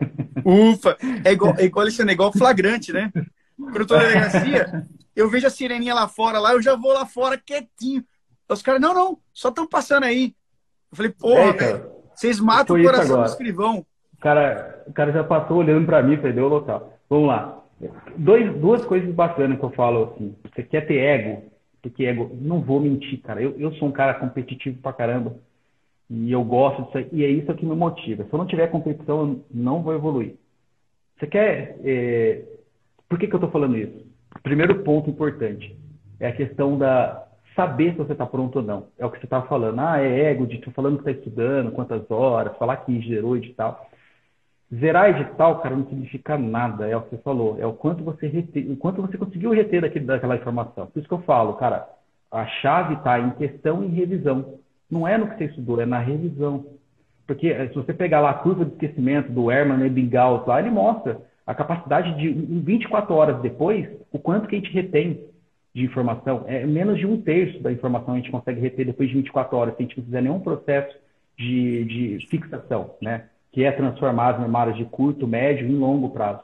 Ufa! 0.43 0.97
É 1.23 1.31
igual, 1.31 1.55
é 1.57 1.65
igual, 1.65 1.85
é 1.87 2.11
igual 2.11 2.33
flagrante, 2.33 2.91
né? 2.91 3.11
Quando 3.55 3.81
eu 3.81 3.87
tô 3.87 3.95
na 3.95 4.03
delegacia, 4.03 4.87
eu 5.19 5.29
vejo 5.29 5.45
a 5.45 5.49
sireninha 5.49 5.93
lá 5.93 6.07
fora, 6.07 6.39
lá, 6.39 6.53
eu 6.53 6.61
já 6.61 6.75
vou 6.75 6.93
lá 6.93 7.05
fora 7.05 7.37
quietinho. 7.37 8.03
Os 8.47 8.61
caras, 8.61 8.79
não, 8.79 8.93
não, 8.93 9.17
só 9.33 9.49
estão 9.49 9.67
passando 9.67 10.05
aí. 10.05 10.33
Eu 10.91 10.95
falei, 10.95 11.11
porra, 11.11 11.65
é, 11.65 11.85
vocês 12.15 12.39
matam 12.39 12.75
o 12.75 12.83
coração 12.83 13.21
do 13.21 13.27
escrivão. 13.27 13.85
O 14.13 14.17
cara, 14.17 14.83
o 14.87 14.93
cara 14.93 15.11
já 15.11 15.23
passou 15.23 15.57
olhando 15.57 15.85
para 15.85 16.01
mim, 16.01 16.15
falei, 16.17 16.33
deu 16.33 16.47
local. 16.47 16.97
Vamos 17.09 17.27
lá. 17.27 17.61
Dois, 18.15 18.53
duas 18.57 18.83
coisas 18.85 19.13
bacanas 19.13 19.59
que 19.59 19.63
eu 19.63 19.69
falo 19.71 20.13
assim. 20.13 20.35
Você 20.43 20.63
quer 20.63 20.87
ter 20.87 20.97
ego? 20.97 21.43
Porque 21.81 22.05
ego, 22.05 22.31
não 22.39 22.61
vou 22.61 22.79
mentir, 22.79 23.21
cara. 23.21 23.41
Eu, 23.41 23.59
eu 23.59 23.73
sou 23.73 23.89
um 23.89 23.91
cara 23.91 24.13
competitivo 24.13 24.81
pra 24.81 24.93
caramba. 24.93 25.35
E 26.09 26.31
eu 26.31 26.43
gosto 26.43 26.83
disso 26.83 26.97
aí, 26.97 27.09
e 27.11 27.23
é 27.23 27.29
isso 27.29 27.53
que 27.53 27.65
me 27.65 27.75
motiva. 27.75 28.23
Se 28.23 28.33
eu 28.33 28.39
não 28.39 28.47
tiver 28.47 28.67
competição, 28.67 29.19
eu 29.19 29.45
não 29.53 29.83
vou 29.83 29.93
evoluir. 29.93 30.35
Você 31.17 31.27
quer. 31.27 31.77
É... 31.83 32.41
Por 33.07 33.19
que, 33.19 33.27
que 33.27 33.33
eu 33.33 33.37
estou 33.37 33.51
falando 33.51 33.77
isso? 33.77 34.08
Primeiro 34.43 34.83
ponto 34.83 35.09
importante 35.09 35.75
é 36.19 36.27
a 36.27 36.35
questão 36.35 36.77
da 36.77 37.25
saber 37.55 37.91
se 37.91 37.97
você 37.97 38.13
está 38.13 38.25
pronto 38.25 38.57
ou 38.57 38.63
não. 38.63 38.87
É 38.97 39.05
o 39.05 39.11
que 39.11 39.19
você 39.19 39.25
estava 39.25 39.45
falando. 39.47 39.79
Ah, 39.79 40.01
é 40.01 40.31
ego 40.31 40.47
de 40.47 40.59
tu 40.59 40.71
falando 40.71 41.01
que 41.01 41.09
está 41.09 41.11
estudando, 41.11 41.71
quantas 41.71 42.09
horas, 42.09 42.55
falar 42.57 42.77
que 42.77 43.01
gerou 43.01 43.35
edital. 43.35 43.89
Zerar 44.73 45.09
edital, 45.09 45.59
cara, 45.59 45.75
não 45.75 45.87
significa 45.87 46.37
nada, 46.37 46.87
é 46.87 46.95
o 46.95 47.01
que 47.01 47.09
você 47.09 47.17
falou. 47.17 47.57
É 47.59 47.65
o 47.65 47.73
quanto 47.73 48.03
você 48.03 48.27
rete... 48.27 48.59
o 48.69 48.77
quanto 48.77 49.01
você 49.01 49.17
conseguiu 49.17 49.51
reter 49.51 49.81
daquele, 49.81 50.05
daquela 50.05 50.35
informação. 50.35 50.87
Por 50.87 50.99
isso 50.99 51.07
que 51.07 51.13
eu 51.13 51.23
falo, 51.23 51.53
cara, 51.53 51.87
a 52.31 52.45
chave 52.45 52.93
está 52.93 53.19
em 53.19 53.31
questão 53.31 53.83
e 53.83 53.87
revisão. 53.87 54.59
Não 54.89 55.07
é 55.07 55.17
no 55.17 55.27
que 55.27 55.37
você 55.37 55.45
estudou, 55.45 55.81
é 55.81 55.85
na 55.85 55.99
revisão. 55.99 56.65
Porque 57.25 57.47
eh, 57.47 57.67
se 57.67 57.75
você 57.75 57.93
pegar 57.93 58.21
lá 58.21 58.29
a 58.29 58.35
curva 58.35 58.63
de 58.63 58.71
esquecimento 58.73 59.31
do 59.31 59.51
Herman 59.51 59.85
Ebbinghaus 59.85 60.45
lá, 60.47 60.59
ele 60.59 60.69
mostra 60.69 61.19
a 61.49 61.55
capacidade 61.55 62.15
de, 62.15 62.29
em 62.29 62.59
24 62.59 63.11
horas 63.11 63.41
depois, 63.41 63.89
o 64.11 64.19
quanto 64.19 64.47
que 64.47 64.55
a 64.55 64.59
gente 64.59 64.71
retém 64.71 65.19
de 65.73 65.83
informação. 65.83 66.43
É 66.45 66.63
menos 66.63 66.99
de 66.99 67.07
um 67.07 67.19
terço 67.19 67.59
da 67.59 67.71
informação 67.71 68.13
a 68.13 68.17
gente 68.17 68.29
consegue 68.29 68.61
reter 68.61 68.85
depois 68.85 69.09
de 69.09 69.15
24 69.15 69.57
horas, 69.57 69.75
se 69.75 69.81
a 69.81 69.85
gente 69.87 69.97
não 69.97 70.05
fizer 70.05 70.21
nenhum 70.21 70.39
processo 70.39 70.95
de, 71.35 71.85
de 71.85 72.27
fixação, 72.27 72.91
né? 73.01 73.23
Que 73.51 73.63
é 73.63 73.71
transformar 73.71 74.35
as 74.35 74.39
memórias 74.39 74.77
de 74.77 74.85
curto, 74.85 75.25
médio 75.25 75.67
e 75.67 75.71
longo 75.71 76.11
prazo. 76.11 76.43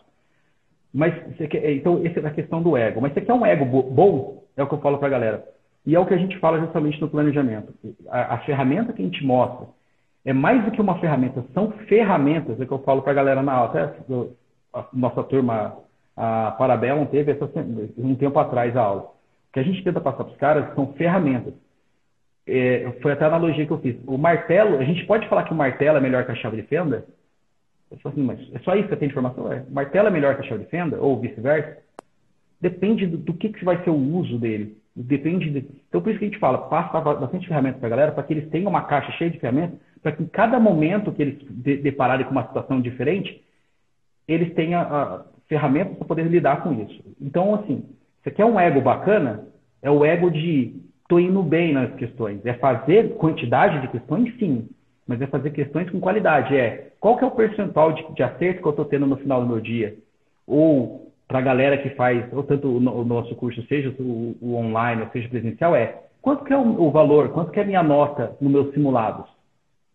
Mas, 0.92 1.14
quer, 1.52 1.72
então, 1.74 2.02
essa 2.04 2.22
é 2.22 2.26
a 2.26 2.32
questão 2.32 2.64
do 2.64 2.76
ego. 2.76 3.00
Mas 3.00 3.14
você 3.14 3.22
quer 3.22 3.34
um 3.34 3.46
ego 3.46 3.64
bom? 3.84 4.44
É 4.58 4.64
o 4.64 4.68
que 4.68 4.74
eu 4.74 4.82
falo 4.82 4.98
para 4.98 5.08
a 5.08 5.12
galera. 5.12 5.48
E 5.86 5.94
é 5.94 6.00
o 6.00 6.06
que 6.08 6.16
a 6.16 6.18
gente 6.18 6.40
fala 6.40 6.60
justamente 6.60 7.00
no 7.00 7.10
planejamento. 7.10 7.72
A, 8.10 8.34
a, 8.34 8.38
ferramenta 8.40 8.92
que 8.92 9.04
a 9.04 9.06
gente 9.06 9.24
mostra 9.24 9.68
é 10.26 10.34
mais 10.34 10.66
do 10.66 10.72
que 10.72 10.82
uma 10.82 10.98
ferramenta, 11.00 11.46
são 11.54 11.72
ferramentas, 11.88 12.60
é 12.60 12.66
que 12.66 12.72
eu 12.72 12.80
falo 12.80 13.04
para 13.04 13.12
a 13.12 13.16
galera 13.16 13.44
na 13.44 13.54
aula. 13.54 13.70
Até 13.70 14.04
a 14.76 14.86
nossa 14.94 15.24
turma, 15.24 15.78
a 16.16 16.52
Parabellum, 16.52 17.06
teve 17.06 17.32
essa, 17.32 17.50
um 17.98 18.16
tempo 18.16 18.38
atrás 18.38 18.76
a 18.76 18.82
aula. 18.82 19.02
O 19.04 19.54
que 19.54 19.60
a 19.60 19.64
gente 19.64 19.84
tenta 19.84 20.02
passar 20.02 20.24
para 20.24 20.34
os 20.34 20.38
caras 20.38 20.76
são 20.76 20.94
ferramentas. 20.94 21.54
É, 22.48 22.92
foi 23.02 23.14
até 23.14 23.24
a 23.24 23.28
analogia 23.28 23.66
que 23.66 23.72
eu 23.72 23.80
fiz. 23.80 23.96
O 24.06 24.18
martelo, 24.18 24.78
a 24.78 24.84
gente 24.84 25.06
pode 25.06 25.28
falar 25.28 25.44
que 25.44 25.54
o 25.54 25.56
martelo 25.56 25.98
é 25.98 26.02
melhor 26.02 26.26
que 26.26 26.32
a 26.32 26.36
chave 26.36 26.62
de 26.62 26.68
fenda? 26.68 27.06
Eu 27.90 27.98
falo 27.98 28.14
assim, 28.14 28.24
mas 28.24 28.40
é 28.54 28.60
só 28.60 28.76
isso 28.76 28.90
que 28.90 28.96
tem 28.98 29.08
informação? 29.08 29.52
É. 29.52 29.64
Martelo 29.70 30.10
é 30.10 30.12
melhor 30.12 30.36
que 30.36 30.42
a 30.42 30.50
chave 30.50 30.64
de 30.64 30.70
fenda? 30.70 31.00
Ou 31.00 31.20
vice-versa? 31.20 31.78
Depende 32.60 33.08
do, 33.08 33.18
do 33.18 33.34
que, 33.34 33.50
que 33.50 33.66
vai 33.66 33.84
ser 33.84 33.90
o 33.90 33.96
uso 33.96 34.38
dele. 34.38 34.78
Depende 34.96 35.50
de... 35.50 35.68
Então, 35.90 36.02
por 36.02 36.10
isso 36.10 36.20
que 36.20 36.26
a 36.26 36.28
gente 36.30 36.40
fala, 36.40 36.70
passa 36.70 37.00
bastante 37.02 37.48
ferramentas 37.48 37.80
para 37.80 37.88
a 37.88 37.90
galera, 37.90 38.12
para 38.12 38.24
que 38.24 38.34
eles 38.34 38.50
tenham 38.50 38.70
uma 38.70 38.84
caixa 38.84 39.12
cheia 39.14 39.30
de 39.30 39.40
ferramentas, 39.40 39.80
para 40.02 40.12
que 40.12 40.24
em 40.24 40.28
cada 40.28 40.60
momento 40.60 41.12
que 41.12 41.22
eles 41.22 41.38
de 41.42 41.78
depararem 41.78 42.26
com 42.26 42.32
uma 42.32 42.48
situação 42.48 42.80
diferente, 42.80 43.44
eles 44.28 44.54
tenham 44.54 44.82
uh, 44.82 45.24
ferramentas 45.48 45.98
para 45.98 46.08
poder 46.08 46.24
lidar 46.24 46.64
com 46.64 46.74
isso. 46.74 47.04
Então, 47.22 47.56
assim, 47.56 47.84
você 48.24 48.32
quer 48.32 48.46
um 48.46 48.60
ego 48.60 48.82
bacana? 48.82 49.48
É 49.82 49.90
o 49.90 50.04
ego 50.04 50.32
de 50.32 50.82
estou 51.04 51.20
indo 51.20 51.42
bem 51.44 51.74
nas 51.74 51.94
questões. 51.96 52.44
É 52.46 52.54
fazer 52.54 53.16
quantidade 53.16 53.82
de 53.82 53.88
questões, 53.90 54.36
sim, 54.38 54.68
mas 55.08 55.22
é 55.22 55.28
fazer 55.28 55.52
questões 55.52 55.90
com 55.90 56.00
qualidade. 56.00 56.56
É 56.56 56.90
qual 57.00 57.18
que 57.18 57.24
é 57.24 57.28
o 57.28 57.32
percentual 57.32 57.94
de, 57.94 58.04
de 58.14 58.24
acerto 58.24 58.62
que 58.62 58.68
eu 58.68 58.72
estou 58.72 58.86
tendo 58.86 59.06
no 59.06 59.18
final 59.18 59.42
do 59.42 59.48
meu 59.48 59.62
dia? 59.62 59.96
Ou 60.48 61.12
para 61.28 61.40
a 61.40 61.42
galera 61.42 61.78
que 61.78 61.90
faz, 61.92 62.26
ou 62.34 62.44
tanto 62.44 62.68
o, 62.68 62.78
o 62.78 63.06
nosso 63.06 63.36
curso, 63.36 63.62
seja 63.68 63.94
o, 64.00 64.36
o, 64.42 64.56
online, 64.56 65.04
ou 65.04 65.10
seja 65.10 65.30
presencial, 65.30 65.76
é 65.76 66.02
quanto 66.22 66.44
que 66.44 66.54
é 66.54 66.58
o, 66.58 66.82
o, 66.82 66.92
valor, 66.92 67.30
quanto 67.30 67.52
que 67.52 67.60
é 67.60 67.64
a 67.64 67.66
minha 67.66 67.84
nota 67.84 68.36
nos 68.42 68.52
meus 68.52 68.74
simulados? 68.74 69.28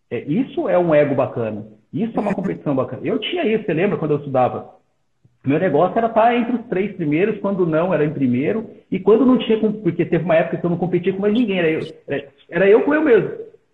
É, 0.09 0.19
isso 0.21 0.67
é 0.67 0.77
um 0.77 0.93
ego 0.93 1.15
bacana. 1.15 1.65
Isso 1.93 2.17
é 2.17 2.21
uma 2.21 2.33
competição 2.33 2.75
bacana. 2.75 3.01
Eu 3.03 3.19
tinha 3.19 3.45
isso, 3.45 3.65
você 3.65 3.73
lembra 3.73 3.97
quando 3.97 4.11
eu 4.11 4.17
estudava? 4.17 4.69
Meu 5.43 5.59
negócio 5.59 5.97
era 5.97 6.07
estar 6.07 6.35
entre 6.35 6.55
os 6.55 6.65
três 6.67 6.95
primeiros, 6.95 7.39
quando 7.39 7.65
não, 7.65 7.93
era 7.93 8.05
em 8.05 8.13
primeiro. 8.13 8.69
E 8.91 8.99
quando 8.99 9.25
não 9.25 9.37
tinha, 9.39 9.59
porque 9.59 10.05
teve 10.05 10.23
uma 10.23 10.35
época 10.35 10.57
que 10.57 10.65
eu 10.65 10.69
não 10.69 10.77
competia 10.77 11.11
com 11.11 11.21
mais 11.21 11.33
ninguém, 11.33 11.57
era 11.57 11.69
eu, 11.69 11.81
era 12.49 12.69
eu 12.69 12.83
com 12.83 12.93
eu 12.93 13.01
mesmo. 13.01 13.31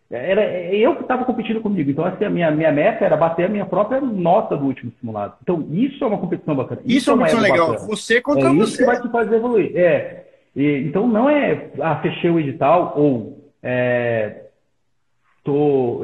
Era 0.10 0.74
eu 0.74 0.96
que 0.96 1.02
estava 1.02 1.26
competindo 1.26 1.60
comigo. 1.60 1.92
Então, 1.92 2.06
assim, 2.06 2.24
a 2.24 2.30
minha, 2.30 2.50
minha 2.50 2.72
meta 2.72 3.04
era 3.04 3.18
bater 3.18 3.48
a 3.48 3.50
minha 3.50 3.66
própria 3.66 4.00
nota 4.00 4.56
do 4.56 4.66
último 4.66 4.92
simulado. 5.00 5.36
Então, 5.44 5.68
isso 5.70 6.02
é 6.02 6.08
uma 6.08 6.18
competição 6.18 6.56
bacana. 6.56 6.80
Isso, 6.86 6.98
isso 6.98 7.12
é 7.12 7.14
uma 7.14 7.28
competição 7.28 7.52
legal. 7.52 7.72
Bacana. 7.72 7.88
Você 7.90 8.22
contra 8.22 8.48
é 8.48 8.54
você. 8.54 8.64
Isso 8.64 8.78
que 8.78 8.86
vai 8.86 9.02
te 9.02 9.10
fazer 9.10 9.36
evoluir. 9.36 9.76
É. 9.76 10.24
E, 10.56 10.88
então, 10.88 11.06
não 11.06 11.30
é, 11.30 11.72
ah, 11.82 11.98
fechei 11.98 12.30
o 12.30 12.40
edital 12.40 12.94
ou 12.96 13.52
é, 13.62 14.44
tô, 15.44 16.02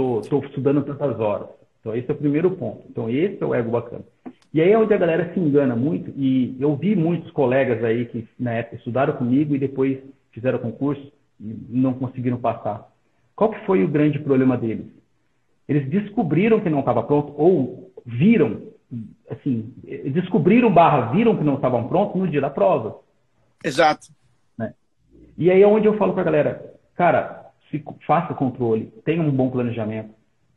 tô, 0.00 0.20
tô 0.22 0.38
estudando 0.46 0.82
tantas 0.82 1.20
horas. 1.20 1.48
Então, 1.80 1.94
esse 1.94 2.10
é 2.10 2.14
o 2.14 2.16
primeiro 2.16 2.50
ponto. 2.52 2.84
Então, 2.88 3.08
esse 3.08 3.42
é 3.42 3.46
o 3.46 3.54
ego 3.54 3.70
bacana. 3.70 4.04
E 4.52 4.60
aí 4.60 4.72
é 4.72 4.78
onde 4.78 4.92
a 4.92 4.98
galera 4.98 5.32
se 5.32 5.40
engana 5.40 5.76
muito. 5.76 6.10
E 6.16 6.56
eu 6.58 6.74
vi 6.76 6.96
muitos 6.96 7.30
colegas 7.30 7.82
aí 7.84 8.06
que, 8.06 8.26
na 8.38 8.52
época, 8.52 8.76
estudaram 8.76 9.14
comigo 9.14 9.54
e 9.54 9.58
depois 9.58 9.98
fizeram 10.32 10.58
concurso 10.58 11.12
e 11.40 11.56
não 11.68 11.94
conseguiram 11.94 12.38
passar. 12.38 12.88
Qual 13.34 13.50
que 13.50 13.64
foi 13.64 13.82
o 13.84 13.88
grande 13.88 14.18
problema 14.18 14.56
deles? 14.56 14.86
Eles 15.68 15.88
descobriram 15.88 16.60
que 16.60 16.68
não 16.68 16.80
estava 16.80 17.02
pronto 17.02 17.32
ou 17.36 17.92
viram, 18.04 18.62
assim, 19.30 19.72
descobriram 20.12 20.72
barra, 20.72 21.12
viram 21.12 21.36
que 21.36 21.44
não 21.44 21.54
estavam 21.54 21.88
prontos 21.88 22.20
no 22.20 22.28
dia 22.28 22.40
da 22.40 22.50
prova. 22.50 22.98
Exato. 23.64 24.08
Né? 24.58 24.74
E 25.38 25.50
aí 25.50 25.62
é 25.62 25.66
onde 25.66 25.86
eu 25.86 25.96
falo 25.96 26.12
para 26.12 26.22
a 26.22 26.24
galera, 26.24 26.74
cara, 26.96 27.39
se, 27.70 27.82
faça 28.06 28.34
controle, 28.34 28.92
tenha 29.04 29.22
um 29.22 29.30
bom 29.30 29.50
planejamento. 29.50 30.10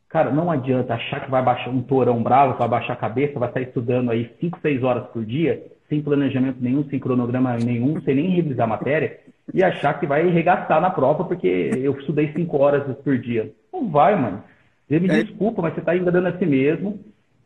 Cara, 0.08 0.30
não 0.30 0.50
adianta 0.50 0.94
achar 0.94 1.24
que 1.24 1.30
vai 1.30 1.42
baixar 1.42 1.70
um 1.70 1.82
torão 1.82 2.22
bravo, 2.22 2.58
vai 2.58 2.68
baixar 2.68 2.92
a 2.92 2.96
cabeça, 2.96 3.38
vai 3.38 3.48
estar 3.48 3.60
estudando 3.60 4.10
aí 4.10 4.30
5, 4.40 4.60
6 4.60 4.82
horas 4.82 5.06
por 5.08 5.24
dia, 5.24 5.64
sem 5.88 6.00
planejamento 6.00 6.58
nenhum, 6.60 6.84
sem 6.84 6.98
cronograma 6.98 7.56
nenhum, 7.56 8.00
sem 8.02 8.14
nem 8.14 8.30
revisar 8.30 8.64
a 8.64 8.70
matéria, 8.70 9.18
e 9.52 9.62
achar 9.62 9.98
que 9.98 10.06
vai 10.06 10.28
regastar 10.28 10.80
na 10.80 10.90
prova 10.90 11.24
porque 11.24 11.46
eu 11.46 11.92
estudei 11.98 12.32
cinco 12.32 12.58
horas 12.58 12.82
por 12.98 13.18
dia. 13.18 13.52
Não 13.72 13.90
vai, 13.90 14.14
mano. 14.14 14.42
Você 14.88 15.00
me 15.00 15.08
é. 15.08 15.22
desculpa, 15.22 15.60
mas 15.60 15.74
você 15.74 15.80
está 15.80 15.96
enganando 15.96 16.28
a 16.28 16.38
si 16.38 16.46
mesmo. 16.46 16.98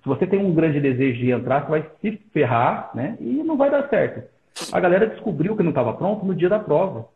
Se 0.03 0.09
você 0.09 0.27
tem 0.27 0.39
um 0.39 0.55
grande 0.55 0.81
desejo 0.81 1.19
de 1.19 1.31
entrar, 1.31 1.63
você 1.63 1.71
vai 1.71 1.87
se 2.01 2.17
ferrar, 2.33 2.91
né? 2.95 3.17
E 3.21 3.43
não 3.43 3.57
vai 3.57 3.71
dar 3.71 3.89
certo. 3.89 4.29
A 4.73 4.81
galera 4.81 5.07
descobriu 5.07 5.57
que 5.57 5.63
não 5.63 5.71
estava 5.71 5.93
pronto 5.93 6.25
no 6.25 6.35
dia 6.35 6.49
da 6.49 6.59
prova. 6.59 7.07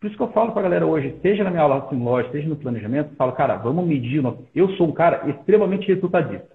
Por 0.00 0.08
isso 0.08 0.16
que 0.16 0.22
eu 0.22 0.32
falo 0.32 0.52
para 0.52 0.60
a 0.60 0.64
galera 0.64 0.86
hoje, 0.86 1.16
seja 1.22 1.42
na 1.42 1.50
minha 1.50 1.62
aula 1.62 1.88
loja, 1.92 2.30
seja 2.30 2.48
no 2.48 2.56
planejamento, 2.56 3.14
falo, 3.16 3.32
cara, 3.32 3.56
vamos 3.56 3.86
medir. 3.86 4.22
Eu 4.54 4.68
sou 4.76 4.88
um 4.88 4.92
cara 4.92 5.28
extremamente 5.30 5.88
resultadista. 5.88 6.48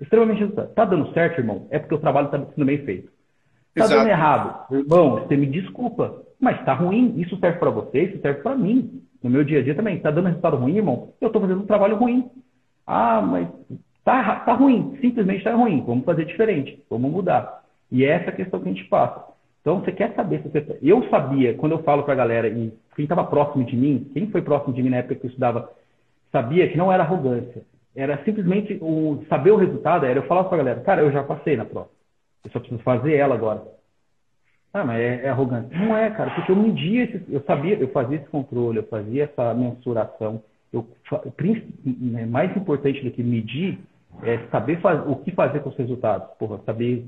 Extremamente 0.00 0.38
resultadista. 0.38 0.74
Tá 0.74 0.84
dando 0.84 1.12
certo, 1.12 1.40
irmão? 1.40 1.66
É 1.70 1.78
porque 1.78 1.94
o 1.94 1.98
trabalho 1.98 2.26
está 2.26 2.38
sendo 2.38 2.64
bem 2.64 2.78
feito. 2.78 3.10
Tá 3.74 3.84
Exato. 3.84 4.00
dando 4.00 4.08
errado. 4.08 4.72
Irmão, 4.72 5.10
você 5.16 5.36
me 5.36 5.46
desculpa. 5.46 6.22
Mas 6.40 6.64
tá 6.64 6.74
ruim. 6.74 7.14
Isso 7.18 7.36
serve 7.38 7.58
para 7.58 7.70
você, 7.70 8.02
isso 8.04 8.20
serve 8.20 8.40
para 8.42 8.54
mim. 8.54 9.02
No 9.22 9.30
meu 9.30 9.42
dia 9.42 9.58
a 9.58 9.62
dia 9.62 9.74
também. 9.74 9.98
Tá 9.98 10.10
dando 10.10 10.26
resultado 10.26 10.56
ruim, 10.56 10.76
irmão? 10.76 11.12
Eu 11.20 11.30
tô 11.30 11.40
fazendo 11.40 11.62
um 11.62 11.66
trabalho 11.66 11.96
ruim. 11.96 12.30
Ah, 12.86 13.20
mas 13.20 13.48
tá, 14.04 14.36
tá 14.40 14.52
ruim. 14.52 14.96
Simplesmente 15.00 15.42
tá 15.42 15.54
ruim. 15.54 15.82
Vamos 15.84 16.04
fazer 16.04 16.24
diferente. 16.24 16.82
Vamos 16.88 17.10
mudar. 17.10 17.62
E 17.90 18.04
é 18.04 18.10
essa 18.10 18.30
a 18.30 18.34
questão 18.34 18.60
que 18.60 18.68
a 18.68 18.72
gente 18.72 18.84
passa. 18.84 19.35
Então, 19.66 19.80
você 19.80 19.90
quer 19.90 20.14
saber 20.14 20.42
se 20.42 20.48
você... 20.48 20.78
Eu 20.80 21.02
sabia, 21.08 21.54
quando 21.54 21.72
eu 21.72 21.82
falo 21.82 22.04
pra 22.04 22.14
galera, 22.14 22.46
e 22.46 22.72
quem 22.94 23.02
estava 23.02 23.24
próximo 23.24 23.64
de 23.64 23.76
mim, 23.76 24.08
quem 24.14 24.30
foi 24.30 24.40
próximo 24.40 24.72
de 24.72 24.80
mim 24.80 24.90
na 24.90 24.98
época 24.98 25.16
que 25.16 25.26
eu 25.26 25.28
estudava, 25.28 25.68
sabia 26.30 26.68
que 26.68 26.78
não 26.78 26.92
era 26.92 27.02
arrogância. 27.02 27.62
Era 27.92 28.22
simplesmente 28.22 28.78
o 28.80 29.24
saber 29.28 29.50
o 29.50 29.56
resultado, 29.56 30.06
era 30.06 30.20
eu 30.20 30.26
falar 30.28 30.44
pra 30.44 30.58
galera, 30.58 30.80
cara, 30.82 31.02
eu 31.02 31.10
já 31.10 31.24
passei 31.24 31.56
na 31.56 31.64
prova. 31.64 31.88
Eu 32.44 32.50
só 32.52 32.60
preciso 32.60 32.80
fazer 32.84 33.16
ela 33.16 33.34
agora. 33.34 33.60
Ah, 34.72 34.84
mas 34.84 35.00
é, 35.00 35.26
é. 35.26 35.34
Não 35.34 35.96
é, 35.96 36.10
cara, 36.10 36.30
porque 36.30 36.52
eu 36.52 36.56
media 36.56 37.24
eu 37.28 37.40
sabia, 37.40 37.76
eu 37.76 37.88
fazia 37.88 38.18
esse 38.18 38.28
controle, 38.28 38.78
eu 38.78 38.86
fazia 38.86 39.24
essa 39.24 39.52
mensuração. 39.52 40.44
Eu, 40.72 40.86
né, 41.84 42.24
mais 42.24 42.56
importante 42.56 43.02
do 43.02 43.10
que 43.10 43.20
medir 43.20 43.80
é 44.22 44.38
saber 44.48 44.80
faz, 44.80 45.02
o 45.08 45.16
que 45.16 45.32
fazer 45.32 45.58
com 45.58 45.70
os 45.70 45.76
resultados. 45.76 46.28
Porra, 46.38 46.60
saber 46.64 47.04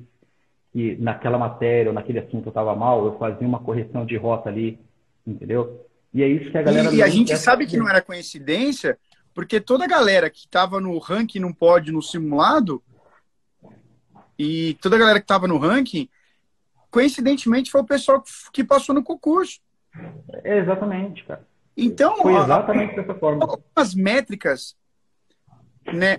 que 0.73 0.97
naquela 0.97 1.39
matéria 1.39 1.91
ou 1.91 1.95
naquele 1.95 2.19
assunto 2.19 2.47
eu 2.47 2.51
estava 2.51 2.75
mal, 2.75 3.05
eu 3.05 3.19
fazia 3.19 3.47
uma 3.47 3.61
correção 3.61 4.05
de 4.05 4.17
rota 4.17 4.49
ali, 4.49 4.79
entendeu? 5.27 5.87
E 6.13 6.23
é 6.23 6.29
isso 6.29 6.51
que 6.51 6.59
a 6.59 6.63
galera. 6.63 6.93
E, 6.93 6.97
e 6.97 7.03
a 7.03 7.09
gente 7.09 7.37
sabe 7.37 7.67
que 7.67 7.77
não 7.77 7.89
era 7.89 8.03
coincidência, 8.03 8.99
porque 9.35 9.61
toda 9.61 9.85
a 9.85 9.89
galera 9.89 10.31
que 10.31 10.41
estava 10.41 10.81
no 10.81 10.97
ranking 10.99 11.39
não 11.39 11.53
pode 11.53 11.93
no 11.93 12.03
simulado 12.03 12.83
e 14.39 14.75
toda 14.81 14.97
a 14.97 14.99
galera 14.99 15.19
que 15.19 15.25
estava 15.25 15.49
no 15.49 15.59
ranking, 15.59 16.09
coincidentemente, 16.91 17.71
foi 17.71 17.81
o 17.81 17.87
pessoal 17.87 18.23
que 18.53 18.63
passou 18.63 18.95
no 18.95 19.03
concurso. 19.03 19.61
É 20.45 20.59
exatamente, 20.59 21.25
cara. 21.25 21.47
Então, 21.77 22.17
foi 22.19 22.35
exatamente 22.35 22.95
dessa 22.95 23.15
forma. 23.15 23.45
Algumas 23.45 23.95
métricas 23.95 24.77
né? 25.93 26.19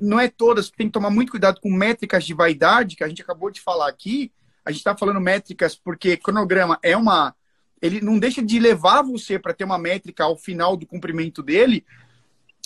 Não 0.00 0.18
é 0.18 0.28
todas, 0.28 0.70
tem 0.70 0.86
que 0.86 0.92
tomar 0.92 1.10
muito 1.10 1.30
cuidado 1.30 1.60
com 1.60 1.70
métricas 1.70 2.24
de 2.24 2.34
vaidade, 2.34 2.96
que 2.96 3.04
a 3.04 3.08
gente 3.08 3.22
acabou 3.22 3.50
de 3.50 3.60
falar 3.60 3.88
aqui. 3.88 4.32
A 4.64 4.70
gente 4.70 4.80
está 4.80 4.96
falando 4.96 5.20
métricas 5.20 5.74
porque 5.74 6.16
cronograma 6.16 6.78
é 6.82 6.96
uma. 6.96 7.34
Ele 7.80 8.00
não 8.00 8.18
deixa 8.18 8.42
de 8.42 8.58
levar 8.58 9.02
você 9.02 9.38
para 9.38 9.54
ter 9.54 9.64
uma 9.64 9.78
métrica 9.78 10.24
ao 10.24 10.36
final 10.36 10.76
do 10.76 10.86
cumprimento 10.86 11.42
dele. 11.42 11.84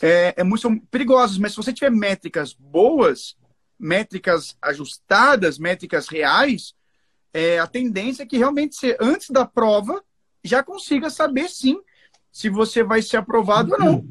É, 0.02 0.34
é 0.38 0.44
muito, 0.44 0.62
são 0.62 0.78
perigosos, 0.78 1.38
mas 1.38 1.52
se 1.52 1.58
você 1.58 1.72
tiver 1.72 1.90
métricas 1.90 2.52
boas, 2.54 3.36
métricas 3.78 4.56
ajustadas, 4.60 5.58
métricas 5.58 6.08
reais, 6.08 6.74
é, 7.32 7.58
a 7.58 7.66
tendência 7.66 8.22
é 8.22 8.26
que 8.26 8.38
realmente 8.38 8.74
você, 8.74 8.96
antes 9.00 9.30
da 9.30 9.44
prova, 9.44 10.02
já 10.42 10.62
consiga 10.62 11.08
saber 11.08 11.48
sim 11.48 11.80
se 12.30 12.48
você 12.48 12.82
vai 12.82 13.02
ser 13.02 13.18
aprovado 13.18 13.72
ou 13.74 13.78
não. 13.78 14.08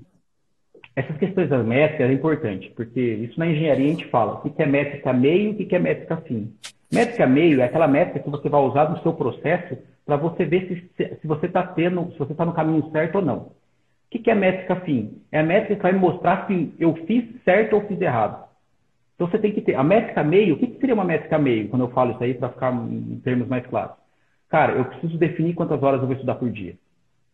Essas 0.96 1.18
questões 1.18 1.50
das 1.50 1.66
métricas 1.66 2.10
é 2.10 2.14
importante, 2.14 2.72
porque 2.76 3.00
isso 3.00 3.40
na 3.40 3.48
engenharia 3.48 3.86
a 3.86 3.90
gente 3.90 4.08
fala 4.08 4.34
o 4.34 4.50
que 4.50 4.62
é 4.62 4.66
métrica 4.66 5.14
meio 5.14 5.56
e 5.58 5.64
o 5.64 5.68
que 5.68 5.76
é 5.76 5.80
métrica 5.80 6.18
fim. 6.18 6.54
Métrica 6.92 7.26
meio 7.26 7.62
é 7.62 7.66
aquela 7.66 7.88
métrica 7.88 8.20
que 8.20 8.30
você 8.30 8.50
vai 8.50 8.62
usar 8.62 8.90
no 8.90 9.02
seu 9.02 9.14
processo 9.14 9.78
para 10.06 10.18
você 10.18 10.44
ver 10.44 10.68
se, 10.68 11.16
se 11.16 11.28
você 11.28 11.46
está 11.46 11.64
tendo, 11.64 12.12
se 12.12 12.20
você 12.20 12.34
está 12.34 12.46
no 12.46 12.54
caminho 12.54 12.90
certo 12.92 13.16
ou 13.16 13.22
não. 13.22 13.38
O 13.38 14.20
que 14.20 14.30
é 14.30 14.36
métrica 14.36 14.76
fim? 14.82 15.22
É 15.32 15.40
a 15.40 15.44
métrica 15.44 15.78
que 15.78 15.82
vai 15.82 15.94
mostrar 15.94 16.46
se 16.48 16.74
eu 16.78 16.94
fiz 17.06 17.24
certo 17.46 17.78
ou 17.78 17.88
fiz 17.88 18.00
errado. 18.02 18.46
Então 19.16 19.30
você 19.30 19.40
tem 19.40 19.54
que 19.54 19.62
ter. 19.62 19.76
A 19.76 19.84
métrica 19.84 20.22
meio, 20.22 20.56
o 20.56 20.58
que 20.58 20.78
seria 20.80 20.96
uma 20.96 21.06
métrica 21.06 21.38
meio? 21.38 21.70
Quando 21.70 21.84
eu 21.84 21.92
falo 21.92 22.12
isso 22.12 22.24
aí, 22.24 22.34
para 22.34 22.50
ficar 22.50 22.74
em 22.74 23.22
termos 23.24 23.48
mais 23.48 23.66
claros. 23.68 23.96
Cara, 24.50 24.74
eu 24.74 24.84
preciso 24.84 25.18
definir 25.18 25.54
quantas 25.54 25.82
horas 25.82 26.02
eu 26.02 26.08
vou 26.08 26.16
estudar 26.16 26.36
por 26.36 26.50
dia. 26.50 26.76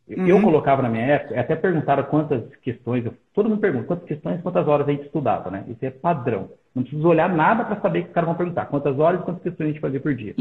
Uhum. 0.09 0.27
Eu 0.27 0.41
colocava 0.41 0.81
na 0.81 0.89
minha 0.89 1.03
época, 1.03 1.39
até 1.39 1.55
perguntaram 1.55 2.03
quantas 2.03 2.43
questões, 2.57 3.05
eu, 3.05 3.13
todo 3.33 3.49
mundo 3.49 3.59
pergunta 3.59 3.85
quantas 3.85 4.07
questões, 4.07 4.41
quantas 4.41 4.67
horas 4.67 4.87
a 4.87 4.91
gente 4.91 5.05
estudava, 5.05 5.51
né? 5.51 5.65
Isso 5.67 5.83
é 5.83 5.89
padrão. 5.89 6.49
Não 6.73 6.83
preciso 6.83 7.07
olhar 7.07 7.27
nada 7.27 7.65
para 7.65 7.81
saber 7.81 8.03
que 8.03 8.07
os 8.07 8.13
caras 8.13 8.27
vão 8.27 8.37
perguntar 8.37 8.65
quantas 8.67 8.97
horas 8.97 9.19
e 9.19 9.23
quantas 9.23 9.43
questões 9.43 9.69
a 9.69 9.71
gente 9.71 9.81
fazia 9.81 9.99
por 9.99 10.15
dia. 10.15 10.33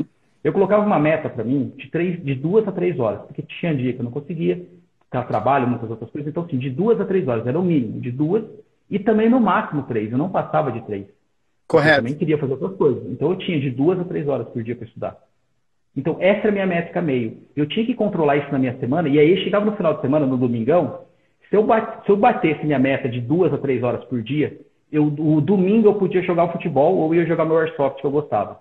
Eu 0.45 0.53
colocava 0.53 0.87
uma 0.87 0.99
meta 1.01 1.29
para 1.29 1.43
mim 1.43 1.73
de, 1.77 1.91
três, 1.91 2.23
de 2.23 2.35
duas 2.35 2.69
a 2.69 2.73
três 2.73 3.01
horas, 3.01 3.23
porque 3.23 3.43
tinha 3.43 3.75
dia 3.75 3.93
que 3.93 3.99
eu 3.99 4.05
não 4.05 4.13
conseguia, 4.13 4.65
trabalho, 5.25 5.69
muitas 5.69 5.91
outras 5.91 6.11
coisas. 6.11 6.29
Então, 6.29 6.45
assim, 6.45 6.59
de 6.59 6.71
duas 6.71 7.01
a 7.01 7.05
três 7.05 7.27
horas, 7.27 7.47
era 7.47 7.59
o 7.59 7.65
mínimo, 7.65 8.01
de 8.01 8.11
duas 8.11 8.45
e 8.91 8.99
também 8.99 9.29
no 9.29 9.41
máximo 9.41 9.85
três. 9.85 10.13
Eu 10.13 10.19
não 10.19 10.29
passava 10.29 10.71
de 10.71 10.81
três. 10.83 11.07
Correto. 11.67 11.93
Eu 11.93 11.97
também 11.97 12.15
queria 12.15 12.39
fazer 12.39 12.53
outras 12.53 12.77
coisas. 12.77 13.05
Então, 13.11 13.31
eu 13.31 13.37
tinha 13.39 13.59
de 13.61 13.71
duas 13.71 13.99
a 13.99 14.05
três 14.05 14.29
horas 14.29 14.49
por 14.49 14.63
dia 14.63 14.77
para 14.77 14.87
estudar. 14.87 15.17
Então, 15.97 16.17
essa 16.21 16.47
é 16.47 16.51
a 16.51 16.53
minha 16.53 16.67
métrica 16.67 17.01
meio. 17.01 17.39
Eu 17.57 17.67
tinha 17.67 17.87
que 17.87 17.95
controlar 17.95 18.37
isso 18.37 18.53
na 18.53 18.59
minha 18.59 18.77
semana, 18.79 19.09
e 19.09 19.19
aí 19.19 19.43
chegava 19.43 19.65
no 19.65 19.77
final 19.77 19.95
de 19.95 20.03
semana, 20.03 20.27
no 20.27 20.37
domingão, 20.37 21.01
se 21.49 21.57
eu, 21.57 21.67
se 22.05 22.11
eu 22.11 22.17
batesse 22.17 22.65
minha 22.67 22.79
meta 22.79 23.09
de 23.09 23.21
duas 23.21 23.53
a 23.53 23.59
três 23.59 23.83
horas 23.83 24.05
por 24.05 24.21
dia, 24.23 24.59
eu, 24.93 25.05
o 25.07 25.41
domingo 25.41 25.89
eu 25.89 25.95
podia 25.95 26.23
jogar 26.23 26.45
o 26.45 26.53
futebol 26.53 26.97
ou 26.97 27.15
ia 27.15 27.27
jogar 27.27 27.45
meu 27.45 27.59
airsoft 27.59 28.01
que 28.01 28.07
eu 28.07 28.11
gostava. 28.11 28.61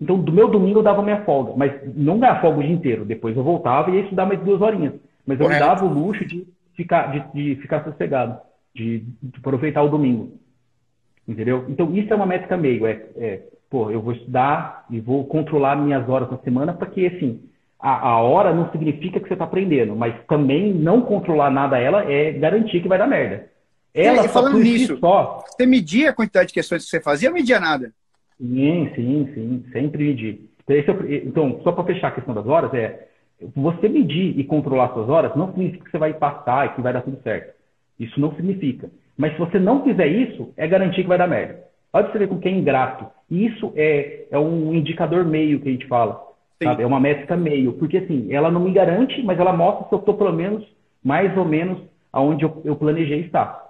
Então, 0.00 0.18
do 0.18 0.32
meu 0.32 0.48
domingo 0.48 0.80
eu 0.80 0.82
dava 0.82 1.02
minha 1.02 1.24
folga, 1.24 1.52
mas 1.56 1.72
não 1.94 2.18
dava 2.18 2.40
folga 2.40 2.58
o 2.58 2.62
dia 2.62 2.72
inteiro. 2.72 3.04
Depois 3.04 3.36
eu 3.36 3.42
voltava 3.42 3.90
e 3.90 3.94
ia 3.94 4.02
estudar 4.02 4.26
mais 4.26 4.40
duas 4.40 4.60
horinhas. 4.60 4.94
Mas 5.26 5.38
eu 5.40 5.48
me 5.48 5.58
dava 5.58 5.84
o 5.84 5.88
luxo 5.88 6.24
de 6.24 6.46
ficar, 6.74 7.12
de, 7.12 7.32
de 7.32 7.60
ficar 7.62 7.84
sossegado, 7.84 8.38
de, 8.74 9.00
de, 9.00 9.38
aproveitar 9.38 9.82
o 9.82 9.88
domingo. 9.88 10.32
Entendeu? 11.26 11.64
Então, 11.68 11.94
isso 11.94 12.12
é 12.12 12.16
uma 12.16 12.26
métrica 12.26 12.56
meio. 12.56 12.86
É, 12.86 13.06
é 13.16 13.42
pô, 13.74 13.90
eu 13.90 14.00
vou 14.00 14.12
estudar 14.12 14.86
e 14.88 15.00
vou 15.00 15.24
controlar 15.24 15.74
minhas 15.74 16.08
horas 16.08 16.30
na 16.30 16.38
semana, 16.38 16.72
porque, 16.72 17.06
assim, 17.06 17.40
a, 17.76 18.10
a 18.10 18.20
hora 18.20 18.54
não 18.54 18.70
significa 18.70 19.18
que 19.18 19.26
você 19.26 19.32
está 19.32 19.46
aprendendo, 19.46 19.96
mas 19.96 20.14
também 20.28 20.72
não 20.72 21.00
controlar 21.00 21.50
nada 21.50 21.76
ela 21.76 22.08
é 22.08 22.30
garantir 22.30 22.80
que 22.80 22.86
vai 22.86 22.98
dar 22.98 23.08
merda. 23.08 23.50
Ela 23.92 24.26
e, 24.26 24.28
falando 24.28 24.60
nisso, 24.60 24.96
só... 25.00 25.42
você 25.44 25.66
media 25.66 26.10
a 26.10 26.12
quantidade 26.12 26.48
de 26.48 26.54
questões 26.54 26.84
que 26.84 26.90
você 26.90 27.00
fazia 27.00 27.28
ou 27.28 27.34
media 27.34 27.58
nada? 27.58 27.90
Sim, 28.38 28.92
sim, 28.94 29.28
sim, 29.34 29.64
sempre 29.72 30.04
medir. 30.04 30.48
Então, 30.68 30.96
então 31.08 31.60
só 31.64 31.72
para 31.72 31.82
fechar 31.82 32.08
a 32.08 32.12
questão 32.12 32.32
das 32.32 32.46
horas, 32.46 32.72
é 32.74 33.08
você 33.56 33.88
medir 33.88 34.38
e 34.38 34.44
controlar 34.44 34.94
suas 34.94 35.08
horas 35.08 35.34
não 35.34 35.48
significa 35.48 35.84
que 35.84 35.90
você 35.90 35.98
vai 35.98 36.14
passar 36.14 36.66
e 36.66 36.74
que 36.76 36.80
vai 36.80 36.92
dar 36.92 37.02
tudo 37.02 37.20
certo. 37.24 37.52
Isso 37.98 38.20
não 38.20 38.36
significa. 38.36 38.88
Mas 39.16 39.32
se 39.32 39.38
você 39.40 39.58
não 39.58 39.82
fizer 39.82 40.06
isso, 40.06 40.52
é 40.56 40.64
garantir 40.68 41.02
que 41.02 41.08
vai 41.08 41.18
dar 41.18 41.26
merda. 41.26 41.63
Olha 41.94 42.10
você 42.10 42.18
ver 42.18 42.28
com 42.28 42.40
quem 42.40 42.56
é 42.56 42.58
ingrato. 42.58 43.06
Isso 43.30 43.72
é, 43.76 44.26
é 44.28 44.36
um 44.36 44.74
indicador 44.74 45.24
meio 45.24 45.60
que 45.60 45.68
a 45.68 45.72
gente 45.72 45.86
fala. 45.86 46.20
Sabe? 46.60 46.82
É 46.82 46.86
uma 46.86 46.98
métrica 46.98 47.36
meio. 47.36 47.74
Porque 47.74 47.98
assim, 47.98 48.32
ela 48.32 48.50
não 48.50 48.60
me 48.60 48.72
garante, 48.72 49.22
mas 49.22 49.38
ela 49.38 49.52
mostra 49.52 49.86
se 49.86 49.94
eu 49.94 50.00
estou 50.00 50.14
pelo 50.14 50.32
menos, 50.32 50.66
mais 51.04 51.36
ou 51.38 51.44
menos, 51.44 51.78
aonde 52.12 52.44
eu, 52.44 52.60
eu 52.64 52.74
planejei 52.74 53.20
estar. 53.20 53.62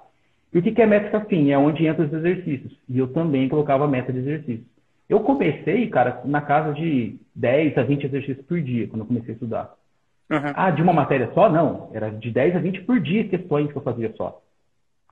E 0.55 0.59
o 0.59 0.63
que, 0.63 0.73
que 0.73 0.81
é 0.81 0.87
métrica 0.87 1.21
fim? 1.27 1.51
É 1.51 1.59
onde 1.59 1.87
entra 1.87 2.03
os 2.03 2.13
exercícios. 2.15 2.73
E 2.89 2.99
eu 2.99 3.09
também 3.09 3.47
colocava 3.47 3.87
meta 3.87 4.11
de 4.11 4.21
exercícios. 4.21 4.67
Eu 5.07 5.21
comecei, 5.21 5.87
cara, 5.89 6.23
na 6.25 6.41
casa 6.41 6.73
de 6.73 7.17
10 7.35 7.77
a 7.77 7.83
20 7.83 8.07
exercícios 8.07 8.47
por 8.47 8.59
dia, 8.59 8.89
quando 8.89 9.03
eu 9.03 9.07
comecei 9.07 9.33
a 9.33 9.35
estudar. 9.35 9.75
Uhum. 10.31 10.53
Ah, 10.55 10.71
de 10.71 10.81
uma 10.81 10.95
matéria 10.95 11.31
só? 11.35 11.51
Não. 11.51 11.91
Era 11.93 12.09
de 12.09 12.31
10 12.31 12.57
a 12.57 12.59
20 12.59 12.81
por 12.85 12.99
dia 13.01 13.29
questões 13.29 13.71
que 13.71 13.77
eu 13.77 13.83
fazia 13.83 14.11
só 14.17 14.41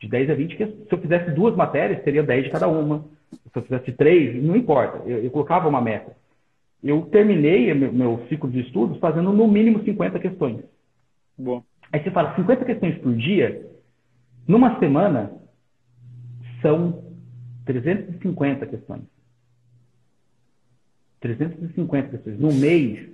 de 0.02 0.08
10 0.08 0.30
a 0.30 0.34
20, 0.34 0.56
que 0.56 0.66
se 0.66 0.86
eu 0.90 0.98
fizesse 0.98 1.30
duas 1.30 1.54
matérias, 1.54 2.02
seria 2.02 2.24
10 2.24 2.44
de 2.44 2.50
cada 2.50 2.66
uma. 2.66 3.04
Se 3.30 3.56
eu 3.58 3.62
fizesse 3.62 3.92
três, 3.92 4.42
não 4.42 4.56
importa, 4.56 5.08
eu, 5.08 5.22
eu 5.22 5.30
colocava 5.30 5.68
uma 5.68 5.80
meta. 5.80 6.16
Eu 6.82 7.02
terminei 7.02 7.72
meu, 7.72 7.92
meu, 7.92 8.26
ciclo 8.28 8.50
de 8.50 8.60
estudos 8.60 8.98
fazendo 8.98 9.32
no 9.32 9.46
mínimo 9.46 9.84
50 9.84 10.18
questões. 10.18 10.64
Bom. 11.38 11.62
Aí 11.92 12.02
você 12.02 12.10
fala, 12.10 12.34
50 12.34 12.64
questões 12.64 12.98
por 12.98 13.14
dia, 13.14 13.70
numa 14.46 14.78
semana, 14.80 15.32
são 16.60 17.04
350 17.64 18.66
questões. 18.66 19.02
350 21.20 22.08
questões. 22.08 22.40
No 22.40 22.52
mês, 22.52 23.08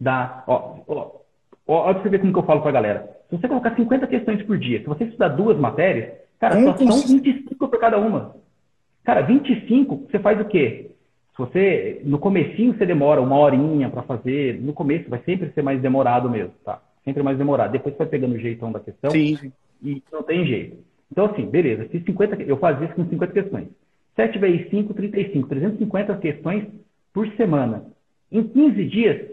dá. 0.00 0.42
Ó, 0.46 0.78
ó, 0.86 0.94
ó, 0.94 1.20
olha 1.66 1.94
pra 1.94 2.02
você 2.02 2.08
ver 2.08 2.20
como 2.20 2.32
que 2.32 2.38
eu 2.38 2.44
falo 2.44 2.62
pra 2.62 2.72
galera. 2.72 3.08
Se 3.28 3.36
você 3.36 3.48
colocar 3.48 3.74
50 3.74 4.06
questões 4.06 4.42
por 4.42 4.58
dia, 4.58 4.80
se 4.80 4.86
você 4.86 5.04
estudar 5.04 5.28
duas 5.28 5.58
matérias, 5.58 6.12
cara, 6.38 6.62
só 6.62 6.76
são 6.76 7.16
25 7.16 7.68
por 7.68 7.78
cada 7.78 7.98
uma. 7.98 8.36
Cara, 9.02 9.22
25, 9.22 10.06
você 10.10 10.18
faz 10.18 10.40
o 10.40 10.44
quê? 10.44 10.90
Se 11.32 11.38
você, 11.38 12.00
no 12.04 12.18
comecinho 12.18 12.74
você 12.74 12.86
demora 12.86 13.20
uma 13.20 13.36
horinha 13.36 13.90
para 13.90 14.02
fazer, 14.02 14.60
no 14.60 14.72
começo 14.72 15.10
vai 15.10 15.20
sempre 15.24 15.50
ser 15.50 15.62
mais 15.62 15.80
demorado 15.80 16.30
mesmo, 16.30 16.52
tá? 16.64 16.80
Sempre 17.04 17.22
mais 17.22 17.36
demorado. 17.36 17.72
Depois 17.72 17.94
você 17.94 17.98
vai 17.98 18.08
pegando 18.08 18.34
o 18.34 18.38
jeitão 18.38 18.70
da 18.70 18.80
questão 18.80 19.10
Sim. 19.10 19.52
e 19.82 20.02
não 20.12 20.22
tem 20.22 20.46
jeito. 20.46 20.78
Então, 21.10 21.26
assim, 21.26 21.44
beleza, 21.46 21.88
fiz 21.90 22.02
50, 22.04 22.42
eu 22.42 22.56
fazia 22.56 22.86
isso 22.86 22.94
com 22.94 23.04
50 23.04 23.32
questões. 23.32 23.68
7 24.16 24.38
vezes 24.38 24.70
5, 24.70 24.94
35. 24.94 25.48
350 25.48 26.16
questões 26.16 26.64
por 27.12 27.28
semana. 27.32 27.84
Em 28.30 28.42
15 28.42 28.84
dias, 28.84 29.28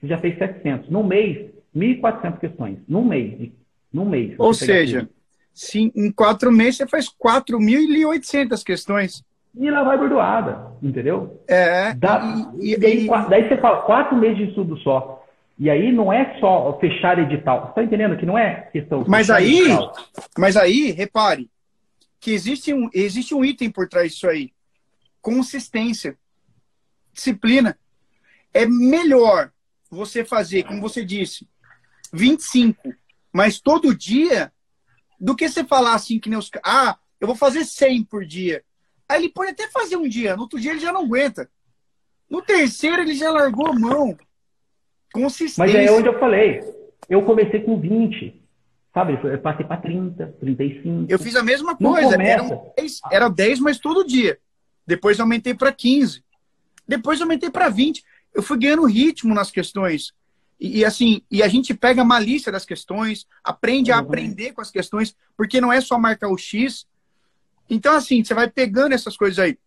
você 0.00 0.06
já 0.06 0.18
fez 0.18 0.36
700. 0.38 0.90
No 0.90 1.04
mês, 1.04 1.53
1.400 1.74 2.38
questões 2.38 2.78
num 2.88 3.04
mês. 3.04 3.50
Num 3.92 4.08
mês. 4.08 4.34
Ou 4.38 4.52
seja, 4.54 5.08
se 5.52 5.92
em 5.94 6.10
quatro 6.10 6.50
meses 6.50 6.78
você 6.78 6.86
faz 6.86 7.08
4.800 7.08 8.62
questões. 8.64 9.24
E 9.56 9.70
lá 9.70 9.84
vai 9.84 9.96
bordoada, 9.96 10.72
entendeu? 10.82 11.40
É. 11.46 11.94
Dá, 11.94 12.52
e, 12.60 12.72
e, 12.72 12.76
daí, 12.76 13.06
e, 13.06 13.28
daí 13.28 13.48
você 13.48 13.56
fala, 13.58 13.82
quatro 13.82 14.16
meses 14.16 14.38
de 14.38 14.44
estudo 14.48 14.76
só. 14.78 15.24
E 15.56 15.70
aí 15.70 15.92
não 15.92 16.12
é 16.12 16.36
só 16.40 16.76
fechar 16.80 17.18
edital. 17.20 17.68
Você 17.68 17.74
tá 17.74 17.84
entendendo 17.84 18.16
que 18.16 18.26
não 18.26 18.36
é 18.36 18.68
questão. 18.72 19.04
Mas 19.06 19.30
aí, 19.30 19.60
edital. 19.60 19.92
mas 20.36 20.56
aí, 20.56 20.90
repare, 20.90 21.48
que 22.18 22.32
existe 22.32 22.74
um, 22.74 22.90
existe 22.92 23.34
um 23.34 23.44
item 23.44 23.70
por 23.70 23.88
trás 23.88 24.12
disso 24.12 24.28
aí. 24.28 24.50
Consistência. 25.22 26.16
Disciplina. 27.12 27.78
É 28.52 28.66
melhor 28.66 29.52
você 29.88 30.24
fazer, 30.24 30.64
como 30.64 30.80
você 30.80 31.04
disse, 31.04 31.46
25, 32.14 32.94
mas 33.32 33.60
todo 33.60 33.94
dia, 33.94 34.52
do 35.20 35.34
que 35.34 35.48
você 35.48 35.64
falar 35.64 35.94
assim 35.94 36.18
que 36.18 36.30
nem 36.30 36.38
os. 36.38 36.50
Ah, 36.64 36.96
eu 37.20 37.26
vou 37.26 37.36
fazer 37.36 37.64
100 37.64 38.04
por 38.04 38.24
dia. 38.24 38.62
Aí 39.08 39.20
ele 39.20 39.28
pode 39.28 39.50
até 39.50 39.68
fazer 39.68 39.96
um 39.96 40.08
dia, 40.08 40.36
no 40.36 40.42
outro 40.42 40.60
dia 40.60 40.70
ele 40.70 40.80
já 40.80 40.92
não 40.92 41.02
aguenta. 41.02 41.50
No 42.30 42.40
terceiro 42.40 43.02
ele 43.02 43.14
já 43.14 43.30
largou 43.30 43.66
a 43.66 43.72
mão. 43.72 44.16
Consistência. 45.12 45.64
Mas 45.64 45.74
é 45.74 45.92
onde 45.92 46.08
eu 46.08 46.18
falei. 46.18 46.60
Eu 47.08 47.22
comecei 47.22 47.60
com 47.60 47.78
20. 47.78 48.42
Sabe? 48.92 49.18
Eu 49.24 49.38
passei 49.40 49.66
para 49.66 49.76
30, 49.76 50.36
35. 50.40 51.06
Eu 51.08 51.18
fiz 51.18 51.34
a 51.34 51.42
mesma 51.42 51.76
coisa. 51.76 52.14
Era 52.14 52.42
10, 52.76 53.00
era 53.10 53.28
10, 53.28 53.60
mas 53.60 53.78
todo 53.78 54.06
dia. 54.06 54.38
Depois 54.86 55.18
aumentei 55.18 55.52
para 55.52 55.72
15. 55.72 56.24
Depois 56.86 57.20
aumentei 57.20 57.50
para 57.50 57.68
20. 57.68 58.04
Eu 58.32 58.42
fui 58.42 58.58
ganhando 58.58 58.86
ritmo 58.86 59.34
nas 59.34 59.50
questões. 59.50 60.12
E, 60.58 60.80
e, 60.80 60.84
assim, 60.84 61.22
e 61.30 61.42
a 61.42 61.48
gente 61.48 61.74
pega 61.74 62.02
a 62.02 62.04
malícia 62.04 62.50
das 62.50 62.64
questões, 62.64 63.26
aprende 63.42 63.90
a 63.90 63.98
aprender 63.98 64.52
com 64.52 64.60
as 64.60 64.70
questões, 64.70 65.16
porque 65.36 65.60
não 65.60 65.72
é 65.72 65.80
só 65.80 65.98
marcar 65.98 66.28
o 66.28 66.38
X. 66.38 66.86
Então, 67.68 67.94
assim, 67.94 68.22
você 68.22 68.34
vai 68.34 68.48
pegando 68.48 68.94
essas 68.94 69.16
coisas 69.16 69.38
aí. 69.38 69.58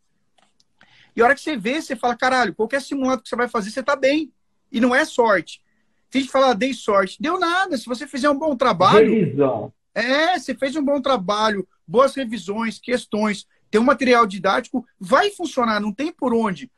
E 1.16 1.22
a 1.22 1.26
hora 1.26 1.36
que 1.36 1.42
você 1.42 1.58
vê, 1.58 1.82
você 1.82 1.96
fala, 1.96 2.16
caralho, 2.16 2.54
qualquer 2.54 2.82
simulado 2.82 3.24
que 3.24 3.30
você 3.30 3.36
vai 3.36 3.48
fazer, 3.48 3.72
você 3.72 3.82
tá 3.82 3.96
bem. 3.96 4.32
E 4.72 4.80
não 4.80 4.96
é 4.96 5.04
sorte. 5.04 5.62
Tem 6.10 6.22
gente 6.22 6.30
que 6.30 6.34
fala, 6.34 6.54
dei 6.54 6.74
sorte. 6.74 7.18
Deu 7.20 7.40
nada. 7.40 7.78
Se 7.78 7.86
você 7.86 8.08
fizer 8.08 8.30
um 8.30 8.38
bom 8.38 8.56
trabalho. 8.56 9.12
Revisão. 9.12 9.74
É, 9.94 10.38
você 10.38 10.54
fez 10.54 10.76
um 10.76 10.84
bom 10.84 11.02
trabalho 11.02 11.68
boas 11.88 12.14
revisões, 12.14 12.80
questões, 12.80 13.48
ter 13.72 13.80
um 13.80 13.84
material 13.84 14.28
didático, 14.28 14.86
vai 15.00 15.32
funcionar, 15.32 15.80
não 15.80 15.94
tem 15.94 16.12
por 16.12 16.34
onde. 16.34 16.70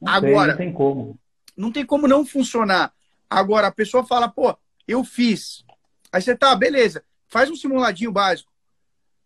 Não 0.00 0.12
Agora, 0.12 0.56
tem, 0.56 0.66
não 0.66 0.72
tem 0.72 0.72
como. 0.72 1.18
Não 1.56 1.72
tem 1.72 1.84
como 1.84 2.08
não 2.08 2.24
funcionar. 2.24 2.92
Agora, 3.32 3.68
a 3.68 3.72
pessoa 3.72 4.04
fala, 4.04 4.28
pô, 4.28 4.54
eu 4.86 5.02
fiz. 5.02 5.64
Aí 6.12 6.20
você 6.20 6.36
tá, 6.36 6.54
beleza, 6.54 7.02
faz 7.26 7.50
um 7.50 7.56
simuladinho 7.56 8.12
básico. 8.12 8.52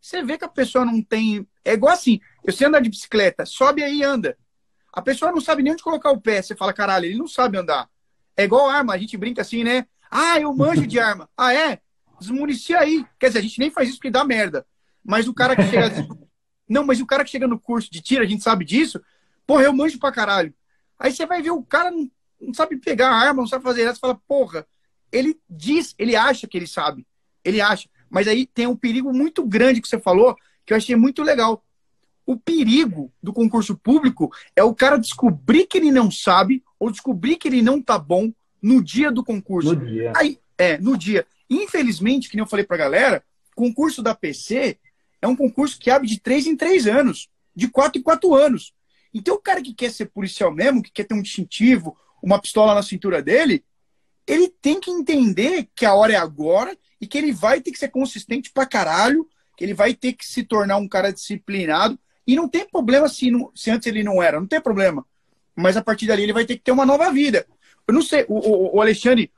Você 0.01 0.23
vê 0.23 0.39
que 0.39 0.45
a 0.45 0.49
pessoa 0.49 0.85
não 0.85 1.03
tem. 1.03 1.47
É 1.65 1.73
igual 1.73 1.93
assim, 1.93 2.21
sei 2.49 2.69
andar 2.69 2.81
de 2.81 2.89
bicicleta, 2.89 3.45
sobe 3.45 3.83
aí 3.83 3.99
e 3.99 4.05
anda. 4.05 4.39
A 4.93 5.03
pessoa 5.03 5.33
não 5.33 5.41
sabe 5.41 5.65
nem 5.65 5.73
onde 5.73 5.83
colocar 5.83 6.13
o 6.13 6.21
pé. 6.21 6.41
Você 6.41 6.55
fala, 6.55 6.73
caralho, 6.73 7.07
ele 7.07 7.19
não 7.19 7.27
sabe 7.27 7.59
andar. 7.59 7.89
É 8.37 8.45
igual 8.45 8.69
arma, 8.69 8.95
a 8.95 8.99
gente 8.99 9.17
brinca 9.17 9.43
assim, 9.43 9.65
né? 9.65 9.87
Ah, 10.09 10.39
eu 10.41 10.55
manjo 10.55 10.87
de 10.87 11.01
arma. 11.01 11.29
Ah, 11.37 11.53
é? 11.53 11.81
Desmunicia 12.21 12.79
aí. 12.79 13.05
Quer 13.19 13.27
dizer, 13.27 13.41
a 13.41 13.43
gente 13.43 13.59
nem 13.59 13.71
faz 13.71 13.89
isso 13.89 13.99
porque 13.99 14.11
dá 14.11 14.25
merda. 14.25 14.65
Mas 15.05 15.27
o 15.27 15.35
cara 15.35 15.57
que 15.57 15.65
chega. 15.65 15.91
não, 16.69 16.87
mas 16.87 17.01
o 17.01 17.07
cara 17.07 17.25
que 17.25 17.31
chega 17.31 17.49
no 17.49 17.59
curso 17.59 17.91
de 17.91 18.01
tiro, 18.01 18.23
a 18.23 18.27
gente 18.27 18.43
sabe 18.43 18.65
disso. 18.65 19.03
Porra, 19.45 19.65
eu 19.65 19.73
manjo 19.73 19.99
pra 19.99 20.13
caralho. 20.13 20.55
Aí 20.99 21.13
você 21.13 21.27
vai 21.27 21.43
ver 21.43 21.51
o 21.51 21.63
cara 21.63 21.91
não, 21.91 22.09
não 22.41 22.55
sabe 22.55 22.77
pegar 22.77 23.11
a 23.11 23.15
arma, 23.15 23.43
não 23.43 23.49
sabe 23.49 23.65
fazer. 23.65 23.87
Você 23.87 24.01
fala, 24.01 24.21
porra, 24.27 24.67
ele 25.11 25.39
diz, 25.49 25.95
ele 25.99 26.17
acha 26.17 26.47
que 26.47 26.57
ele 26.57 26.67
sabe. 26.67 27.07
Ele 27.45 27.61
acha. 27.61 27.89
Mas 28.11 28.29
aí 28.29 28.47
tem 28.47 28.67
um 28.67 28.77
perigo 28.77 29.13
muito 29.13 29.45
grande 29.45 29.81
que 29.81 29.89
você 29.89 29.99
falou, 29.99 30.37
que 30.65 30.73
eu 30.73 30.77
achei 30.77 30.97
muito 30.97 31.23
legal. 31.23 31.65
O 32.25 32.37
perigo 32.37 33.13
do 33.23 33.33
concurso 33.33 33.77
público 33.77 34.33
é 34.55 34.63
o 34.63 34.75
cara 34.75 34.97
descobrir 34.97 35.67
que 35.67 35.79
ele 35.79 35.91
não 35.91 36.11
sabe 36.11 36.63
ou 36.79 36.91
descobrir 36.91 37.37
que 37.37 37.49
ele 37.49 37.63
não 37.63 37.81
tá 37.81 37.99
bom 37.99 38.33
no 38.61 38.83
dia 38.83 39.13
do 39.13 39.25
concurso. 39.25 39.75
No 39.75 39.87
dia. 39.87 40.13
Aí, 40.17 40.39
é, 40.59 40.77
no 40.79 40.97
dia. 40.97 41.27
Infelizmente, 41.49 42.29
que 42.29 42.37
nem 42.37 42.43
eu 42.43 42.49
falei 42.49 42.65
pra 42.65 42.77
galera, 42.77 43.23
concurso 43.55 44.03
da 44.03 44.15
PC 44.15 44.79
é 45.23 45.27
um 45.27 45.37
concurso 45.37 45.79
que 45.79 45.91
abre 45.91 46.07
de 46.07 46.21
três 46.21 46.47
em 46.47 46.57
três 46.57 46.87
anos, 46.87 47.29
de 47.55 47.69
quatro 47.69 47.99
em 47.99 48.03
quatro 48.03 48.35
anos. 48.35 48.75
Então, 49.15 49.37
o 49.37 49.41
cara 49.41 49.63
que 49.63 49.73
quer 49.73 49.91
ser 49.91 50.07
policial 50.07 50.53
mesmo, 50.53 50.83
que 50.83 50.93
quer 50.93 51.05
ter 51.05 51.15
um 51.15 51.23
distintivo, 51.23 51.97
uma 52.23 52.41
pistola 52.41 52.75
na 52.75 52.83
cintura 52.83 53.23
dele, 53.23 53.65
ele 54.27 54.49
tem 54.49 54.81
que 54.81 54.91
entender 54.91 55.69
que 55.75 55.87
a 55.87 55.95
hora 55.95 56.13
é 56.13 56.17
agora 56.17 56.77
e 57.01 57.07
que 57.07 57.17
ele 57.17 57.33
vai 57.33 57.61
ter 57.61 57.71
que 57.71 57.79
ser 57.79 57.89
consistente 57.89 58.51
pra 58.53 58.67
caralho, 58.67 59.27
que 59.57 59.65
ele 59.65 59.75
vai 59.75 59.95
ter 59.95 60.13
que 60.13 60.27
se 60.27 60.43
tornar 60.43 60.77
um 60.77 60.89
cara 60.89 61.13
disciplinado. 61.13 61.99
E 62.27 62.35
não 62.35 62.49
tem 62.49 62.69
problema 62.69 63.09
se, 63.09 63.31
não, 63.31 63.53
se 63.55 63.71
antes 63.71 63.87
ele 63.87 64.03
não 64.03 64.23
era, 64.23 64.41
não 64.41 64.47
tem 64.47 64.61
problema. 64.61 65.05
Mas 65.55 65.77
a 65.77 65.83
partir 65.83 66.07
dali 66.07 66.23
ele 66.25 66.33
vai 66.33 66.45
ter 66.45 66.57
que 66.57 66.63
ter 66.63 66.73
uma 66.73 66.85
nova 66.85 67.11
vida. 67.13 67.47
Eu 67.87 67.95
não 67.95 68.03
sei, 68.03 68.25
o, 68.29 68.35
o, 68.35 68.77
o 68.77 68.81
Alexandre, 68.81 69.31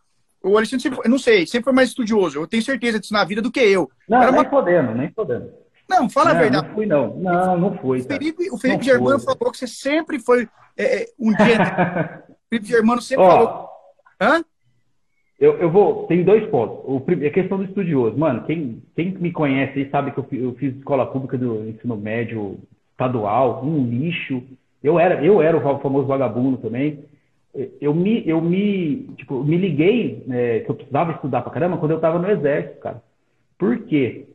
o 0.42 0.56
Alexandre 0.56 0.82
sempre, 0.84 1.00
eu 1.04 1.10
não 1.10 1.18
sei, 1.18 1.46
sempre 1.46 1.64
foi 1.64 1.72
mais 1.74 1.90
estudioso. 1.90 2.38
Eu 2.38 2.46
tenho 2.46 2.62
certeza 2.62 2.98
disso 2.98 3.12
na 3.12 3.24
vida 3.24 3.42
do 3.42 3.52
que 3.52 3.60
eu. 3.60 3.90
Não, 4.08 4.22
Era 4.22 4.32
nem 4.32 4.40
uma- 4.40 4.48
podendo, 4.48 4.94
nem 4.94 5.10
podendo. 5.10 5.52
Não, 5.88 6.08
fala 6.08 6.30
não, 6.30 6.36
a 6.36 6.42
verdade. 6.42 6.68
Não 6.68 6.74
fui, 6.74 6.86
não. 6.86 7.16
Não, 7.16 7.56
não 7.58 7.78
fui. 7.78 8.00
O. 8.00 8.04
Felipe, 8.04 8.50
o 8.50 8.58
Felipe 8.58 8.84
Germano 8.84 9.18
foi. 9.18 9.34
falou 9.34 9.52
que 9.52 9.58
você 9.58 9.66
sempre 9.66 10.18
foi 10.18 10.48
é, 10.76 11.02
é, 11.02 11.06
um 11.18 11.34
dia. 11.34 12.24
Felipe 12.49 12.68
Germano 12.68 13.01
sempre 13.01 13.24
Ó, 13.24 13.30
falou. 13.30 13.68
Hã? 14.20 14.44
Eu, 15.38 15.59
eu 15.59 15.70
vou. 15.70 16.07
Tem 16.07 16.24
dois 16.24 16.44
pontos. 16.51 16.78
O, 16.84 17.05
a 17.26 17.30
questão 17.30 17.59
do 17.59 17.64
estudioso. 17.64 18.18
Mano, 18.18 18.44
quem, 18.44 18.82
quem 18.96 19.12
me 19.12 19.32
conhece 19.32 19.78
aí 19.78 19.90
sabe 19.90 20.11
que 20.11 20.18
eu, 20.18 20.26
eu 20.32 20.55
fiz 20.55 20.74
escola 20.76 21.07
pública 21.07 21.38
do 21.38 21.68
ensino 21.68 21.96
médio 21.96 22.59
estadual, 22.92 23.64
um 23.64 23.86
lixo. 23.86 24.42
Eu 24.82 24.99
era, 24.99 25.24
eu 25.24 25.40
era 25.40 25.57
o 25.57 25.61
fa- 25.61 25.78
famoso 25.78 26.07
vagabundo 26.07 26.59
também. 26.59 27.05
Eu 27.80 27.94
me, 27.94 28.22
eu 28.28 28.40
me, 28.40 29.09
tipo, 29.16 29.42
me 29.42 29.57
liguei 29.57 30.22
né, 30.26 30.61
que 30.61 30.70
eu 30.70 30.74
precisava 30.74 31.12
estudar 31.12 31.42
pra 31.42 31.51
caramba 31.53 31.78
quando 31.78 31.92
eu 31.92 32.01
tava 32.01 32.18
no 32.18 32.30
exército, 32.30 32.78
cara. 32.80 33.03
Por 33.59 33.84
quê? 33.86 34.26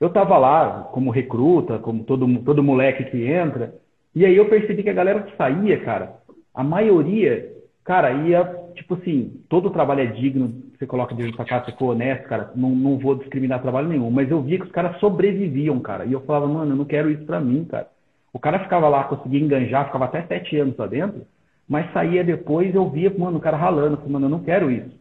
Eu 0.00 0.10
tava 0.10 0.36
lá 0.36 0.88
como 0.92 1.10
recruta, 1.10 1.78
como 1.78 2.04
todo, 2.04 2.26
todo 2.40 2.62
moleque 2.62 3.04
que 3.04 3.26
entra, 3.26 3.74
e 4.14 4.24
aí 4.24 4.36
eu 4.36 4.48
percebi 4.48 4.82
que 4.82 4.90
a 4.90 4.94
galera 4.94 5.22
que 5.22 5.36
saía, 5.36 5.80
cara, 5.80 6.16
a 6.58 6.64
maioria, 6.64 7.54
cara, 7.84 8.10
ia, 8.10 8.44
tipo 8.74 8.94
assim, 8.94 9.40
todo 9.48 9.70
trabalho 9.70 10.00
é 10.00 10.06
digno, 10.06 10.60
você 10.76 10.88
coloca 10.88 11.14
dinheiro 11.14 11.36
pra 11.36 11.44
cá, 11.44 11.64
você 11.64 11.70
for 11.70 11.92
honesto, 11.92 12.26
cara, 12.26 12.50
não, 12.56 12.70
não 12.70 12.98
vou 12.98 13.14
discriminar 13.14 13.62
trabalho 13.62 13.86
nenhum, 13.86 14.10
mas 14.10 14.28
eu 14.28 14.42
via 14.42 14.58
que 14.58 14.64
os 14.64 14.72
caras 14.72 14.98
sobreviviam, 14.98 15.78
cara, 15.78 16.04
e 16.04 16.12
eu 16.12 16.20
falava, 16.22 16.48
mano, 16.48 16.72
eu 16.72 16.76
não 16.76 16.84
quero 16.84 17.12
isso 17.12 17.24
pra 17.24 17.38
mim, 17.38 17.64
cara. 17.64 17.86
O 18.32 18.40
cara 18.40 18.58
ficava 18.58 18.88
lá, 18.88 19.04
conseguia 19.04 19.40
enganjar, 19.40 19.86
ficava 19.86 20.06
até 20.06 20.22
sete 20.22 20.56
anos 20.58 20.76
lá 20.76 20.88
dentro, 20.88 21.24
mas 21.68 21.92
saía 21.92 22.24
depois, 22.24 22.74
eu 22.74 22.90
via, 22.90 23.14
mano, 23.16 23.38
o 23.38 23.40
cara 23.40 23.56
ralando, 23.56 23.92
eu 23.92 23.98
falei, 23.98 24.12
mano, 24.14 24.26
eu 24.26 24.30
não 24.30 24.42
quero 24.42 24.68
isso. 24.68 24.98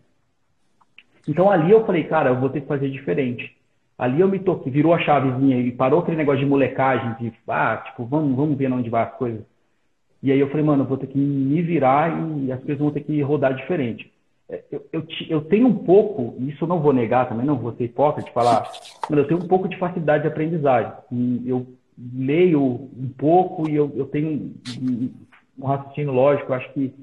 Então 1.27 1.49
ali 1.49 1.71
eu 1.71 1.87
falei, 1.87 2.03
cara, 2.03 2.29
eu 2.29 2.39
vou 2.39 2.49
ter 2.49 2.61
que 2.61 2.67
fazer 2.67 2.91
diferente. 2.91 3.57
Ali 3.97 4.21
eu 4.21 4.27
me 4.27 4.37
toquei, 4.37 4.71
virou 4.71 4.93
a 4.93 4.99
chavezinha 4.99 5.57
e 5.57 5.71
parou 5.71 6.01
aquele 6.01 6.17
negócio 6.17 6.39
de 6.39 6.45
molecagem, 6.45 7.15
de, 7.15 7.33
ah, 7.47 7.77
tipo, 7.77 8.05
vamos, 8.05 8.35
vamos 8.35 8.55
ver 8.55 8.71
onde 8.71 8.91
vai 8.91 9.05
as 9.05 9.15
coisas. 9.15 9.56
E 10.21 10.31
aí 10.31 10.39
eu 10.39 10.49
falei, 10.49 10.65
mano, 10.65 10.83
eu 10.83 10.87
vou 10.87 10.97
ter 10.97 11.07
que 11.07 11.17
me 11.17 11.61
virar 11.61 12.11
e 12.39 12.51
as 12.51 12.59
coisas 12.59 12.79
vão 12.79 12.91
ter 12.91 13.01
que 13.01 13.21
rodar 13.21 13.55
diferente. 13.55 14.11
É, 14.49 14.63
Eu, 14.71 14.85
eu, 14.91 15.03
eu 15.29 15.41
tenho 15.41 15.67
um 15.67 15.83
pouco, 15.83 16.35
isso 16.41 16.63
eu 16.63 16.67
não 16.67 16.79
vou 16.79 16.93
negar 16.93 17.27
também, 17.27 17.45
não 17.45 17.57
vou 17.57 17.73
ser 17.73 17.85
hipócrita 17.85 18.27
de 18.27 18.33
falar, 18.33 18.69
mas 19.09 19.19
eu 19.19 19.27
tenho 19.27 19.43
um 19.43 19.47
pouco 19.47 19.67
de 19.67 19.77
facilidade 19.77 20.23
de 20.23 20.29
aprendizagem. 20.29 20.91
E 21.11 21.43
eu 21.45 21.67
leio 22.15 22.61
um 22.61 23.09
pouco 23.17 23.69
e 23.69 23.75
eu, 23.75 23.91
eu 23.95 24.05
tenho 24.05 24.53
um, 24.81 25.11
raciocínio 25.65 26.13
lógico, 26.13 26.53
acho 26.53 26.71
que 26.73 26.93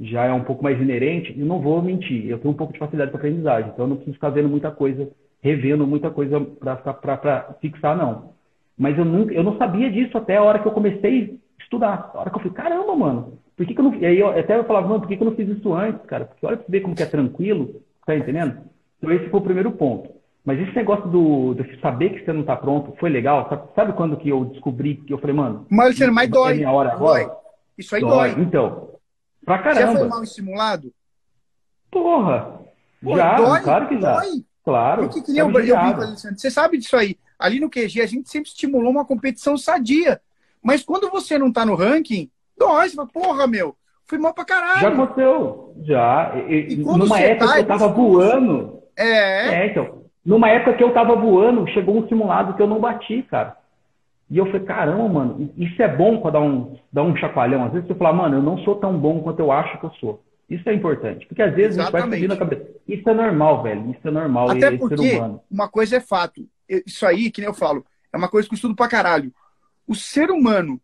já 0.00 0.24
é 0.24 0.32
um 0.32 0.44
pouco 0.44 0.62
mais 0.62 0.80
inerente, 0.80 1.32
e 1.32 1.42
não 1.42 1.60
vou 1.60 1.80
mentir, 1.82 2.26
eu 2.26 2.38
tenho 2.38 2.52
um 2.52 2.56
pouco 2.56 2.72
de 2.72 2.78
facilidade 2.78 3.10
para 3.10 3.18
aprendizagem, 3.18 3.70
então 3.72 3.86
eu 3.86 3.88
não 3.88 3.96
preciso 3.96 4.14
ficar 4.14 4.28
vendo 4.28 4.48
muita 4.48 4.70
coisa, 4.70 5.08
revendo 5.42 5.86
muita 5.86 6.10
coisa 6.10 6.38
para 6.40 7.54
fixar, 7.60 7.96
não. 7.96 8.30
Mas 8.78 8.98
eu 8.98 9.06
nunca, 9.06 9.32
eu 9.32 9.42
não 9.42 9.56
sabia 9.56 9.90
disso 9.90 10.18
até 10.18 10.36
a 10.36 10.42
hora 10.42 10.58
que 10.58 10.68
eu 10.68 10.72
comecei 10.72 11.38
estudar. 11.66 12.10
A 12.14 12.18
hora 12.20 12.30
que 12.30 12.36
eu 12.36 12.40
falei, 12.40 12.54
caramba, 12.54 12.96
mano, 12.96 13.38
por 13.56 13.66
que, 13.66 13.74
que 13.74 13.80
eu 13.80 13.84
não. 13.84 13.94
E 13.94 14.06
aí 14.06 14.18
eu, 14.18 14.28
até 14.28 14.56
eu 14.56 14.64
falava, 14.64 14.88
mano, 14.88 15.00
por 15.00 15.08
que, 15.08 15.16
que 15.16 15.22
eu 15.22 15.28
não 15.30 15.36
fiz 15.36 15.48
isso 15.48 15.72
antes, 15.74 16.04
cara? 16.06 16.24
Porque 16.24 16.44
olha 16.46 16.56
pra 16.56 16.64
você 16.66 16.72
ver 16.72 16.80
como 16.80 16.94
que 16.94 17.02
é 17.02 17.06
tranquilo, 17.06 17.82
tá 18.06 18.16
entendendo? 18.16 18.58
Então 18.98 19.12
esse 19.12 19.28
foi 19.28 19.40
o 19.40 19.42
primeiro 19.42 19.70
ponto. 19.72 20.10
Mas 20.44 20.60
esse 20.60 20.74
negócio 20.76 21.08
do, 21.08 21.54
de 21.54 21.80
saber 21.80 22.10
que 22.10 22.24
você 22.24 22.32
não 22.32 22.44
tá 22.44 22.56
pronto 22.56 22.94
foi 23.00 23.10
legal. 23.10 23.48
Sabe, 23.48 23.68
sabe 23.74 23.92
quando 23.94 24.16
que 24.16 24.28
eu 24.28 24.44
descobri 24.46 24.94
que 24.96 25.12
eu 25.12 25.18
falei, 25.18 25.34
mano, 25.34 25.66
Mas, 25.68 25.86
Alexandre, 25.86 26.14
mas 26.14 26.28
é 26.28 26.30
dói. 26.30 26.54
minha 26.54 26.70
hora 26.70 26.90
Dói. 26.90 27.22
agora? 27.22 27.36
Isso 27.76 27.94
aí 27.96 28.00
dói. 28.00 28.30
Então, 28.38 28.90
pra 29.44 29.56
Já 29.56 29.62
caramba. 29.62 29.98
foi 29.98 30.08
mal 30.08 30.22
em 30.22 30.26
simulado? 30.26 30.92
Porra! 31.90 32.60
Pô, 33.02 33.16
já, 33.16 33.36
dói, 33.36 33.60
claro 33.60 33.88
que 33.88 34.00
já. 34.00 34.14
dói. 34.14 34.26
Claro. 34.64 35.02
Porque 35.02 35.22
que 35.22 35.32
nem 35.32 35.40
eu, 35.40 35.46
eu 35.46 35.52
brinco, 35.52 35.68
judiado. 35.68 36.02
Alexandre. 36.02 36.38
Você 36.38 36.50
sabe 36.50 36.78
disso 36.78 36.96
aí. 36.96 37.16
Ali 37.38 37.60
no 37.60 37.68
QG 37.70 38.00
a 38.00 38.06
gente 38.06 38.28
sempre 38.30 38.48
estimulou 38.48 38.90
uma 38.90 39.04
competição 39.04 39.56
sadia. 39.58 40.20
Mas 40.66 40.82
quando 40.82 41.08
você 41.08 41.38
não 41.38 41.52
tá 41.52 41.64
no 41.64 41.76
ranking, 41.76 42.28
dói. 42.58 42.88
Você 42.88 42.96
fala, 42.96 43.06
porra, 43.08 43.46
meu, 43.46 43.76
fui 44.04 44.18
mal 44.18 44.34
pra 44.34 44.42
Já 44.42 44.46
caralho. 44.48 44.88
aconteceu, 44.88 45.74
já. 45.84 46.32
E- 46.48 46.72
e 46.72 46.76
numa 46.78 47.20
época 47.20 47.46
tá, 47.46 47.52
que 47.54 47.60
eu 47.60 47.66
tava 47.66 47.86
voando. 47.88 48.80
É, 48.96 49.48
É, 49.62 49.66
então. 49.70 50.02
Numa 50.24 50.48
época 50.50 50.76
que 50.76 50.82
eu 50.82 50.92
tava 50.92 51.14
voando, 51.14 51.68
chegou 51.68 51.96
um 51.96 52.08
simulado 52.08 52.54
que 52.54 52.60
eu 52.60 52.66
não 52.66 52.80
bati, 52.80 53.22
cara. 53.30 53.56
E 54.28 54.38
eu 54.38 54.46
falei, 54.46 54.62
caramba, 54.66 55.08
mano, 55.08 55.52
isso 55.56 55.80
é 55.80 55.86
bom 55.86 56.20
pra 56.20 56.32
dar 56.32 56.40
um, 56.40 56.76
dar 56.92 57.04
um 57.04 57.14
chacoalhão. 57.16 57.64
Às 57.66 57.72
vezes 57.72 57.86
você 57.86 57.94
fala, 57.94 58.12
mano, 58.12 58.38
eu 58.38 58.42
não 58.42 58.58
sou 58.64 58.74
tão 58.74 58.98
bom 58.98 59.20
quanto 59.20 59.38
eu 59.38 59.52
acho 59.52 59.78
que 59.78 59.86
eu 59.86 59.90
sou. 60.00 60.20
Isso 60.50 60.68
é 60.68 60.74
importante. 60.74 61.24
Porque 61.26 61.42
às 61.42 61.54
vezes 61.54 61.78
a 61.78 61.82
gente 61.82 61.92
vai 61.92 62.00
Exatamente. 62.00 62.22
subindo 62.22 62.32
a 62.32 62.36
cabeça. 62.36 62.70
Isso 62.88 63.08
é 63.08 63.14
normal, 63.14 63.62
velho. 63.62 63.90
Isso 63.92 64.08
é 64.08 64.10
normal. 64.10 64.50
Até 64.50 64.66
é 64.66 64.70
ser 64.70 64.78
porque 64.78 65.12
humano. 65.16 65.40
uma 65.48 65.68
coisa 65.68 65.96
é 65.98 66.00
fato. 66.00 66.44
Isso 66.84 67.06
aí, 67.06 67.30
que 67.30 67.40
nem 67.40 67.48
eu 67.48 67.54
falo, 67.54 67.84
é 68.12 68.16
uma 68.16 68.28
coisa 68.28 68.48
que 68.48 68.54
eu 68.54 68.56
estudo 68.56 68.74
pra 68.74 68.88
caralho. 68.88 69.32
O 69.86 69.94
ser 69.94 70.30
humano, 70.30 70.80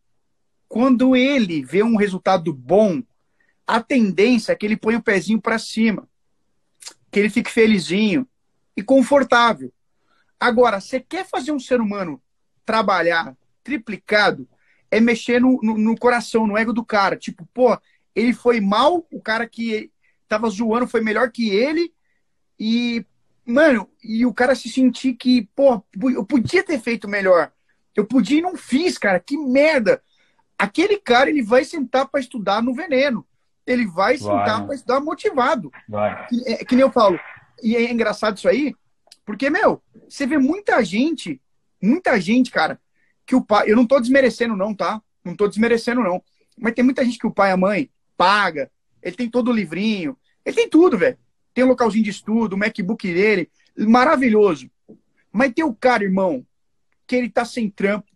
quando 0.68 1.16
ele 1.16 1.62
vê 1.62 1.82
um 1.82 1.96
resultado 1.96 2.53
bom, 2.53 3.03
a 3.66 3.80
tendência 3.80 4.53
é 4.53 4.57
que 4.57 4.64
ele 4.64 4.76
põe 4.76 4.96
o 4.96 5.03
pezinho 5.03 5.40
pra 5.40 5.59
cima. 5.59 6.09
Que 7.11 7.18
ele 7.18 7.30
fique 7.30 7.50
felizinho 7.50 8.26
e 8.76 8.82
confortável. 8.82 9.72
Agora, 10.38 10.80
você 10.80 11.00
quer 11.00 11.26
fazer 11.26 11.53
um 11.53 11.59
ser 11.59 11.80
humano 11.80 12.20
trabalhar 12.64 13.36
triplicado, 13.62 14.48
é 14.90 15.00
mexer 15.00 15.40
no, 15.40 15.59
no, 15.62 15.78
no 15.78 15.96
coração, 15.96 16.46
no 16.46 16.57
ego 16.57 16.72
do 16.72 16.84
cara. 16.84 17.16
Tipo, 17.16 17.46
pô, 17.53 17.78
ele 18.14 18.32
foi 18.32 18.61
mal, 18.61 19.07
o 19.11 19.20
cara 19.20 19.46
que 19.46 19.90
tava 20.28 20.48
zoando 20.48 20.86
foi 20.86 21.00
melhor 21.00 21.30
que 21.30 21.50
ele, 21.50 21.92
e, 22.59 23.05
mano, 23.44 23.88
e 24.03 24.24
o 24.24 24.32
cara 24.32 24.55
se 24.55 24.68
sentir 24.68 25.14
que, 25.14 25.48
pô, 25.55 25.82
eu 26.14 26.24
podia 26.24 26.62
ter 26.62 26.80
feito 26.80 27.09
melhor. 27.09 27.53
Eu 27.95 28.07
podia 28.07 28.38
e 28.38 28.43
não 28.43 28.57
fiz, 28.57 28.99
cara. 28.99 29.20
Que 29.20 29.36
merda. 29.36 30.03
Aquele 30.59 30.97
cara, 30.99 31.28
ele 31.28 31.43
vai 31.43 31.64
sentar 31.64 32.07
para 32.09 32.20
estudar 32.20 32.62
no 32.62 32.74
veneno. 32.74 33.26
Ele 33.66 33.86
vai, 33.86 34.16
Vai. 34.16 34.18
sentar 34.18 34.64
para 34.64 34.74
estudar 34.74 35.01
motivado. 35.01 35.70
Vai. 35.88 36.26
Que, 36.26 36.49
é, 36.49 36.64
que 36.64 36.74
nem 36.74 36.82
eu 36.82 36.90
falo. 36.90 37.18
E 37.62 37.76
é 37.76 37.90
engraçado 37.90 38.36
isso 38.36 38.49
aí, 38.49 38.74
porque, 39.24 39.49
meu, 39.49 39.80
você 40.09 40.26
vê 40.26 40.36
muita 40.36 40.84
gente, 40.84 41.40
muita 41.80 42.20
gente, 42.20 42.51
cara, 42.51 42.80
que 43.24 43.36
o 43.36 43.43
pai. 43.43 43.70
Eu 43.70 43.76
não 43.76 43.86
tô 43.86 44.01
desmerecendo, 44.01 44.57
não, 44.57 44.74
tá? 44.74 45.01
Não 45.24 45.36
tô 45.36 45.47
desmerecendo, 45.47 46.03
não. 46.03 46.22
Mas 46.59 46.74
tem 46.74 46.84
muita 46.84 47.05
gente 47.05 47.18
que 47.18 47.26
o 47.26 47.30
pai 47.30 47.51
e 47.51 47.53
a 47.53 47.57
mãe 47.57 47.90
paga, 48.16 48.70
ele 49.03 49.16
tem 49.16 49.30
todo 49.30 49.51
o 49.51 49.55
livrinho, 49.55 50.16
ele 50.45 50.57
tem 50.57 50.68
tudo, 50.68 50.99
velho. 50.99 51.16
Tem 51.55 51.64
um 51.64 51.68
localzinho 51.68 52.05
de 52.05 52.11
estudo, 52.11 52.55
o 52.55 52.59
MacBook 52.59 53.12
dele, 53.12 53.51
maravilhoso. 53.76 54.70
Mas 55.30 55.53
tem 55.53 55.64
o 55.64 55.74
cara, 55.74 56.03
irmão, 56.03 56.45
que 57.13 57.17
ele 57.17 57.29
tá 57.29 57.45
sem 57.45 57.69
trampo, 57.69 58.11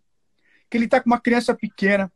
que 0.67 0.75
ele 0.75 0.87
tá 0.87 0.99
com 0.99 1.07
uma 1.07 1.21
criança 1.21 1.53
pequena, 1.53 2.11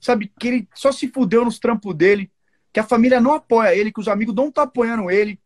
sabe? 0.00 0.32
Que 0.38 0.46
ele 0.46 0.68
só 0.76 0.92
se 0.92 1.08
fudeu 1.08 1.44
nos 1.44 1.58
trampos 1.58 1.92
dele, 1.92 2.30
que 2.72 2.78
a 2.78 2.84
família 2.84 3.20
não 3.20 3.34
apoia 3.34 3.74
ele, 3.74 3.90
que 3.90 3.98
os 3.98 4.06
amigos 4.06 4.32
não 4.32 4.46
estão 4.46 4.62
tá 4.62 4.68
apoiando 4.68 5.10
ele. 5.10 5.40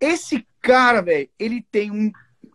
Esse 0.00 0.44
cara, 0.60 1.00
velho, 1.00 1.30
ele 1.38 1.64
tem 1.70 1.92
um 1.92 2.10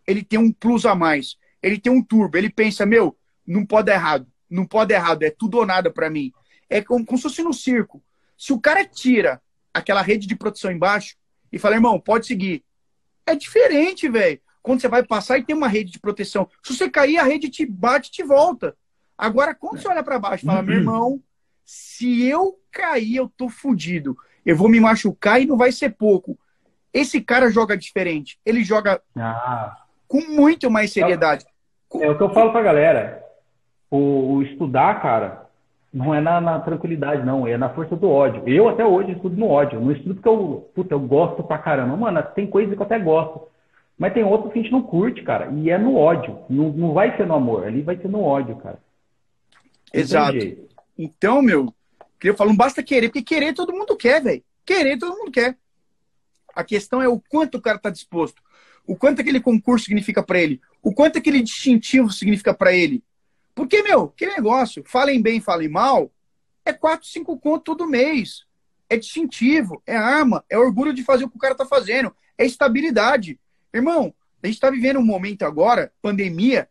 ele 0.06 0.22
tem 0.22 0.38
um 0.38 0.52
plus 0.52 0.86
a 0.86 0.96
mais. 0.96 1.38
Ele 1.62 1.80
tem 1.80 1.94
um 1.94 2.04
turbo. 2.04 2.38
Ele 2.38 2.50
pensa, 2.50 2.86
meu, 2.86 3.18
não 3.48 3.66
pode 3.66 3.86
dar 3.86 3.94
errado. 3.94 4.28
Não 4.50 4.66
pode 4.66 4.90
dar 4.90 4.96
errado. 4.96 5.24
É 5.24 5.30
tudo 5.30 5.60
ou 5.60 5.66
nada 5.66 5.90
para 5.90 6.10
mim. 6.10 6.34
É 6.70 6.82
como, 6.82 7.06
como 7.06 7.18
se 7.18 7.24
fosse 7.24 7.42
no 7.42 7.54
circo. 7.54 8.04
Se 8.38 8.52
o 8.52 8.60
cara 8.60 8.84
tira 8.84 9.42
aquela 9.74 10.02
rede 10.02 10.28
de 10.28 10.36
proteção 10.36 10.74
embaixo 10.74 11.16
e 11.50 11.58
fala, 11.58 11.76
irmão, 11.76 11.98
pode 12.02 12.28
seguir. 12.28 12.66
É 13.26 13.34
diferente, 13.34 14.10
velho. 14.10 14.42
Quando 14.64 14.80
você 14.80 14.88
vai 14.88 15.03
passar 15.03 15.38
e 15.38 15.43
tem 15.43 15.55
uma 15.55 15.68
rede 15.68 15.91
de 15.91 15.99
proteção. 15.99 16.47
Se 16.64 16.74
você 16.74 16.89
cair, 16.89 17.18
a 17.18 17.24
rede 17.24 17.49
te 17.49 17.66
bate 17.66 18.07
e 18.07 18.11
te 18.14 18.24
volta. 18.24 18.76
Agora, 19.18 19.53
quando 19.53 19.80
você 19.80 19.88
olha 19.88 20.01
para 20.01 20.18
baixo 20.18 20.45
e 20.45 20.47
fala, 20.47 20.64
meu 20.64 20.78
irmão, 20.78 21.22
se 21.66 22.24
eu 22.24 22.57
cair, 22.72 23.18
eu 23.18 23.30
tô 23.38 23.49
fudido. 23.49 24.18
Eu 24.45 24.55
vou 24.55 24.70
me 24.70 24.80
machucar 24.80 25.41
e 25.41 25.45
não 25.45 25.57
vai 25.57 25.72
ser 25.72 25.91
pouco. 25.91 26.38
Esse 26.93 27.22
cara 27.22 27.51
joga 27.51 27.78
diferente. 27.78 28.39
Ele 28.45 28.64
joga 28.64 29.01
ah. 29.18 29.84
com 30.07 30.22
muito 30.22 30.72
mais 30.72 30.91
seriedade. 30.91 31.45
É, 31.93 32.05
é 32.05 32.09
o 32.09 32.18
que 32.18 32.24
eu 32.24 32.34
falo 32.34 32.51
pra 32.51 32.61
galera. 32.61 33.24
O, 33.91 34.36
o 34.36 34.43
estudar, 34.43 35.01
cara, 35.01 35.49
não 35.93 36.14
é 36.14 36.20
na, 36.20 36.41
na, 36.41 36.59
tranquilidade, 36.59 37.26
não. 37.26 37.47
É 37.47 37.57
na 37.57 37.70
força 37.70 37.95
do 37.95 38.09
ódio. 38.09 38.47
Eu 38.47 38.68
até 38.70 38.86
hoje 38.86 39.11
estudo 39.11 39.36
no 39.36 39.49
ódio. 39.49 39.80
Não 39.80 39.91
estudo 39.91 40.16
porque 40.16 40.30
eu, 40.30 40.70
puta, 40.74 40.93
eu 40.93 40.99
gosto 40.99 41.43
pra 41.43 41.57
caramba. 41.57 41.95
Mano, 41.95 42.24
tem 42.36 42.47
coisas 42.47 42.74
que 42.74 42.82
eu 42.82 42.86
até 42.86 42.97
gosto. 42.97 43.53
Mas 43.98 44.14
tem 44.14 44.24
outras 44.24 44.52
que 44.52 44.60
a 44.60 44.62
gente 44.62 44.72
não 44.72 44.82
curte, 44.82 45.24
cara. 45.24 45.52
E 45.52 45.70
é 45.70 45.78
no 45.78 45.96
ódio. 45.96 46.39
Não, 46.50 46.70
não 46.70 46.94
vai 46.94 47.16
ser 47.16 47.28
no 47.28 47.36
amor. 47.36 47.66
Ali 47.66 47.82
vai 47.82 47.98
ser 47.98 48.10
no 48.10 48.22
ódio, 48.22 48.56
cara. 48.58 48.80
Exato. 49.94 50.38
Então, 50.98 51.41
meu, 51.41 51.74
eu 52.22 52.36
falo, 52.36 52.50
não 52.50 52.58
basta 52.58 52.82
querer, 52.82 53.10
porque 53.10 53.22
querer 53.22 53.54
todo 53.54 53.74
mundo 53.74 53.96
quer, 53.96 54.22
velho. 54.22 54.44
Querer 54.66 54.98
todo 54.98 55.18
mundo 55.18 55.32
quer. 55.32 55.58
A 56.56 56.64
questão 56.64 57.02
é 57.02 57.08
o 57.08 57.20
quanto 57.20 57.58
o 57.58 57.62
cara 57.62 57.78
está 57.78 57.89
disposto. 57.89 58.41
O 58.86 58.96
quanto 58.96 59.22
aquele 59.22 59.39
concurso 59.39 59.86
significa 59.86 60.22
para 60.24 60.39
ele. 60.39 60.62
O 60.82 60.94
quanto 60.94 61.18
aquele 61.18 61.41
distintivo 61.41 62.12
significa 62.12 62.54
para 62.54 62.74
ele. 62.74 63.04
Porque, 63.56 63.82
meu, 63.84 64.10
que 64.10 64.26
negócio, 64.26 64.84
falem 64.86 65.22
bem, 65.22 65.39
falem 65.39 65.70
mal, 65.70 66.12
é 66.66 66.74
4, 66.74 67.08
5 67.08 67.38
conto 67.39 67.64
todo 67.64 67.88
mês. 67.88 68.46
É 68.89 68.98
distintivo, 68.98 69.82
é 69.86 69.96
arma, 69.96 70.44
é 70.50 70.58
orgulho 70.58 70.94
de 70.94 71.04
fazer 71.04 71.26
o 71.26 71.30
que 71.30 71.38
o 71.38 71.39
cara 71.39 71.56
tá 71.56 71.66
fazendo, 71.66 72.16
é 72.38 72.46
estabilidade. 72.46 73.39
Irmão, 73.74 74.14
a 74.42 74.48
gente 74.48 74.56
está 74.56 74.70
vivendo 74.70 75.00
um 75.00 75.06
momento 75.06 75.44
agora, 75.44 75.92
pandemia, 76.02 76.70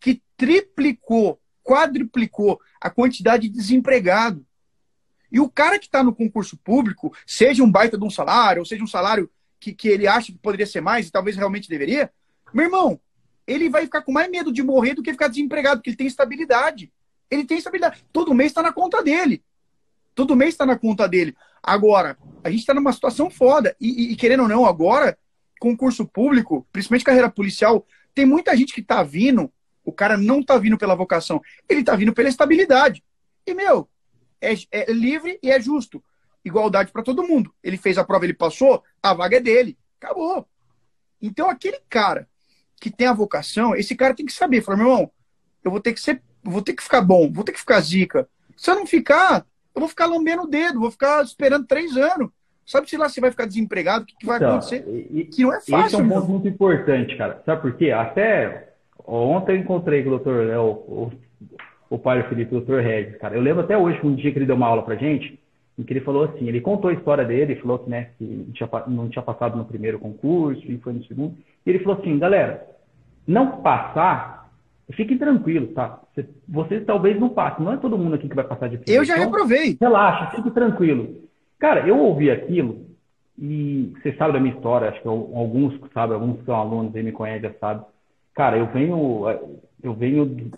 que 0.00 0.22
triplicou, 0.36 1.40
quadruplicou 1.62 2.60
a 2.80 2.90
quantidade 2.90 3.48
de 3.48 3.56
desempregado. 3.56 4.44
E 5.30 5.40
o 5.40 5.48
cara 5.48 5.78
que 5.78 5.86
está 5.86 6.02
no 6.02 6.14
concurso 6.14 6.56
público, 6.56 7.14
seja 7.26 7.62
um 7.62 7.70
baita 7.70 7.96
de 7.96 8.04
um 8.04 8.10
salário, 8.10 8.60
ou 8.60 8.66
seja 8.66 8.84
um 8.84 8.88
salário 8.88 9.30
que, 9.58 9.72
que 9.72 9.88
ele 9.88 10.06
acha 10.06 10.30
que 10.30 10.38
poderia 10.38 10.66
ser 10.66 10.80
mais 10.80 11.08
e 11.08 11.10
talvez 11.10 11.36
realmente 11.36 11.68
deveria, 11.68 12.12
meu 12.52 12.66
irmão, 12.66 13.00
ele 13.46 13.68
vai 13.68 13.82
ficar 13.82 14.02
com 14.02 14.12
mais 14.12 14.30
medo 14.30 14.52
de 14.52 14.62
morrer 14.62 14.94
do 14.94 15.02
que 15.02 15.12
ficar 15.12 15.28
desempregado, 15.28 15.78
porque 15.78 15.90
ele 15.90 15.96
tem 15.96 16.06
estabilidade. 16.06 16.92
Ele 17.30 17.44
tem 17.44 17.58
estabilidade. 17.58 18.04
Todo 18.12 18.34
mês 18.34 18.50
está 18.50 18.62
na 18.62 18.72
conta 18.72 19.02
dele. 19.02 19.42
Todo 20.14 20.36
mês 20.36 20.54
está 20.54 20.64
na 20.64 20.78
conta 20.78 21.08
dele. 21.08 21.34
Agora, 21.62 22.16
a 22.42 22.50
gente 22.50 22.60
está 22.60 22.72
numa 22.74 22.92
situação 22.92 23.28
foda. 23.28 23.74
E, 23.80 23.88
e, 23.88 24.12
e, 24.12 24.16
querendo 24.16 24.44
ou 24.44 24.48
não, 24.48 24.64
agora, 24.64 25.18
concurso 25.60 26.06
público, 26.06 26.66
principalmente 26.72 27.04
carreira 27.04 27.30
policial, 27.30 27.86
tem 28.14 28.24
muita 28.24 28.56
gente 28.56 28.72
que 28.72 28.80
está 28.80 29.02
vindo, 29.02 29.52
o 29.84 29.92
cara 29.92 30.16
não 30.16 30.40
está 30.40 30.56
vindo 30.56 30.78
pela 30.78 30.94
vocação, 30.94 31.40
ele 31.68 31.80
está 31.80 31.94
vindo 31.96 32.12
pela 32.12 32.28
estabilidade. 32.28 33.02
E, 33.46 33.54
meu, 33.54 33.88
é, 34.40 34.54
é 34.70 34.92
livre 34.92 35.38
e 35.42 35.50
é 35.50 35.60
justo. 35.60 36.02
Igualdade 36.44 36.92
para 36.92 37.02
todo 37.02 37.26
mundo. 37.26 37.54
Ele 37.62 37.76
fez 37.76 37.98
a 37.98 38.04
prova, 38.04 38.24
ele 38.24 38.34
passou, 38.34 38.82
a 39.02 39.14
vaga 39.14 39.38
é 39.38 39.40
dele. 39.40 39.78
Acabou. 40.00 40.46
Então, 41.20 41.48
aquele 41.48 41.80
cara 41.88 42.28
que 42.80 42.90
tem 42.90 43.06
a 43.06 43.12
vocação, 43.14 43.74
esse 43.74 43.94
cara 43.94 44.14
tem 44.14 44.26
que 44.26 44.32
saber, 44.32 44.62
falar, 44.62 44.76
meu 44.76 44.86
irmão, 44.86 45.10
eu 45.62 45.70
vou 45.70 45.80
ter 45.80 45.94
que 45.94 46.00
ser, 46.00 46.22
vou 46.42 46.60
ter 46.60 46.74
que 46.74 46.82
ficar 46.82 47.00
bom, 47.00 47.32
vou 47.32 47.44
ter 47.44 47.52
que 47.52 47.58
ficar 47.58 47.80
zica. 47.80 48.28
Se 48.56 48.70
eu 48.70 48.74
não 48.74 48.86
ficar, 48.86 49.46
eu 49.74 49.80
vou 49.80 49.88
ficar 49.88 50.06
lambendo 50.06 50.42
o 50.42 50.46
dedo, 50.46 50.80
vou 50.80 50.90
ficar 50.90 51.22
esperando 51.24 51.66
três 51.66 51.96
anos. 51.96 52.30
Sabe 52.66 52.88
se 52.88 52.96
lá 52.96 53.08
você 53.08 53.20
vai 53.20 53.30
ficar 53.30 53.46
desempregado, 53.46 54.04
o 54.04 54.06
que, 54.06 54.16
que 54.16 54.26
vai 54.26 54.36
então, 54.36 54.50
acontecer? 54.50 54.84
E, 55.12 55.24
que 55.24 55.42
não 55.42 55.52
é 55.52 55.60
fácil. 55.60 55.86
Esse 55.86 55.94
é 55.96 55.98
um 55.98 56.08
ponto 56.08 56.28
muito 56.28 56.48
importante, 56.48 57.16
cara. 57.16 57.42
Sabe 57.44 57.62
por 57.62 57.76
quê? 57.76 57.90
Até 57.90 58.70
ontem 59.06 59.52
eu 59.52 59.58
encontrei 59.58 60.02
com 60.02 60.08
o 60.08 60.12
doutor, 60.12 60.46
né, 60.46 60.58
o, 60.58 60.70
o 60.70 61.12
o 61.94 61.98
pai 61.98 62.22
Felipe, 62.28 62.54
o 62.54 62.60
Dr. 62.60 62.80
Regis, 62.80 63.16
cara. 63.18 63.34
Eu 63.34 63.42
lembro 63.42 63.62
até 63.62 63.76
hoje, 63.76 64.00
um 64.02 64.14
dia 64.14 64.32
que 64.32 64.38
ele 64.38 64.46
deu 64.46 64.56
uma 64.56 64.66
aula 64.66 64.82
pra 64.82 64.96
gente, 64.96 65.38
em 65.78 65.82
que 65.82 65.92
ele 65.92 66.00
falou 66.00 66.24
assim, 66.24 66.48
ele 66.48 66.60
contou 66.60 66.90
a 66.90 66.92
história 66.92 67.24
dele, 67.24 67.56
falou 67.56 67.78
que, 67.78 67.90
né, 67.90 68.10
que 68.18 68.24
não 68.24 68.52
tinha, 68.52 68.68
não 68.86 69.08
tinha 69.08 69.22
passado 69.22 69.56
no 69.56 69.64
primeiro 69.64 69.98
concurso 69.98 70.62
e 70.70 70.78
foi 70.78 70.92
no 70.92 71.04
segundo. 71.04 71.36
E 71.64 71.70
ele 71.70 71.80
falou 71.80 72.00
assim, 72.00 72.18
galera, 72.18 72.66
não 73.26 73.62
passar, 73.62 74.50
fiquem 74.92 75.18
tranquilos, 75.18 75.72
tá? 75.72 76.00
Vocês 76.48 76.84
talvez 76.84 77.18
não 77.18 77.28
passem, 77.28 77.64
não 77.64 77.72
é 77.72 77.76
todo 77.76 77.98
mundo 77.98 78.14
aqui 78.14 78.28
que 78.28 78.36
vai 78.36 78.44
passar 78.44 78.68
de 78.68 78.78
primeiro. 78.78 79.02
Eu 79.02 79.04
já 79.04 79.14
então, 79.14 79.26
reprovei. 79.26 79.76
Relaxa, 79.80 80.36
fique 80.36 80.50
tranquilo. 80.50 81.22
Cara, 81.58 81.86
eu 81.86 81.98
ouvi 81.98 82.30
aquilo 82.30 82.86
e 83.38 83.92
você 84.00 84.12
sabe 84.14 84.34
da 84.34 84.40
minha 84.40 84.54
história, 84.54 84.88
acho 84.88 85.02
que 85.02 85.08
alguns 85.08 85.78
sabem, 85.92 86.14
alguns 86.14 86.38
que 86.38 86.44
são 86.44 86.54
alunos 86.54 86.94
aí 86.94 87.02
me 87.02 87.12
conhecem 87.12 87.50
já 87.50 87.58
sabem. 87.58 87.84
Cara, 88.34 88.56
eu 88.56 88.66
venho, 88.66 89.24
eu 89.82 89.94
venho, 89.94 90.50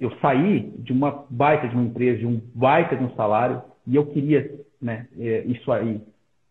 eu 0.00 0.10
saí 0.20 0.72
de 0.78 0.92
uma 0.92 1.24
baita 1.30 1.68
de 1.68 1.74
uma 1.74 1.84
empresa, 1.84 2.18
de 2.18 2.26
um 2.26 2.40
baita 2.54 2.96
de 2.96 3.04
um 3.04 3.14
salário, 3.14 3.62
e 3.86 3.96
eu 3.96 4.06
queria, 4.06 4.50
né, 4.80 5.06
é, 5.18 5.40
isso 5.46 5.70
aí, 5.72 6.00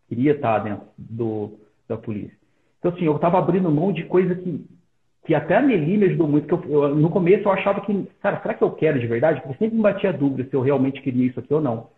queria 0.10 0.34
estar 0.34 0.60
dentro 0.60 0.86
do, 0.97 1.60
da 1.88 1.97
polícia. 1.97 2.36
Então, 2.80 2.91
assim, 2.91 3.06
eu 3.06 3.16
estava 3.16 3.38
abrindo 3.38 3.70
mão 3.70 3.93
de 3.93 4.04
coisa 4.06 4.34
que, 4.34 4.66
que 5.26 5.36
até 5.36 5.56
a 5.56 5.62
Nelly 5.62 5.97
me 5.97 6.06
ajudou 6.08 6.28
muito, 6.28 6.47
que 6.47 6.54
eu, 6.54 6.84
eu, 6.84 6.95
no 6.95 7.10
começo 7.10 7.43
eu 7.43 7.52
achava 7.52 7.82
que, 7.82 8.08
cara, 8.22 8.41
será 8.41 8.56
que 8.56 8.64
eu 8.64 8.72
quero 8.72 8.99
de 8.99 9.08
verdade? 9.08 9.39
Porque 9.41 9.58
sempre 9.58 9.76
me 9.76 9.84
batia 9.84 10.12
dúvida 10.12 10.49
se 10.49 10.56
eu 10.56 10.62
realmente 10.62 11.02
queria 11.02 11.28
isso 11.28 11.39
aqui 11.39 11.54
ou 11.54 11.62
não. 11.62 11.89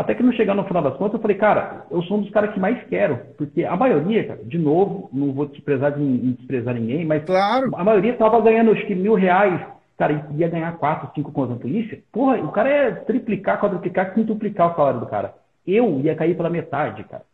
Até 0.00 0.14
que 0.14 0.22
não 0.22 0.32
chegar 0.32 0.54
no 0.54 0.64
final 0.64 0.82
das 0.82 0.96
contas, 0.96 1.12
eu 1.12 1.20
falei, 1.20 1.36
cara, 1.36 1.84
eu 1.90 2.00
sou 2.04 2.16
um 2.16 2.22
dos 2.22 2.30
caras 2.30 2.54
que 2.54 2.58
mais 2.58 2.82
quero. 2.84 3.18
Porque 3.36 3.64
a 3.64 3.76
maioria, 3.76 4.28
cara, 4.28 4.40
de 4.42 4.56
novo, 4.56 5.10
não 5.12 5.30
vou 5.30 5.44
desprezar, 5.44 5.92
de, 5.92 6.32
desprezar 6.32 6.74
ninguém, 6.74 7.04
mas 7.04 7.22
claro. 7.22 7.70
a 7.76 7.84
maioria 7.84 8.12
estava 8.12 8.40
ganhando 8.40 8.70
acho 8.70 8.86
que 8.86 8.94
mil 8.94 9.12
reais, 9.12 9.60
cara, 9.98 10.26
ia 10.34 10.48
ganhar 10.48 10.72
quatro, 10.78 11.10
cinco 11.14 11.30
contas 11.30 11.56
na 11.56 11.60
polícia. 11.60 12.02
Porra, 12.10 12.38
o 12.38 12.50
cara 12.50 12.70
ia 12.70 12.96
triplicar, 13.02 13.60
quadruplicar, 13.60 14.14
quintuplicar 14.14 14.72
o 14.72 14.74
salário 14.74 15.00
do 15.00 15.06
cara. 15.06 15.34
Eu 15.66 16.00
ia 16.00 16.14
cair 16.14 16.34
pela 16.34 16.48
metade, 16.48 17.04
cara. 17.04 17.24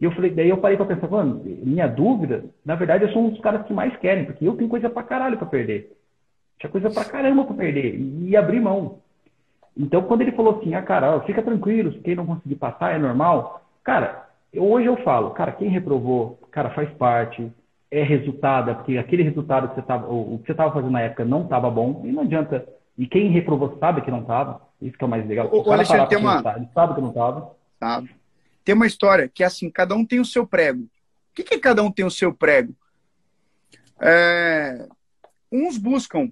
E 0.00 0.04
eu 0.04 0.10
falei, 0.10 0.32
daí 0.32 0.48
eu 0.48 0.58
parei 0.58 0.76
pra 0.76 0.86
pensar, 0.86 1.06
mano, 1.06 1.40
minha 1.44 1.86
dúvida, 1.86 2.46
na 2.66 2.74
verdade, 2.74 3.04
eu 3.04 3.10
sou 3.10 3.22
um 3.22 3.30
dos 3.30 3.40
caras 3.40 3.64
que 3.64 3.72
mais 3.72 3.96
querem, 3.98 4.24
porque 4.24 4.44
eu 4.44 4.56
tenho 4.56 4.68
coisa 4.68 4.90
pra 4.90 5.04
caralho 5.04 5.38
pra 5.38 5.46
perder. 5.46 5.96
Tinha 6.58 6.68
coisa 6.68 6.90
pra 6.90 7.04
caramba 7.04 7.44
pra 7.44 7.54
perder. 7.54 7.96
E 7.96 8.36
abrir 8.36 8.58
mão. 8.58 8.98
Então, 9.80 10.02
quando 10.02 10.20
ele 10.20 10.32
falou 10.32 10.58
assim, 10.58 10.74
ah, 10.74 10.82
cara, 10.82 11.20
fica 11.22 11.42
tranquilo, 11.42 11.90
quem 12.02 12.14
não 12.14 12.26
conseguir 12.26 12.56
passar 12.56 12.94
é 12.94 12.98
normal. 12.98 13.64
Cara, 13.82 14.28
eu, 14.52 14.62
hoje 14.62 14.86
eu 14.86 14.96
falo, 14.98 15.30
cara, 15.30 15.52
quem 15.52 15.70
reprovou, 15.70 16.38
cara, 16.50 16.68
faz 16.70 16.90
parte, 16.90 17.50
é 17.90 18.02
resultado, 18.02 18.74
porque 18.74 18.98
aquele 18.98 19.22
resultado 19.22 19.68
que 19.68 19.74
você 19.76 19.80
estava, 19.80 20.06
o 20.06 20.38
que 20.38 20.46
você 20.46 20.52
estava 20.52 20.72
fazendo 20.74 20.90
na 20.90 21.00
época 21.00 21.24
não 21.24 21.44
estava 21.44 21.70
bom, 21.70 22.02
e 22.04 22.12
não 22.12 22.24
adianta. 22.24 22.68
E 22.98 23.06
quem 23.06 23.30
reprovou 23.30 23.78
sabe 23.80 24.02
que 24.02 24.10
não 24.10 24.20
estava, 24.20 24.60
isso 24.82 24.98
que 24.98 25.02
é 25.02 25.06
o 25.06 25.10
mais 25.10 25.26
legal. 25.26 25.48
O, 25.50 25.66
o 25.66 25.72
Alexandre 25.72 26.08
tem 26.08 26.18
uma... 26.18 26.42
Tá, 26.42 26.56
ele 26.56 26.68
sabe 26.74 26.94
que 26.94 27.00
não 27.00 27.08
estava. 27.08 27.52
Sabe. 27.78 28.14
Tem 28.62 28.74
uma 28.74 28.86
história 28.86 29.30
que 29.32 29.42
é 29.42 29.46
assim, 29.46 29.70
cada 29.70 29.94
um 29.94 30.04
tem 30.04 30.20
o 30.20 30.26
seu 30.26 30.46
prego. 30.46 30.82
O 30.82 30.88
que, 31.34 31.42
que 31.42 31.58
cada 31.58 31.82
um 31.82 31.90
tem 31.90 32.04
o 32.04 32.10
seu 32.10 32.34
prego? 32.34 32.74
É... 33.98 34.86
Uns 35.50 35.78
buscam 35.78 36.30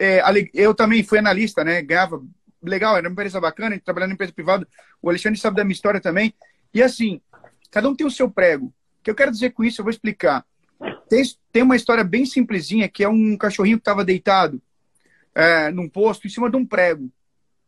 é, 0.00 0.22
eu 0.52 0.74
também 0.74 1.02
fui 1.02 1.18
analista, 1.18 1.64
né? 1.64 1.82
Ganhava 1.82 2.22
legal, 2.62 2.96
era 2.96 3.06
uma 3.06 3.12
empresa 3.12 3.40
bacana, 3.40 3.78
trabalhando 3.78 4.10
em 4.10 4.14
empresa 4.14 4.32
privada. 4.32 4.66
O 5.00 5.08
Alexandre 5.08 5.38
sabe 5.38 5.56
da 5.56 5.64
minha 5.64 5.74
história 5.74 6.00
também. 6.00 6.34
E 6.72 6.82
assim, 6.82 7.20
cada 7.70 7.88
um 7.88 7.94
tem 7.94 8.06
o 8.06 8.10
seu 8.10 8.30
prego. 8.30 8.66
O 8.66 8.72
que 9.02 9.10
eu 9.10 9.14
quero 9.14 9.30
dizer 9.30 9.50
com 9.50 9.64
isso, 9.64 9.80
eu 9.80 9.84
vou 9.84 9.90
explicar. 9.90 10.44
Tem, 11.08 11.22
tem 11.52 11.62
uma 11.62 11.76
história 11.76 12.02
bem 12.02 12.26
simplesinha, 12.26 12.88
que 12.88 13.04
é 13.04 13.08
um 13.08 13.36
cachorrinho 13.36 13.76
que 13.76 13.82
estava 13.82 14.04
deitado 14.04 14.60
é, 15.34 15.70
num 15.70 15.88
posto 15.88 16.26
em 16.26 16.30
cima 16.30 16.50
de 16.50 16.56
um 16.56 16.66
prego. 16.66 17.10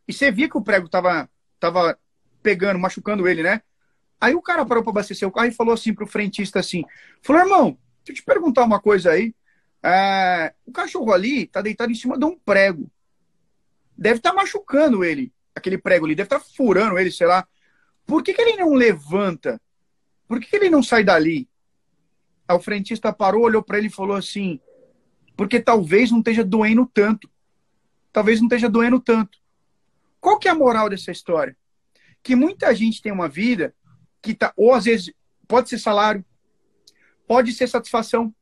E 0.08 0.12
você 0.12 0.30
via 0.30 0.48
que 0.48 0.56
o 0.56 0.62
prego 0.62 0.86
estava 0.86 1.28
tava 1.58 1.98
pegando, 2.42 2.78
machucando 2.78 3.26
ele, 3.26 3.42
né? 3.42 3.62
Aí 4.20 4.34
o 4.34 4.42
cara 4.42 4.64
parou 4.64 4.82
para 4.82 4.92
abastecer 4.92 5.26
o 5.26 5.32
carro 5.32 5.48
e 5.48 5.52
falou 5.52 5.74
assim 5.74 5.92
pro 5.92 6.06
frentista 6.06 6.60
assim, 6.60 6.84
falou, 7.22 7.42
irmão, 7.42 7.78
deixa 8.04 8.12
eu 8.12 8.14
te 8.14 8.22
perguntar 8.22 8.64
uma 8.64 8.80
coisa 8.80 9.10
aí. 9.10 9.34
É, 9.86 10.52
o 10.66 10.72
cachorro 10.72 11.12
ali 11.12 11.44
está 11.44 11.62
deitado 11.62 11.92
em 11.92 11.94
cima 11.94 12.18
de 12.18 12.24
um 12.24 12.36
prego. 12.36 12.90
Deve 13.96 14.16
estar 14.16 14.30
tá 14.30 14.36
machucando 14.36 15.04
ele, 15.04 15.32
aquele 15.54 15.78
prego 15.78 16.04
ali, 16.04 16.16
deve 16.16 16.26
estar 16.26 16.40
tá 16.40 16.44
furando 16.56 16.98
ele, 16.98 17.12
sei 17.12 17.28
lá. 17.28 17.46
Por 18.04 18.24
que, 18.24 18.34
que 18.34 18.42
ele 18.42 18.56
não 18.56 18.74
levanta? 18.74 19.60
Por 20.26 20.40
que, 20.40 20.48
que 20.48 20.56
ele 20.56 20.70
não 20.70 20.82
sai 20.82 21.04
dali? 21.04 21.48
Aí 22.48 22.56
o 22.56 22.60
frentista 22.60 23.12
parou, 23.12 23.44
olhou 23.44 23.62
para 23.62 23.78
ele 23.78 23.86
e 23.86 23.90
falou 23.90 24.16
assim: 24.16 24.60
porque 25.36 25.60
talvez 25.60 26.10
não 26.10 26.18
esteja 26.18 26.42
doendo 26.42 26.84
tanto. 26.84 27.30
Talvez 28.12 28.40
não 28.40 28.46
esteja 28.46 28.68
doendo 28.68 28.98
tanto. 28.98 29.38
Qual 30.20 30.36
que 30.36 30.48
é 30.48 30.50
a 30.50 30.54
moral 30.54 30.88
dessa 30.88 31.12
história? 31.12 31.56
Que 32.24 32.34
muita 32.34 32.74
gente 32.74 33.00
tem 33.00 33.12
uma 33.12 33.28
vida 33.28 33.72
que 34.20 34.34
tá, 34.34 34.52
ou 34.56 34.74
às 34.74 34.86
vezes 34.86 35.14
pode 35.46 35.68
ser 35.68 35.78
salário, 35.78 36.24
pode 37.28 37.52
ser 37.52 37.68
satisfação, 37.68 38.34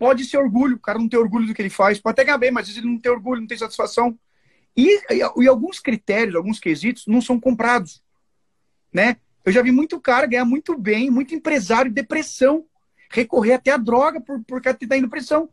pode 0.00 0.24
ser 0.24 0.38
orgulho. 0.38 0.76
O 0.76 0.80
cara 0.80 0.98
não 0.98 1.06
tem 1.06 1.20
orgulho 1.20 1.46
do 1.46 1.52
que 1.52 1.60
ele 1.60 1.68
faz, 1.68 2.00
pode 2.00 2.14
até 2.14 2.24
ganhar 2.24 2.38
bem, 2.38 2.50
mas 2.50 2.62
às 2.62 2.68
vezes 2.68 2.82
ele 2.82 2.90
não 2.90 2.98
tem 2.98 3.12
orgulho, 3.12 3.42
não 3.42 3.46
tem 3.46 3.58
satisfação. 3.58 4.18
E, 4.74 4.96
e, 5.12 5.42
e 5.42 5.46
alguns 5.46 5.78
critérios, 5.78 6.34
alguns 6.34 6.58
quesitos 6.58 7.04
não 7.06 7.20
são 7.20 7.38
comprados, 7.38 8.02
né? 8.90 9.18
Eu 9.44 9.52
já 9.52 9.60
vi 9.60 9.70
muito 9.70 10.00
cara 10.00 10.26
ganhar 10.26 10.46
muito 10.46 10.76
bem, 10.78 11.10
muito 11.10 11.34
empresário 11.34 11.92
depressão, 11.92 12.64
recorrer 13.10 13.52
até 13.52 13.72
a 13.72 13.76
droga 13.76 14.22
por, 14.22 14.42
por 14.44 14.58
estar 14.58 14.72
tá 14.74 14.96
em 14.96 15.02
depressão. 15.02 15.50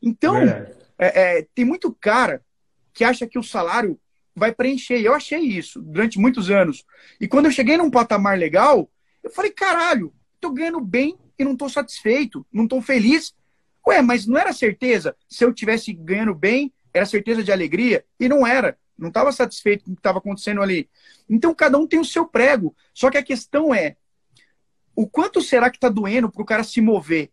Então, 0.00 0.36
é, 0.36 1.38
é, 1.38 1.46
tem 1.52 1.64
muito 1.64 1.92
cara 1.92 2.40
que 2.92 3.02
acha 3.02 3.26
que 3.26 3.38
o 3.38 3.42
salário 3.42 3.98
vai 4.34 4.52
preencher. 4.52 5.00
Eu 5.00 5.14
achei 5.14 5.40
isso 5.40 5.82
durante 5.82 6.20
muitos 6.20 6.50
anos. 6.50 6.84
E 7.20 7.26
quando 7.26 7.46
eu 7.46 7.52
cheguei 7.52 7.76
num 7.76 7.90
patamar 7.90 8.38
legal, 8.38 8.88
eu 9.24 9.30
falei, 9.30 9.50
caralho, 9.50 10.12
tô 10.40 10.50
ganhando 10.50 10.80
bem 10.80 11.16
e 11.36 11.44
não 11.44 11.56
tô 11.56 11.68
satisfeito, 11.68 12.46
não 12.52 12.68
tô 12.68 12.80
feliz. 12.80 13.34
Ué, 13.86 14.00
mas 14.00 14.26
não 14.26 14.38
era 14.38 14.52
certeza? 14.52 15.16
Se 15.28 15.44
eu 15.44 15.52
tivesse 15.52 15.92
ganhando 15.92 16.34
bem, 16.34 16.72
era 16.94 17.06
certeza 17.06 17.42
de 17.42 17.50
alegria? 17.50 18.04
E 18.18 18.28
não 18.28 18.46
era. 18.46 18.78
Não 18.96 19.08
estava 19.08 19.32
satisfeito 19.32 19.84
com 19.84 19.92
o 19.92 19.94
que 19.94 20.00
estava 20.00 20.18
acontecendo 20.18 20.62
ali. 20.62 20.88
Então, 21.28 21.54
cada 21.54 21.78
um 21.78 21.86
tem 21.86 21.98
o 21.98 22.04
seu 22.04 22.26
prego. 22.26 22.74
Só 22.94 23.10
que 23.10 23.18
a 23.18 23.22
questão 23.22 23.74
é, 23.74 23.96
o 24.94 25.08
quanto 25.08 25.40
será 25.40 25.70
que 25.70 25.76
está 25.76 25.88
doendo 25.88 26.30
para 26.30 26.42
o 26.42 26.46
cara 26.46 26.62
se 26.62 26.80
mover? 26.80 27.30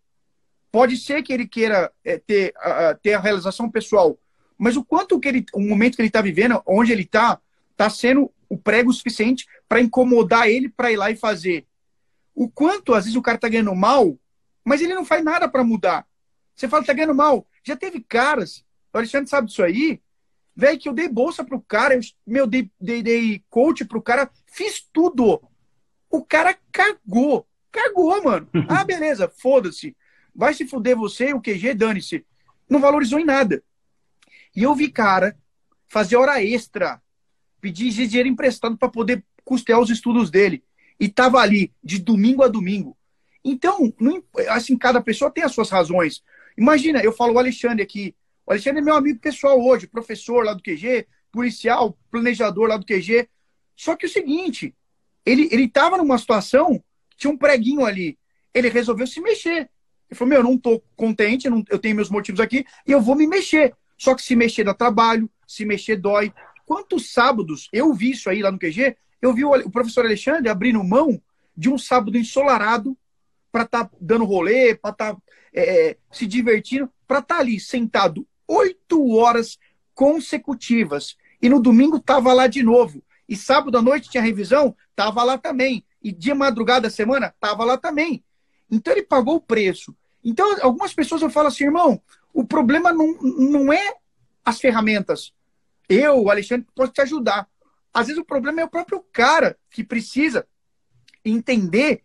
Pode 0.71 0.97
ser 0.97 1.21
que 1.23 1.33
ele 1.33 1.47
queira 1.47 1.91
é, 2.03 2.17
ter, 2.17 2.53
a, 2.57 2.95
ter 2.95 3.13
a 3.13 3.19
realização 3.19 3.69
pessoal, 3.69 4.17
mas 4.57 4.77
o 4.77 4.83
quanto 4.83 5.19
que 5.19 5.27
ele, 5.27 5.45
o 5.53 5.59
momento 5.59 5.95
que 5.95 6.01
ele 6.01 6.09
está 6.09 6.21
vivendo, 6.21 6.61
onde 6.65 6.91
ele 6.91 7.03
está, 7.03 7.39
está 7.71 7.89
sendo 7.89 8.31
o 8.47 8.57
prego 8.57 8.91
suficiente 8.93 9.47
para 9.67 9.81
incomodar 9.81 10.47
ele 10.47 10.69
para 10.69 10.91
ir 10.91 10.97
lá 10.97 11.11
e 11.11 11.15
fazer. 11.15 11.65
O 12.33 12.49
quanto, 12.49 12.93
às 12.93 13.05
vezes, 13.05 13.17
o 13.17 13.21
cara 13.21 13.35
está 13.35 13.49
ganhando 13.49 13.75
mal, 13.75 14.17
mas 14.63 14.81
ele 14.81 14.93
não 14.93 15.05
faz 15.05 15.23
nada 15.23 15.47
para 15.47 15.63
mudar. 15.63 16.05
Você 16.59 16.67
fala, 16.67 16.83
está 16.83 16.91
ganhando 16.91 17.15
mal. 17.15 17.47
Já 17.63 17.77
teve 17.77 18.01
caras, 18.01 18.65
o 18.93 18.97
Alexandre 18.97 19.29
sabe 19.29 19.47
disso 19.47 19.63
aí, 19.63 20.01
velho, 20.53 20.77
que 20.77 20.89
eu 20.89 20.93
dei 20.93 21.07
bolsa 21.07 21.41
pro 21.41 21.61
cara, 21.61 21.95
eu, 21.95 22.01
meu, 22.27 22.45
dei, 22.45 22.69
dei, 22.79 23.01
dei 23.01 23.41
coach 23.49 23.85
pro 23.85 24.01
cara, 24.01 24.29
fiz 24.45 24.85
tudo. 24.91 25.41
O 26.09 26.21
cara 26.25 26.57
cagou. 26.69 27.47
Cagou, 27.71 28.21
mano. 28.21 28.49
Ah, 28.67 28.83
beleza, 28.83 29.29
foda-se. 29.29 29.95
Vai 30.35 30.53
se 30.53 30.67
fuder 30.67 30.97
você, 30.97 31.33
o 31.33 31.39
QG, 31.39 31.73
dane-se. 31.75 32.25
Não 32.69 32.81
valorizou 32.81 33.19
em 33.19 33.25
nada. 33.25 33.63
E 34.53 34.63
eu 34.63 34.75
vi 34.75 34.91
cara 34.91 35.37
fazer 35.87 36.17
hora 36.17 36.43
extra, 36.43 37.01
pedir 37.61 37.89
dinheiro 37.89 38.27
emprestado 38.27 38.77
para 38.77 38.89
poder 38.89 39.23
custear 39.45 39.79
os 39.79 39.89
estudos 39.89 40.29
dele. 40.29 40.61
E 40.99 41.07
tava 41.07 41.39
ali 41.39 41.71
de 41.81 41.99
domingo 41.99 42.43
a 42.43 42.49
domingo. 42.49 42.97
Então, 43.45 43.93
não, 43.97 44.21
assim, 44.49 44.77
cada 44.77 44.99
pessoa 44.99 45.31
tem 45.31 45.45
as 45.45 45.53
suas 45.53 45.69
razões. 45.69 46.21
Imagina, 46.59 47.01
eu 47.01 47.13
falo 47.13 47.33
o 47.33 47.39
Alexandre 47.39 47.81
aqui. 47.81 48.13
O 48.45 48.51
Alexandre 48.51 48.81
é 48.81 48.83
meu 48.83 48.95
amigo 48.95 49.17
pessoal 49.19 49.57
hoje, 49.63 49.87
professor 49.87 50.43
lá 50.43 50.53
do 50.53 50.61
QG, 50.61 51.07
policial, 51.31 51.97
planejador 52.11 52.67
lá 52.67 52.75
do 52.75 52.85
QG. 52.85 53.29
Só 53.77 53.95
que 53.95 54.05
o 54.05 54.09
seguinte, 54.09 54.75
ele, 55.25 55.47
ele 55.51 55.69
tava 55.69 55.95
numa 55.95 56.17
situação, 56.17 56.83
tinha 57.15 57.31
um 57.31 57.37
preguinho 57.37 57.85
ali. 57.85 58.19
Ele 58.53 58.67
resolveu 58.67 59.07
se 59.07 59.21
mexer. 59.21 59.69
Ele 60.09 60.17
falou, 60.17 60.29
meu, 60.29 60.39
eu 60.39 60.43
não 60.43 60.57
tô 60.57 60.81
contente, 60.97 61.49
não, 61.49 61.63
eu 61.69 61.79
tenho 61.79 61.95
meus 61.95 62.09
motivos 62.09 62.41
aqui, 62.41 62.65
e 62.85 62.91
eu 62.91 62.99
vou 62.99 63.15
me 63.15 63.25
mexer. 63.25 63.73
Só 63.97 64.13
que 64.13 64.21
se 64.21 64.35
mexer 64.35 64.65
dá 64.65 64.73
trabalho, 64.73 65.31
se 65.47 65.63
mexer 65.63 65.95
dói. 65.95 66.33
Quantos 66.65 67.13
sábados 67.13 67.69
eu 67.71 67.93
vi 67.93 68.11
isso 68.11 68.29
aí 68.29 68.41
lá 68.41 68.51
no 68.51 68.59
QG? 68.59 68.97
Eu 69.21 69.33
vi 69.33 69.45
o, 69.45 69.51
o 69.51 69.71
professor 69.71 70.05
Alexandre 70.05 70.49
abrindo 70.49 70.83
mão 70.83 71.21
de 71.55 71.69
um 71.69 71.77
sábado 71.77 72.17
ensolarado 72.17 72.97
para 73.51 73.63
estar 73.63 73.85
tá 73.85 73.91
dando 73.99 74.25
rolê, 74.25 74.75
para 74.75 74.91
estar 74.91 75.13
tá, 75.13 75.21
é, 75.53 75.97
se 76.11 76.25
divertindo, 76.25 76.91
para 77.07 77.19
estar 77.19 77.35
tá 77.35 77.41
ali 77.41 77.59
sentado 77.59 78.27
oito 78.47 79.09
horas 79.09 79.57
consecutivas. 79.93 81.15
E 81.41 81.49
no 81.49 81.61
domingo 81.61 81.99
tava 81.99 82.33
lá 82.33 82.47
de 82.47 82.63
novo. 82.63 83.03
E 83.27 83.35
sábado 83.35 83.77
à 83.77 83.81
noite 83.81 84.09
tinha 84.09 84.23
revisão, 84.23 84.75
tava 84.95 85.23
lá 85.23 85.37
também. 85.37 85.85
E 86.01 86.11
de 86.11 86.33
madrugada 86.33 86.81
da 86.81 86.89
semana, 86.89 87.33
tava 87.39 87.63
lá 87.63 87.77
também. 87.77 88.23
Então 88.69 88.93
ele 88.93 89.03
pagou 89.03 89.35
o 89.35 89.41
preço. 89.41 89.95
Então, 90.23 90.57
algumas 90.61 90.93
pessoas 90.93 91.21
eu 91.21 91.29
falo 91.29 91.47
assim, 91.47 91.65
irmão, 91.65 92.01
o 92.33 92.43
problema 92.43 92.91
não, 92.91 93.13
não 93.21 93.73
é 93.73 93.95
as 94.43 94.59
ferramentas. 94.59 95.33
Eu, 95.87 96.29
Alexandre, 96.29 96.67
posso 96.75 96.91
te 96.91 97.01
ajudar. 97.01 97.47
Às 97.93 98.07
vezes 98.07 98.21
o 98.21 98.25
problema 98.25 98.61
é 98.61 98.65
o 98.65 98.69
próprio 98.69 99.03
cara 99.11 99.57
que 99.69 99.83
precisa 99.83 100.47
entender 101.23 102.03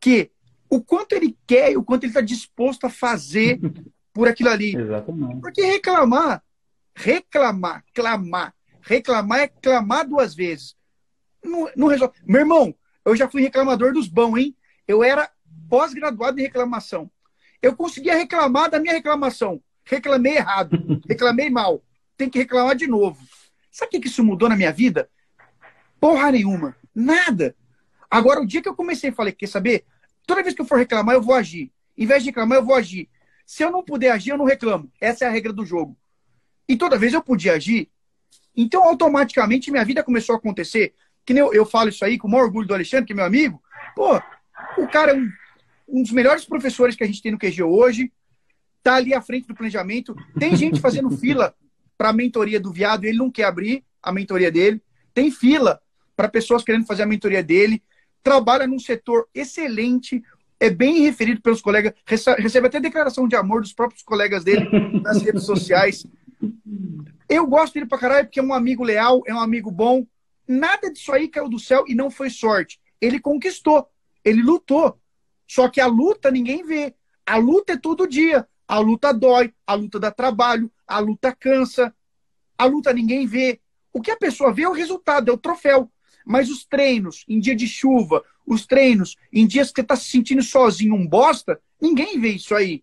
que 0.00 0.30
o 0.68 0.80
quanto 0.80 1.12
ele 1.12 1.36
quer 1.46 1.72
e 1.72 1.76
o 1.76 1.82
quanto 1.82 2.04
ele 2.04 2.10
está 2.10 2.20
disposto 2.20 2.86
a 2.86 2.90
fazer 2.90 3.60
por 4.12 4.28
aquilo 4.28 4.50
ali. 4.50 4.76
Exatamente. 4.76 5.40
Porque 5.40 5.62
reclamar, 5.62 6.42
reclamar, 6.94 7.84
clamar, 7.94 8.54
reclamar 8.80 9.40
é 9.40 9.48
clamar 9.48 10.08
duas 10.08 10.34
vezes. 10.34 10.76
Não, 11.44 11.70
não 11.76 11.86
resolve. 11.86 12.14
Meu 12.24 12.40
irmão, 12.40 12.74
eu 13.04 13.14
já 13.14 13.28
fui 13.28 13.42
reclamador 13.42 13.92
dos 13.92 14.08
bons, 14.08 14.36
hein? 14.38 14.56
Eu 14.86 15.04
era 15.04 15.30
pós-graduado 15.68 16.38
em 16.38 16.44
reclamação. 16.44 17.10
Eu 17.62 17.74
conseguia 17.74 18.16
reclamar 18.16 18.70
da 18.70 18.78
minha 18.78 18.94
reclamação. 18.94 19.62
Reclamei 19.84 20.36
errado, 20.36 20.76
reclamei 21.08 21.50
mal. 21.50 21.82
Tem 22.16 22.28
que 22.28 22.38
reclamar 22.38 22.74
de 22.74 22.86
novo. 22.86 23.20
Sabe 23.70 23.96
o 23.96 24.00
que 24.00 24.08
isso 24.08 24.24
mudou 24.24 24.48
na 24.48 24.56
minha 24.56 24.72
vida? 24.72 25.08
Porra 26.00 26.32
nenhuma. 26.32 26.76
Nada. 26.94 27.54
Agora, 28.10 28.40
o 28.40 28.46
dia 28.46 28.62
que 28.62 28.68
eu 28.68 28.74
comecei, 28.74 29.12
falei, 29.12 29.32
quer 29.32 29.48
saber? 29.48 29.84
Toda 30.26 30.42
vez 30.42 30.54
que 30.54 30.60
eu 30.60 30.66
for 30.66 30.78
reclamar, 30.78 31.14
eu 31.14 31.22
vou 31.22 31.34
agir. 31.34 31.72
Em 31.96 32.04
vez 32.04 32.22
de 32.22 32.30
reclamar, 32.30 32.58
eu 32.58 32.64
vou 32.64 32.74
agir. 32.74 33.08
Se 33.46 33.62
eu 33.62 33.70
não 33.70 33.82
puder 33.82 34.10
agir, 34.10 34.30
eu 34.30 34.38
não 34.38 34.44
reclamo. 34.44 34.90
Essa 35.00 35.24
é 35.24 35.28
a 35.28 35.30
regra 35.30 35.52
do 35.52 35.64
jogo. 35.64 35.96
E 36.68 36.76
toda 36.76 36.98
vez 36.98 37.12
eu 37.12 37.22
podia 37.22 37.52
agir. 37.52 37.88
Então, 38.56 38.82
automaticamente, 38.84 39.70
minha 39.70 39.84
vida 39.84 40.02
começou 40.02 40.34
a 40.34 40.38
acontecer. 40.38 40.94
Que 41.24 41.32
nem 41.32 41.42
eu, 41.42 41.52
eu 41.54 41.64
falo 41.64 41.90
isso 41.90 42.04
aí 42.04 42.18
com 42.18 42.26
o 42.26 42.30
maior 42.30 42.44
orgulho 42.44 42.66
do 42.66 42.74
Alexandre, 42.74 43.06
que 43.06 43.12
é 43.12 43.16
meu 43.16 43.24
amigo. 43.24 43.62
Pô, 43.94 44.20
o 44.78 44.88
cara 44.88 45.12
é 45.12 45.14
um, 45.14 45.30
um 45.88 46.02
dos 46.02 46.10
melhores 46.10 46.44
professores 46.44 46.96
que 46.96 47.04
a 47.04 47.06
gente 47.06 47.22
tem 47.22 47.30
no 47.30 47.38
QG 47.38 47.62
hoje. 47.62 48.12
Tá 48.82 48.96
ali 48.96 49.14
à 49.14 49.20
frente 49.20 49.46
do 49.46 49.54
planejamento. 49.54 50.16
Tem 50.38 50.56
gente 50.56 50.80
fazendo 50.80 51.10
fila 51.16 51.54
para 51.96 52.10
a 52.10 52.12
mentoria 52.12 52.60
do 52.60 52.72
viado 52.72 53.04
ele 53.04 53.16
não 53.16 53.30
quer 53.30 53.44
abrir 53.44 53.84
a 54.02 54.12
mentoria 54.12 54.50
dele. 54.50 54.82
Tem 55.14 55.30
fila 55.30 55.80
para 56.14 56.28
pessoas 56.28 56.62
querendo 56.62 56.86
fazer 56.86 57.02
a 57.02 57.06
mentoria 57.06 57.42
dele. 57.42 57.82
Trabalha 58.26 58.66
num 58.66 58.80
setor 58.80 59.28
excelente, 59.32 60.20
é 60.58 60.68
bem 60.68 61.02
referido 61.02 61.40
pelos 61.40 61.60
colegas, 61.60 61.92
recebe 62.04 62.66
até 62.66 62.80
declaração 62.80 63.28
de 63.28 63.36
amor 63.36 63.60
dos 63.60 63.72
próprios 63.72 64.02
colegas 64.02 64.42
dele 64.42 64.68
nas 65.00 65.22
redes 65.22 65.44
sociais. 65.44 66.04
Eu 67.28 67.46
gosto 67.46 67.74
dele 67.74 67.86
pra 67.86 67.96
caralho 67.96 68.26
porque 68.26 68.40
é 68.40 68.42
um 68.42 68.52
amigo 68.52 68.82
leal, 68.82 69.22
é 69.28 69.32
um 69.32 69.38
amigo 69.38 69.70
bom. 69.70 70.04
Nada 70.48 70.92
disso 70.92 71.12
aí 71.12 71.28
caiu 71.28 71.48
do 71.48 71.60
céu 71.60 71.84
e 71.86 71.94
não 71.94 72.10
foi 72.10 72.28
sorte. 72.28 72.80
Ele 73.00 73.20
conquistou, 73.20 73.88
ele 74.24 74.42
lutou. 74.42 75.00
Só 75.46 75.68
que 75.68 75.80
a 75.80 75.86
luta 75.86 76.28
ninguém 76.28 76.64
vê. 76.64 76.96
A 77.24 77.36
luta 77.36 77.74
é 77.74 77.76
todo 77.76 78.08
dia. 78.08 78.44
A 78.66 78.80
luta 78.80 79.14
dói, 79.14 79.54
a 79.64 79.74
luta 79.74 80.00
dá 80.00 80.10
trabalho, 80.10 80.68
a 80.84 80.98
luta 80.98 81.30
cansa. 81.32 81.94
A 82.58 82.64
luta 82.64 82.92
ninguém 82.92 83.24
vê. 83.24 83.60
O 83.92 84.02
que 84.02 84.10
a 84.10 84.16
pessoa 84.16 84.52
vê 84.52 84.62
é 84.62 84.68
o 84.68 84.72
resultado, 84.72 85.30
é 85.30 85.32
o 85.32 85.38
troféu. 85.38 85.88
Mas 86.26 86.50
os 86.50 86.64
treinos 86.64 87.24
em 87.28 87.38
dia 87.38 87.54
de 87.54 87.68
chuva, 87.68 88.24
os 88.44 88.66
treinos 88.66 89.16
em 89.32 89.46
dias 89.46 89.68
que 89.70 89.76
você 89.76 89.82
está 89.82 89.94
se 89.94 90.10
sentindo 90.10 90.42
sozinho, 90.42 90.96
um 90.96 91.06
bosta, 91.06 91.60
ninguém 91.80 92.18
vê 92.18 92.30
isso 92.30 92.52
aí. 92.52 92.82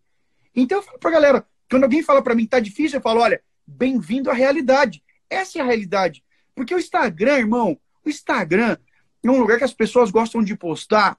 Então 0.56 0.78
eu 0.78 0.82
falo 0.82 0.98
pra 0.98 1.12
galera, 1.12 1.46
quando 1.70 1.84
alguém 1.84 2.02
fala 2.02 2.22
para 2.22 2.34
mim 2.36 2.44
que 2.44 2.52
tá 2.52 2.62
difícil, 2.62 3.00
eu 3.00 3.02
falo, 3.02 3.20
olha, 3.20 3.44
bem-vindo 3.68 4.32
à 4.32 4.34
realidade. 4.34 5.04
Essa 5.30 5.60
é 5.60 5.62
a 5.62 5.66
realidade. 5.66 6.24
Porque 6.56 6.74
o 6.74 6.80
Instagram, 6.80 7.40
irmão, 7.40 7.78
o 8.06 8.10
Instagram 8.10 8.78
é 9.22 9.30
um 9.30 9.40
lugar 9.40 9.58
que 9.58 9.66
as 9.66 9.74
pessoas 9.74 10.10
gostam 10.10 10.42
de 10.42 10.56
postar 10.56 11.18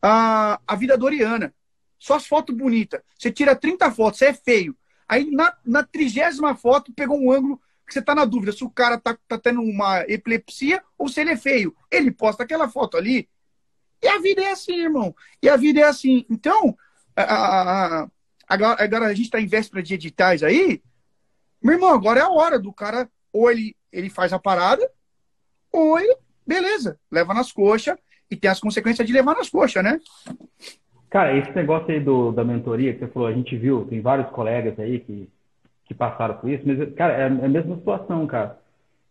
a, 0.00 0.60
a 0.64 0.76
vida 0.76 0.96
doriana. 0.96 1.52
Só 1.98 2.14
as 2.14 2.26
fotos 2.26 2.56
bonitas. 2.56 3.00
Você 3.18 3.32
tira 3.32 3.56
30 3.56 3.90
fotos, 3.90 4.18
você 4.18 4.26
é 4.26 4.34
feio. 4.34 4.76
Aí 5.08 5.28
na 5.64 5.82
trigésima 5.82 6.54
foto 6.54 6.92
pegou 6.92 7.18
um 7.18 7.32
ângulo 7.32 7.60
você 7.92 8.02
tá 8.02 8.14
na 8.14 8.24
dúvida 8.24 8.52
se 8.52 8.64
o 8.64 8.70
cara 8.70 8.98
tá, 8.98 9.16
tá 9.28 9.38
tendo 9.38 9.60
uma 9.60 10.02
epilepsia 10.08 10.82
ou 10.98 11.08
se 11.08 11.20
ele 11.20 11.30
é 11.30 11.36
feio. 11.36 11.74
Ele 11.90 12.10
posta 12.10 12.42
aquela 12.42 12.68
foto 12.68 12.96
ali. 12.96 13.28
E 14.02 14.08
a 14.08 14.18
vida 14.18 14.42
é 14.42 14.50
assim, 14.50 14.80
irmão. 14.80 15.14
E 15.42 15.48
a 15.48 15.56
vida 15.56 15.80
é 15.80 15.84
assim. 15.84 16.24
Então, 16.28 16.76
a, 17.16 17.22
a, 17.22 18.02
a, 18.02 18.08
agora 18.48 19.06
a 19.06 19.14
gente 19.14 19.26
está 19.26 19.40
em 19.40 19.46
véspera 19.46 19.82
de 19.82 19.94
editais 19.94 20.42
aí. 20.42 20.82
Meu 21.62 21.74
irmão, 21.74 21.90
agora 21.90 22.20
é 22.20 22.22
a 22.22 22.28
hora 22.28 22.58
do 22.58 22.72
cara. 22.72 23.08
Ou 23.32 23.50
ele, 23.50 23.76
ele 23.90 24.08
faz 24.08 24.32
a 24.32 24.38
parada, 24.38 24.88
ou 25.72 25.98
ele, 25.98 26.16
beleza, 26.46 27.00
leva 27.10 27.34
nas 27.34 27.50
coxas. 27.50 27.96
E 28.30 28.36
tem 28.36 28.50
as 28.50 28.60
consequências 28.60 29.06
de 29.06 29.12
levar 29.12 29.34
nas 29.34 29.50
coxas, 29.50 29.82
né? 29.82 30.00
Cara, 31.10 31.36
esse 31.36 31.50
negócio 31.52 31.92
aí 31.92 32.00
do, 32.00 32.32
da 32.32 32.44
mentoria 32.44 32.92
que 32.92 33.00
você 33.00 33.08
falou, 33.08 33.28
a 33.28 33.32
gente 33.32 33.56
viu, 33.56 33.84
tem 33.86 34.00
vários 34.00 34.30
colegas 34.30 34.78
aí 34.78 35.00
que, 35.00 35.28
que 35.86 35.94
passaram 35.94 36.36
por 36.36 36.50
isso, 36.50 36.62
mas, 36.66 36.94
cara, 36.94 37.12
é 37.14 37.26
a 37.26 37.48
mesma 37.48 37.76
situação, 37.76 38.26
cara. 38.26 38.58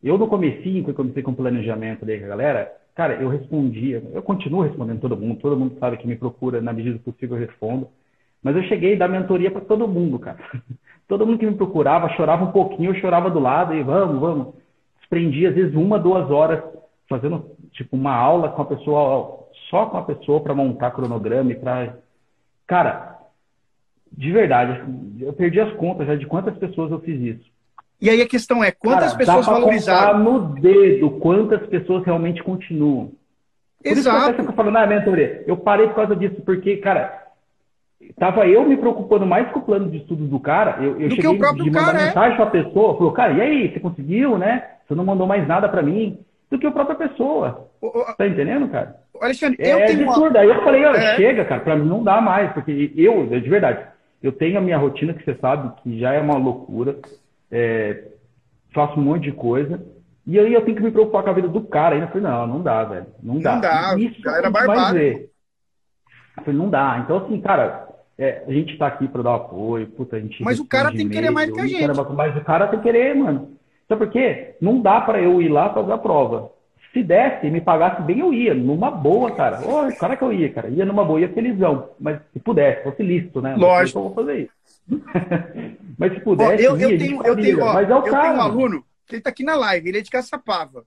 Eu 0.03 0.17
no 0.17 0.28
comecinho, 0.28 0.84
quando 0.84 0.97
comecei 0.97 1.24
com 1.24 1.32
o 1.32 1.36
planejamento 1.36 2.03
ali 2.03 2.19
com 2.19 2.26
a 2.26 2.30
galera, 2.30 2.74
cara, 2.95 3.13
eu 3.15 3.30
respondia, 3.30 4.03
eu 4.13 4.21
continuo 4.21 4.61
respondendo 4.61 4.99
todo 4.99 5.17
mundo, 5.17 5.39
todo 5.39 5.57
mundo 5.57 5.78
sabe 5.80 5.97
que 5.97 6.07
me 6.07 6.15
procura, 6.15 6.61
na 6.61 6.74
medida 6.74 6.97
do 6.97 7.03
possível 7.03 7.38
eu 7.38 7.47
respondo, 7.47 7.88
mas 8.43 8.55
eu 8.55 8.63
cheguei 8.63 8.95
a 8.95 8.97
dar 8.97 9.07
mentoria 9.07 9.49
para 9.49 9.61
todo 9.61 9.88
mundo, 9.88 10.19
cara. 10.19 10.38
Todo 11.05 11.28
mundo 11.28 11.38
que 11.38 11.45
me 11.45 11.55
procurava 11.55 12.09
chorava 12.15 12.45
um 12.45 12.51
pouquinho, 12.51 12.91
eu 12.91 12.99
chorava 12.99 13.30
do 13.30 13.38
lado 13.38 13.74
e 13.74 13.84
vamos, 13.84 14.19
vamos. 14.19 14.55
Prendia 15.09 15.49
às 15.49 15.55
vezes 15.55 15.76
uma, 15.76 15.99
duas 15.99 16.32
horas 16.32 16.63
fazendo 17.09 17.51
tipo 17.74 17.95
uma 17.95 18.15
aula 18.15 18.49
com 18.49 18.61
a 18.61 18.65
pessoa, 18.65 19.47
só 19.69 19.86
com 19.88 19.97
a 19.97 20.03
pessoa 20.03 20.39
para 20.39 20.55
montar 20.55 20.91
cronograma 20.91 21.51
e 21.51 21.55
para 21.55 21.97
cara, 22.65 23.12
de 24.16 24.32
verdade, 24.32 24.82
eu 25.20 25.34
perdi 25.34 25.59
as 25.59 25.74
contas 25.74 26.07
já 26.07 26.16
de 26.16 26.26
quantas 26.26 26.55
pessoas 26.57 26.91
eu 26.91 26.99
fiz 26.99 27.20
isso. 27.20 27.51
E 27.99 28.09
aí 28.09 28.22
a 28.22 28.28
questão 28.28 28.64
é, 28.64 28.72
quantas 28.72 29.14
cara, 29.14 29.18
pessoas 29.18 29.45
dá 29.45 29.51
valorizaram? 29.53 30.20
no 30.20 30.39
dedo 30.59 31.11
quantas 31.11 31.66
pessoas 31.68 32.03
realmente 32.05 32.43
continuam. 32.43 33.11
Por 33.82 33.91
Exato. 33.91 34.32
isso 34.32 34.43
que 34.43 34.49
eu 34.49 34.53
falando, 34.53 34.78
ah, 34.78 34.88
mentoria, 34.88 35.43
eu 35.47 35.57
parei 35.57 35.88
por 35.88 35.95
causa 35.95 36.16
disso, 36.16 36.41
porque, 36.45 36.78
cara, 36.78 37.22
tava 38.18 38.47
eu 38.47 38.66
me 38.66 38.78
preocupando 38.78 39.26
mais 39.26 39.49
com 39.51 39.59
o 39.59 39.64
plano 39.64 39.89
de 39.89 39.97
estudos 39.97 40.30
do 40.30 40.39
cara, 40.39 40.78
eu, 40.82 40.99
eu 41.01 41.09
Do 41.09 41.16
cheguei 41.16 41.30
o 41.30 41.53
de 41.55 41.70
mandar 41.70 41.86
cara, 41.86 42.01
é. 42.01 42.05
mensagem 42.05 42.38
pra 42.38 42.45
pessoa, 42.47 42.97
falou, 42.97 43.11
cara, 43.11 43.34
e 43.34 43.41
aí, 43.41 43.74
você 43.74 43.80
conseguiu, 43.80 44.38
né? 44.38 44.64
Você 44.88 44.95
não 44.95 45.03
mandou 45.05 45.28
mais 45.28 45.45
nada 45.47 45.68
pra 45.68 45.82
mim, 45.82 46.20
do 46.49 46.59
que 46.59 46.68
a 46.68 46.72
própria 46.72 46.95
pessoa. 47.07 47.68
Ô, 47.82 47.88
ô, 47.88 48.03
Tá 48.18 48.28
entendendo, 48.28 48.68
cara? 48.70 48.95
Alexandre, 49.22 49.57
É, 49.61 49.74
eu 49.74 49.86
tenho 49.88 50.03
uma... 50.03 50.11
absurdo. 50.14 50.38
Aí 50.38 50.47
eu 50.47 50.64
falei, 50.64 50.86
olha, 50.86 50.97
É. 50.97 51.16
chega, 51.16 51.45
cara, 51.45 51.61
pra 51.61 51.76
mim 51.76 51.88
não 51.88 52.03
dá 52.03 52.20
mais, 52.22 52.51
porque 52.53 52.91
eu, 52.95 53.26
de 53.28 53.49
verdade, 53.49 53.86
eu 54.24 54.32
tenho 54.32 54.57
a 54.57 54.61
minha 54.61 54.78
rotina 54.78 55.13
que 55.13 55.24
você 55.24 55.36
sabe 55.36 55.69
que 55.82 55.99
já 55.99 56.13
é 56.13 56.21
uma 56.21 56.38
loucura, 56.38 56.97
é, 57.51 58.05
faço 58.74 58.97
um 58.97 59.03
monte 59.03 59.24
de 59.24 59.34
coisa, 59.34 59.86
e 60.26 60.39
aí 60.39 60.53
eu 60.53 60.63
tenho 60.63 60.78
que 60.78 60.84
me 60.84 60.91
preocupar 60.91 61.24
com 61.24 61.30
a 61.30 61.34
vida 61.34 61.49
do 61.49 61.61
cara. 61.61 61.95
Aí 61.95 62.01
eu 62.01 62.07
falei, 62.07 62.24
não, 62.24 62.47
não 62.47 62.61
dá, 62.61 62.86
velho, 62.86 63.07
não 63.21 63.39
dá. 63.39 63.55
Não 63.55 63.61
dá, 63.61 63.95
Isso 63.99 64.19
o 64.19 64.24
cara 64.24 64.47
gente 64.47 64.65
vai 64.65 64.93
ver. 64.93 65.30
Eu 66.38 66.43
falei, 66.45 66.59
não 66.59 66.69
dá. 66.69 66.99
Então, 67.03 67.17
assim, 67.17 67.41
cara, 67.41 67.89
é, 68.17 68.45
a 68.47 68.51
gente 68.51 68.78
tá 68.78 68.88
aqui 68.88 69.07
pra 69.09 69.21
dar 69.21 69.36
apoio, 69.36 69.88
puta, 69.88 70.15
a 70.15 70.19
gente 70.19 70.41
Mas 70.41 70.57
o 70.59 70.65
cara 70.65 70.91
tem 70.91 71.07
que 71.07 71.13
querer 71.13 71.30
mais 71.30 71.51
que 71.51 71.59
a 71.59 71.65
e-mail, 71.65 71.93
gente. 71.93 72.13
Mas 72.13 72.38
o 72.38 72.45
cara 72.45 72.67
tem 72.67 72.80
que 72.80 72.84
querer, 72.84 73.13
mano. 73.13 73.57
Sabe 73.89 74.05
por 74.05 74.11
quê? 74.11 74.55
Não 74.61 74.82
dá 74.82 75.01
pra 75.01 75.21
eu 75.21 75.41
ir 75.41 75.49
lá 75.49 75.74
fazer 75.74 75.91
a 75.91 75.97
prova. 75.97 76.49
Se 76.94 77.02
desse 77.02 77.48
e 77.48 77.50
me 77.52 77.60
pagasse 77.60 78.04
bem, 78.04 78.20
eu 78.20 78.32
ia, 78.32 78.54
numa 78.54 78.91
boa, 78.91 79.32
cara. 79.36 79.60
Ô, 79.68 79.91
cara 79.96 80.16
que 80.16 80.24
eu 80.24 80.32
ia, 80.32 80.54
cara. 80.54 80.70
Ia 80.70 80.86
numa 80.86 81.04
boa, 81.04 81.20
ia 81.20 81.34
felizão. 81.34 81.89
Mas 82.00 82.20
se 82.32 82.39
pudesse, 82.39 82.84
fosse 82.84 83.02
lícito, 83.02 83.41
né? 83.41 83.56
Lógico. 83.56 83.98
eu 83.98 84.04
vou 84.04 84.14
fazer 84.14 84.41
isso. 84.44 84.54
Mas 85.98 86.14
se 86.14 86.20
Ó, 86.20 86.24
pudesse, 86.24 86.64
eu, 86.64 86.78
ia, 86.78 86.84
eu 86.84 86.88
a 86.88 86.91
gente 86.91 87.00
tenho, 87.00 87.26
eu 87.26 87.36
tenho, 87.36 87.64
ó, 87.64 87.74
Mas 87.74 87.89
é 87.89 87.96
o 87.96 87.98
eu 87.98 88.04
cara. 88.12 88.22
tenho 88.28 88.36
um 88.36 88.41
aluno 88.41 88.86
que 89.08 89.16
ele 89.16 89.22
tá 89.24 89.30
aqui 89.32 89.44
na 89.44 89.56
live, 89.56 89.89
ele 89.89 89.98
é 89.98 90.02
de 90.02 90.10
Caçapava. 90.12 90.86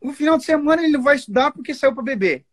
Um 0.00 0.12
final 0.12 0.38
de 0.38 0.44
semana 0.44 0.82
ele 0.82 0.92
não 0.92 1.02
vai 1.02 1.16
estudar 1.16 1.50
porque 1.50 1.74
saiu 1.74 1.92
para 1.92 2.02
beber. 2.04 2.44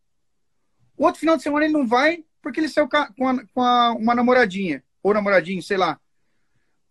O 0.97 1.05
outro 1.05 1.19
final 1.19 1.37
de 1.37 1.43
semana 1.43 1.65
ele 1.65 1.73
não 1.73 1.85
vai 1.85 2.23
porque 2.41 2.59
ele 2.59 2.67
saiu 2.69 2.89
com 2.89 2.97
a- 2.97 3.09
com 3.53 3.61
a- 3.61 3.91
uma 3.93 4.15
namoradinha, 4.15 4.83
ou 5.03 5.13
namoradinho, 5.13 5.61
sei 5.61 5.77
lá. 5.77 5.99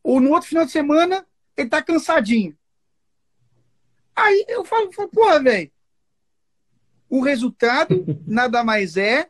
Ou 0.04 0.20
no 0.20 0.30
outro 0.30 0.48
final 0.48 0.64
de 0.64 0.70
semana 0.70 1.26
ele 1.56 1.68
tá 1.68 1.82
cansadinho. 1.82 2.54
Aí 4.14 4.44
eu 4.48 4.64
falo, 4.64 4.92
falo 4.92 5.08
porra, 5.08 5.42
velho. 5.42 5.70
O 7.08 7.20
resultado 7.22 8.04
nada 8.26 8.64
mais 8.64 8.96
é 8.96 9.28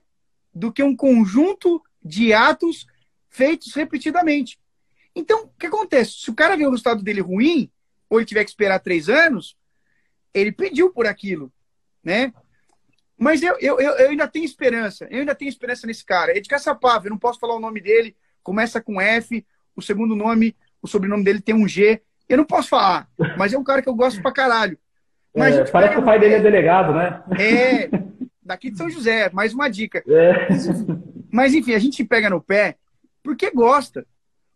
do 0.55 0.73
que 0.73 0.83
um 0.83 0.95
conjunto 0.95 1.83
de 2.05 2.33
atos 2.33 2.87
feitos 3.29 3.75
repetidamente. 3.75 4.59
Então, 5.15 5.45
o 5.45 5.49
que 5.59 5.67
acontece? 5.67 6.13
Se 6.13 6.31
o 6.31 6.35
cara 6.35 6.57
vê 6.57 6.67
o 6.67 6.71
resultado 6.71 7.03
dele 7.03 7.21
ruim, 7.21 7.71
ou 8.09 8.19
ele 8.19 8.27
tiver 8.27 8.45
que 8.45 8.51
esperar 8.51 8.79
três 8.79 9.09
anos, 9.09 9.57
ele 10.35 10.53
pediu 10.53 10.93
por 10.93 11.07
aquilo, 11.07 11.53
né? 12.03 12.33
Mas 13.17 13.43
eu, 13.43 13.57
eu, 13.61 13.81
eu, 13.81 14.11
ainda 14.11 14.27
tenho 14.27 14.45
esperança, 14.45 15.07
eu 15.11 15.21
ainda 15.21 15.35
tenho 15.35 15.49
esperança 15.49 15.87
nesse 15.87 16.05
cara. 16.05 16.37
É 16.37 16.41
de 16.41 16.49
Caçapava, 16.49 17.07
eu 17.07 17.11
não 17.11 17.19
posso 17.19 17.39
falar 17.39 17.55
o 17.55 17.61
nome 17.61 17.81
dele, 17.81 18.17
começa 18.43 18.81
com 18.81 19.01
F, 19.01 19.47
o 19.77 19.83
segundo 19.83 20.17
nome, 20.17 20.57
o 20.81 20.89
sobrenome 20.89 21.25
dele 21.25 21.41
tem 21.41 21.55
um 21.55 21.69
G. 21.69 22.03
Eu 22.33 22.39
não 22.39 22.47
posso 22.47 22.71
falar, 22.71 23.07
mas 23.37 23.53
é 23.53 23.59
um 23.59 23.63
cara 23.63 23.83
que 23.83 23.89
eu 23.91 23.95
gosto 23.95 24.23
pra 24.23 24.33
caralho. 24.33 24.79
Mas 25.37 25.55
É, 25.55 25.65
parece 25.65 25.93
que 25.93 26.01
o 26.01 26.03
pai 26.03 26.19
dele 26.19 26.37
é 26.37 26.41
delegado, 26.41 26.95
né? 26.95 27.23
É, 27.39 27.91
daqui 28.43 28.71
de 28.71 28.79
São 28.79 28.89
José, 28.89 29.29
mais 29.35 29.53
uma 29.53 29.69
dica. 29.69 30.03
É. 30.09 30.49
Mas 31.31 31.53
enfim, 31.53 31.75
a 31.75 31.79
gente 31.79 32.03
pega 32.03 32.31
no 32.31 32.41
pé 32.41 32.79
porque 33.23 33.51
gosta. 33.51 34.07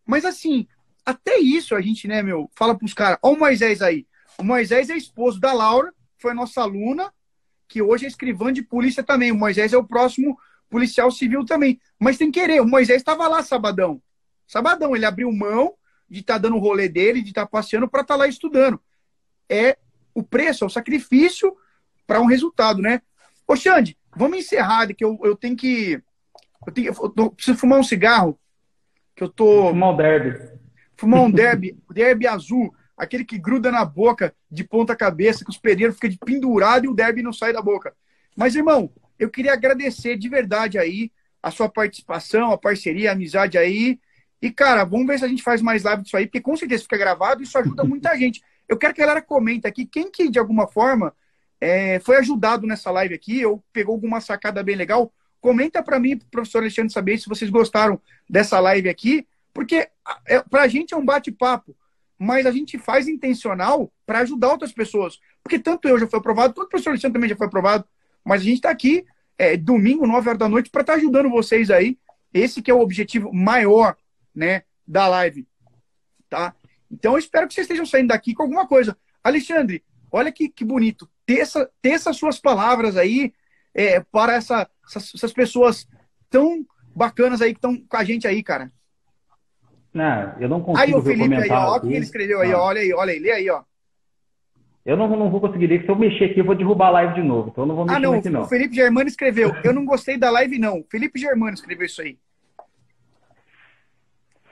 Mas 0.07 0.25
assim, 0.25 0.67
até 1.05 1.37
isso 1.37 1.75
a 1.75 1.83
gente, 1.83 2.09
né, 2.09 2.23
meu, 2.23 2.51
fala 2.57 2.75
pros 2.75 2.95
caras, 2.95 3.19
ó 3.23 3.33
o 3.33 3.39
Moisés 3.39 3.83
aí. 3.83 4.07
O 4.39 4.43
Moisés 4.43 4.89
é 4.89 4.97
esposo 4.97 5.39
da 5.39 5.53
Laura, 5.53 5.93
foi 6.17 6.33
nossa 6.33 6.63
aluna, 6.63 7.13
que 7.69 7.83
hoje 7.83 8.07
é 8.07 8.09
escrivã 8.09 8.51
de 8.51 8.63
polícia 8.63 9.03
também. 9.03 9.33
O 9.33 9.37
Moisés 9.37 9.75
é 9.75 9.77
o 9.77 9.85
próximo 9.85 10.39
policial 10.71 11.11
civil 11.11 11.45
também. 11.45 11.79
Mas 12.01 12.17
tem 12.17 12.31
que 12.31 12.41
querer, 12.41 12.63
o 12.63 12.67
Moisés 12.67 13.03
estava 13.03 13.29
lá 13.29 13.43
sabadão. 13.43 14.01
Sabadão, 14.47 14.97
ele 14.97 15.05
abriu 15.05 15.31
mão 15.31 15.75
de 16.09 16.21
estar 16.21 16.39
dando 16.39 16.57
o 16.57 16.61
rolê 16.61 16.89
dele, 16.89 17.23
de 17.23 17.31
estar 17.31 17.47
passeando 17.47 17.89
para 17.89 18.03
estar 18.03 18.17
lá 18.17 18.27
estudando. 18.27 18.81
É 19.49 19.77
o 20.15 20.23
preço, 20.23 20.65
é 20.65 20.67
o 20.67 20.71
sacrifício 20.71 21.57
para 22.07 22.21
um 22.21 22.27
resultado, 22.27 22.81
né? 22.81 23.03
Ô, 23.47 23.55
Xande, 23.57 23.97
vamos 24.17 24.39
encerrar, 24.39 24.87
que 24.95 25.05
eu, 25.05 25.19
eu 25.23 25.37
tenho 25.37 25.57
que. 25.57 26.01
Eu, 26.67 26.73
tenho, 26.73 26.93
eu 27.17 27.31
preciso 27.31 27.59
fumar 27.59 27.79
um 27.79 27.85
cigarro, 27.85 28.39
que 29.15 29.23
eu 29.23 29.29
tô. 29.29 29.69
Fumar 29.69 29.95
o 29.95 29.97
derby. 29.97 30.59
Fumar 30.97 31.21
um 31.21 31.31
derby, 31.31 31.79
derby 31.93 32.27
azul, 32.27 32.75
aquele 32.97 33.25
que 33.25 33.39
gruda 33.39 33.71
na 33.71 33.85
boca 33.85 34.35
de 34.51 34.65
ponta 34.65 34.97
cabeça, 34.97 35.45
que 35.45 35.51
os 35.51 35.59
pedreiros 35.59 35.97
ficam 35.97 36.11
de 36.11 36.19
pendurado 36.19 36.87
e 36.87 36.89
o 36.89 36.95
derby 36.95 37.23
não 37.23 37.33
sai 37.33 37.53
da 37.53 37.61
boca. 37.61 37.95
Mas, 38.35 38.57
irmão, 38.57 38.91
eu 39.19 39.31
queria 39.31 39.53
agradecer 39.53 40.17
de 40.17 40.29
verdade 40.29 40.79
aí 40.79 41.11
a 41.43 41.51
sua 41.51 41.69
participação, 41.69 42.51
a 42.51 42.59
parceria, 42.59 43.11
a 43.11 43.13
amizade 43.13 43.57
aí. 43.57 44.01
E, 44.41 44.51
cara, 44.51 44.85
vamos 44.85 45.07
ver 45.07 45.19
se 45.19 45.25
a 45.25 45.29
gente 45.29 45.43
faz 45.43 45.63
mais 45.63 45.83
live 45.83 46.03
disso 46.03 46.17
aí, 46.17 46.27
porque 46.27 46.41
com 46.41 46.57
certeza 46.57 46.83
fica 46.83 46.97
gravado 46.99 47.41
e 47.41 47.45
isso 47.45 47.57
ajuda 47.59 47.83
muita 47.85 48.17
gente. 48.17 48.43
Eu 48.69 48.77
quero 48.77 48.95
que 48.95 49.01
a 49.01 49.07
galera 49.07 49.23
comente 49.23 49.67
aqui 49.67 49.87
quem 49.87 50.11
que, 50.11 50.29
de 50.29 50.39
alguma 50.39 50.67
forma, 50.67 51.15
é, 51.61 52.01
foi 52.01 52.17
ajudado 52.17 52.67
nessa 52.67 52.91
live 52.91 53.15
aqui, 53.15 53.45
ou 53.45 53.63
pegou 53.73 53.95
alguma 53.95 54.21
sacada 54.21 54.63
bem 54.63 54.77
legal. 54.77 55.13
Comenta 55.41 55.83
para 55.83 55.99
mim, 55.99 56.17
pro 56.17 56.29
professor 56.29 56.59
Alexandre, 56.59 56.93
saber 56.93 57.19
se 57.19 57.29
vocês 57.29 57.51
gostaram 57.51 58.01
dessa 58.29 58.59
live 58.61 58.89
aqui, 58.89 59.27
porque 59.55 59.89
é, 60.27 60.41
pra 60.51 60.69
gente 60.69 60.93
é 60.93 60.97
um 60.97 61.05
bate-papo, 61.05 61.75
mas 62.19 62.47
a 62.47 62.51
gente 62.51 62.79
faz 62.79 63.09
intencional 63.09 63.93
para 64.05 64.21
ajudar 64.21 64.51
outras 64.51 64.73
pessoas. 64.73 65.19
Porque 65.43 65.59
tanto 65.59 65.89
eu 65.89 65.99
já 65.99 66.07
fui 66.07 66.19
aprovado, 66.19 66.55
quanto 66.55 66.67
o 66.67 66.71
professor 66.71 66.91
Alexandre 66.91 67.15
também 67.15 67.31
já 67.31 67.37
foi 67.37 67.47
aprovado, 67.47 67.85
mas 68.25 68.41
a 68.43 68.45
gente 68.45 68.57
está 68.57 68.71
aqui 68.71 69.05
é, 69.39 69.57
domingo, 69.57 70.07
9 70.07 70.29
horas 70.29 70.39
da 70.39 70.49
noite, 70.49 70.71
para 70.71 70.81
estar 70.81 70.95
ajudando 70.95 71.31
vocês 71.31 71.71
aí. 71.71 71.99
Esse 72.35 72.61
que 72.61 72.71
é 72.71 72.75
o 72.75 72.81
objetivo 72.81 73.33
maior 73.33 73.97
né, 74.37 74.63
da 74.87 75.09
live. 75.09 75.49
Tá? 76.29 76.55
Então 76.91 77.15
eu 77.15 77.19
espero 77.19 77.49
que 77.49 77.55
vocês 77.55 77.65
estejam 77.65 77.87
saindo 77.87 78.09
daqui 78.09 78.35
com 78.35 78.43
alguma 78.43 78.69
coisa. 78.69 78.97
Alexandre, 79.25 79.83
olha 80.13 80.31
que, 80.31 80.49
que 80.49 80.65
bonito. 80.65 81.09
Teça, 81.25 81.69
teça 81.81 82.13
suas 82.13 82.39
palavras 82.39 82.97
aí 82.97 83.33
é, 83.75 84.01
para 84.01 84.35
essa, 84.35 84.69
essas, 84.87 85.15
essas 85.15 85.33
pessoas 85.33 85.89
tão 86.31 86.65
bacanas 86.95 87.41
aí 87.41 87.53
que 87.53 87.59
estão 87.59 87.77
com 87.77 87.97
a 87.97 88.05
gente 88.05 88.29
aí, 88.29 88.43
cara. 88.43 88.71
Não, 89.93 90.35
eu 90.39 90.49
não 90.49 90.61
consigo 90.61 90.87
Aí 90.87 90.95
o 90.95 91.03
Felipe 91.03 91.35
aí, 91.35 91.51
ó, 91.51 91.73
olha 91.73 91.79
o 91.79 91.81
que 91.81 91.95
ele 91.95 92.05
escreveu 92.05 92.41
aí, 92.41 92.53
ó, 92.53 92.63
olha 92.63 92.81
aí, 92.83 92.93
olha 92.93 93.13
aí, 93.13 93.19
lê 93.19 93.33
aí, 93.33 93.49
ó. 93.49 93.63
Eu 94.85 94.97
não, 94.97 95.09
não 95.09 95.31
vou 95.31 95.41
conseguir 95.41 95.67
ler, 95.67 95.83
se 95.83 95.89
eu 95.89 95.97
mexer 95.97 96.27
aqui 96.27 96.39
eu 96.39 96.45
vou 96.45 96.55
derrubar 96.55 96.89
a 96.89 96.91
live 96.91 97.15
de 97.15 97.23
novo. 97.23 97.49
Então 97.49 97.65
eu 97.65 97.69
não 97.69 97.75
vou 97.75 97.85
mexer 97.85 97.97
Ah, 97.97 98.01
não, 98.01 98.13
nesse 98.13 98.31
não. 98.31 98.43
o 98.43 98.47
Felipe 98.47 98.77
Germano 98.77 99.09
escreveu. 99.09 99.53
Eu 99.65 99.73
não 99.73 99.85
gostei 99.85 100.17
da 100.17 100.31
live, 100.31 100.59
não. 100.59 100.85
Felipe 100.89 101.19
Germano 101.19 101.55
escreveu 101.55 101.87
isso 101.87 102.01
aí. 102.03 102.19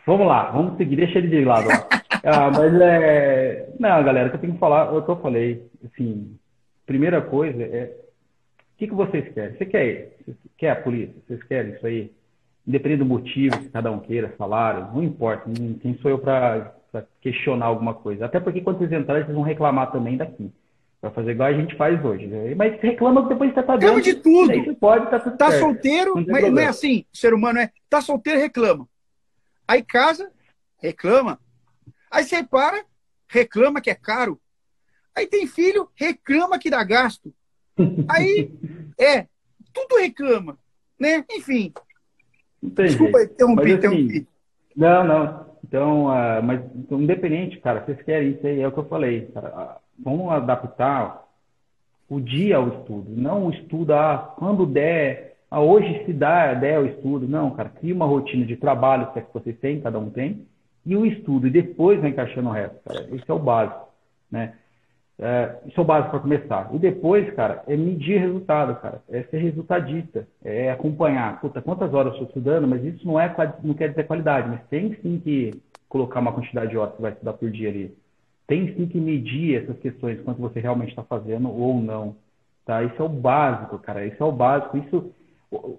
Vamos 0.06 0.26
lá, 0.26 0.50
vamos 0.50 0.76
seguir, 0.76 0.96
deixa 0.96 1.18
ele 1.18 1.28
de 1.28 1.44
lado. 1.44 1.68
ah, 2.24 2.50
mas 2.50 2.80
é. 2.80 3.68
Não, 3.78 4.02
galera, 4.04 4.26
o 4.28 4.30
que 4.30 4.36
eu 4.36 4.40
tenho 4.40 4.52
que 4.54 4.58
falar, 4.58 4.92
o 4.92 5.02
que 5.02 5.10
eu 5.10 5.16
falei, 5.16 5.66
assim, 5.84 6.36
primeira 6.86 7.20
coisa 7.20 7.62
é. 7.62 7.96
O 8.74 8.76
que, 8.76 8.88
que 8.88 8.94
vocês 8.94 9.32
querem? 9.32 9.56
Você 9.56 9.66
quer, 9.66 10.16
você 10.26 10.34
quer 10.58 10.70
a 10.70 10.76
polícia? 10.76 11.14
Vocês 11.26 11.42
querem 11.44 11.72
isso 11.74 11.86
aí? 11.86 12.10
Independente 12.66 12.98
do 12.98 13.04
motivo 13.06 13.58
que 13.58 13.68
cada 13.68 13.90
um 13.92 14.00
queira, 14.00 14.34
salário, 14.36 14.88
não 14.92 15.02
importa. 15.02 15.44
não- 15.48 15.74
Quem 15.74 15.94
sou 15.98 16.10
eu 16.10 16.18
para 16.18 16.72
questionar 17.20 17.66
alguma 17.66 17.94
coisa? 17.94 18.24
Até 18.26 18.40
porque 18.40 18.60
quando 18.62 18.78
vocês 18.78 18.90
entrarem, 18.92 19.22
vocês 19.24 19.34
vão 19.34 19.44
reclamar 19.44 19.92
também 19.92 20.16
daqui. 20.16 20.50
Vai 21.00 21.10
fazer 21.12 21.32
igual 21.32 21.48
a 21.50 21.52
gente 21.52 21.76
faz 21.76 22.02
hoje. 22.04 22.26
né? 22.26 22.54
Mas 22.56 22.80
reclama 22.80 23.28
depois 23.28 23.50
que 23.50 23.60
você 23.60 23.66
tá 23.66 23.74
Reclama 23.74 23.96
dentro. 23.96 24.14
de 24.14 24.20
tudo. 24.22 24.50
Aí 24.50 24.64
você 24.64 24.72
pode, 24.74 25.10
tá 25.10 25.20
tudo 25.20 25.36
Tá 25.36 25.50
certo. 25.50 25.60
solteiro, 25.62 26.14
mas 26.16 26.26
não 26.26 26.36
é 26.36 26.40
problema. 26.40 26.70
assim. 26.70 27.04
O 27.12 27.16
ser 27.16 27.34
humano 27.34 27.58
é. 27.60 27.70
Tá 27.88 28.00
solteiro, 28.00 28.40
reclama. 28.40 28.88
Aí 29.66 29.82
casa, 29.82 30.30
reclama. 30.78 31.40
Aí 32.10 32.24
você 32.24 32.42
para, 32.42 32.84
reclama 33.28 33.80
que 33.80 33.90
é 33.90 33.94
caro. 33.94 34.40
Aí 35.14 35.26
tem 35.26 35.46
filho, 35.46 35.88
reclama 35.94 36.58
que 36.58 36.70
dá 36.70 36.82
gasto. 36.82 37.32
Aí, 38.08 38.52
é, 38.98 39.26
tudo 39.72 39.96
reclama, 39.98 40.58
né? 40.98 41.24
Enfim, 41.30 41.72
tem 42.70 42.86
Desculpa 42.86 43.22
interromper, 43.22 43.76
mas, 43.76 43.84
assim, 43.84 44.26
Não, 44.76 45.04
não. 45.04 45.54
Então, 45.64 46.06
uh, 46.06 46.42
mas 46.42 46.60
então, 46.74 47.00
independente, 47.00 47.58
cara, 47.60 47.84
vocês 47.84 48.00
querem 48.02 48.32
isso 48.32 48.46
aí, 48.46 48.60
é 48.60 48.68
o 48.68 48.72
que 48.72 48.78
eu 48.78 48.88
falei. 48.88 49.28
Cara, 49.32 49.48
uh, 49.48 49.80
vamos 49.98 50.30
adaptar 50.30 51.24
o 52.08 52.20
dia 52.20 52.56
ao 52.56 52.68
estudo, 52.68 53.10
não 53.10 53.46
o 53.46 53.50
estudo, 53.50 53.92
ah, 53.92 54.34
quando 54.36 54.66
der, 54.66 55.33
ah, 55.54 55.60
hoje 55.60 56.04
se 56.04 56.12
dá, 56.12 56.52
der 56.52 56.80
o 56.80 56.86
estudo. 56.86 57.28
Não, 57.28 57.50
cara, 57.52 57.68
cria 57.68 57.94
uma 57.94 58.06
rotina 58.06 58.44
de 58.44 58.56
trabalho, 58.56 59.08
se 59.12 59.20
é 59.20 59.22
que 59.22 59.32
vocês 59.32 59.56
têm, 59.58 59.80
cada 59.80 59.98
um 59.98 60.10
tem, 60.10 60.46
e 60.84 60.96
o 60.96 61.06
estudo, 61.06 61.46
e 61.46 61.50
depois 61.50 62.00
vai 62.00 62.10
encaixando 62.10 62.48
o 62.48 62.52
resto, 62.52 62.76
cara. 62.84 63.06
Esse 63.14 63.30
é 63.30 63.32
o 63.34 63.38
básico, 63.38 63.88
né? 64.30 64.54
É, 65.16 65.58
isso 65.66 65.78
é 65.78 65.80
o 65.80 65.86
básico 65.86 66.10
para 66.10 66.18
começar. 66.18 66.74
E 66.74 66.78
depois, 66.78 67.32
cara, 67.34 67.62
é 67.68 67.76
medir 67.76 68.18
resultado, 68.18 68.74
cara. 68.80 69.00
É 69.08 69.22
ser 69.22 69.38
resultadista. 69.38 70.26
É 70.44 70.72
acompanhar. 70.72 71.40
Puta, 71.40 71.62
quantas 71.62 71.94
horas 71.94 72.14
eu 72.14 72.24
estou 72.24 72.28
estudando, 72.28 72.66
mas 72.66 72.82
isso 72.82 73.06
não, 73.06 73.20
é, 73.20 73.32
não 73.62 73.74
quer 73.74 73.90
dizer 73.90 74.08
qualidade, 74.08 74.48
mas 74.48 74.60
tem 74.68 74.96
sim 75.00 75.20
que 75.22 75.52
colocar 75.88 76.18
uma 76.18 76.32
quantidade 76.32 76.72
de 76.72 76.76
horas 76.76 76.96
que 76.96 77.02
vai 77.02 77.12
estudar 77.12 77.34
por 77.34 77.48
dia 77.48 77.68
ali. 77.68 77.96
Tem 78.46 78.74
sim 78.74 78.86
que 78.86 78.98
medir 78.98 79.62
essas 79.62 79.78
questões, 79.78 80.20
quanto 80.22 80.40
você 80.40 80.58
realmente 80.58 80.90
está 80.90 81.04
fazendo 81.04 81.48
ou 81.48 81.80
não. 81.80 82.16
Tá? 82.66 82.82
Isso 82.82 83.00
é 83.00 83.04
o 83.04 83.08
básico, 83.08 83.78
cara. 83.78 84.04
Isso 84.04 84.20
é 84.20 84.26
o 84.26 84.32
básico. 84.32 84.76
Isso 84.76 85.12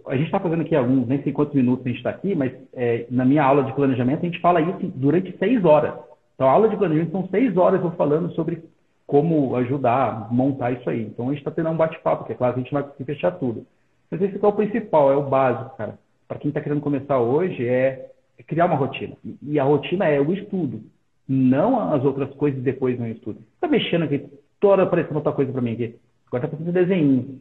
a 0.08 0.16
gente 0.16 0.26
está 0.26 0.40
fazendo 0.40 0.62
aqui 0.62 0.76
alguns, 0.76 1.08
nem 1.08 1.22
sei 1.24 1.32
quantos 1.32 1.56
minutos 1.56 1.86
a 1.86 1.90
gente 1.90 1.98
está 1.98 2.10
aqui, 2.10 2.36
mas 2.36 2.52
é, 2.74 3.06
na 3.10 3.26
minha 3.26 3.44
aula 3.44 3.64
de 3.64 3.74
planejamento 3.74 4.22
a 4.22 4.26
gente 4.26 4.40
fala 4.40 4.62
isso 4.62 4.92
durante 4.96 5.38
seis 5.38 5.64
horas. 5.64 5.94
Então, 6.36 6.48
a 6.48 6.52
aula 6.52 6.70
de 6.70 6.78
planejamento 6.78 7.12
são 7.12 7.28
seis 7.30 7.56
horas 7.58 7.82
eu 7.82 7.92
falando 7.92 8.32
sobre 8.34 8.62
como 9.08 9.56
ajudar, 9.58 10.32
montar 10.34 10.72
isso 10.72 10.90
aí. 10.90 11.04
Então 11.04 11.28
a 11.28 11.30
gente 11.30 11.40
está 11.40 11.52
tendo 11.52 11.70
um 11.70 11.78
bate-papo, 11.78 12.26
que 12.26 12.34
é 12.34 12.36
claro 12.36 12.54
que 12.54 12.60
a 12.60 12.64
gente 12.64 12.74
não 12.74 12.82
vai 12.82 12.90
conseguir 12.90 13.14
fechar 13.14 13.32
tudo. 13.32 13.66
Mas 14.10 14.22
esse 14.22 14.44
é 14.44 14.48
o 14.48 14.54
principal, 14.54 15.12
é 15.12 15.16
o 15.16 15.30
básico, 15.30 15.76
cara. 15.78 15.98
Para 16.28 16.40
quem 16.40 16.50
está 16.50 16.62
querendo 16.62 16.82
começar 16.82 17.20
hoje, 17.20 17.68
é, 17.68 18.10
é, 18.38 18.44
criar 18.44 18.66
uma 18.66 18.76
rotina. 18.76 19.16
E 19.44 19.60
a 19.60 19.64
rotina 19.64 20.06
é 20.06 20.20
o 20.20 20.34
estudo, 20.34 20.84
não 21.28 21.94
as 21.94 22.04
outras 22.04 22.34
coisas 22.36 22.62
depois 22.64 23.00
no 23.00 23.08
estudo. 23.08 23.40
Está 23.56 23.68
mexendo 23.68 24.04
aqui, 24.04 24.28
toda 24.60 24.74
hora 24.74 24.84
aparecendo 24.84 25.18
outra 25.18 25.34
coisa 25.34 25.52
para 25.52 25.62
mim 25.62 25.74
aqui. 25.74 25.96
Agora 26.28 26.46
está 26.46 26.58
fazendo 26.58 26.74
desenho. 26.74 27.40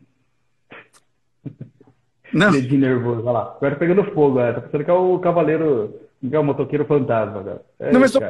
Não. 2.34 2.50
Dedinho 2.50 2.80
nervoso, 2.80 3.20
olha 3.20 3.30
lá. 3.30 3.54
Agora 3.56 3.76
pegando 3.76 4.12
fogo, 4.12 4.40
é. 4.40 4.52
tá 4.52 4.60
pensando 4.60 4.84
que 4.84 4.90
é 4.90 4.94
o 4.94 5.18
cavaleiro 5.20 6.00
é 6.32 6.38
o 6.38 6.44
motoqueiro 6.44 6.84
fantasma, 6.86 7.44
cara. 7.44 7.62
É, 7.78 7.92
não, 7.92 8.00
mas 8.00 8.14
eu, 8.14 8.20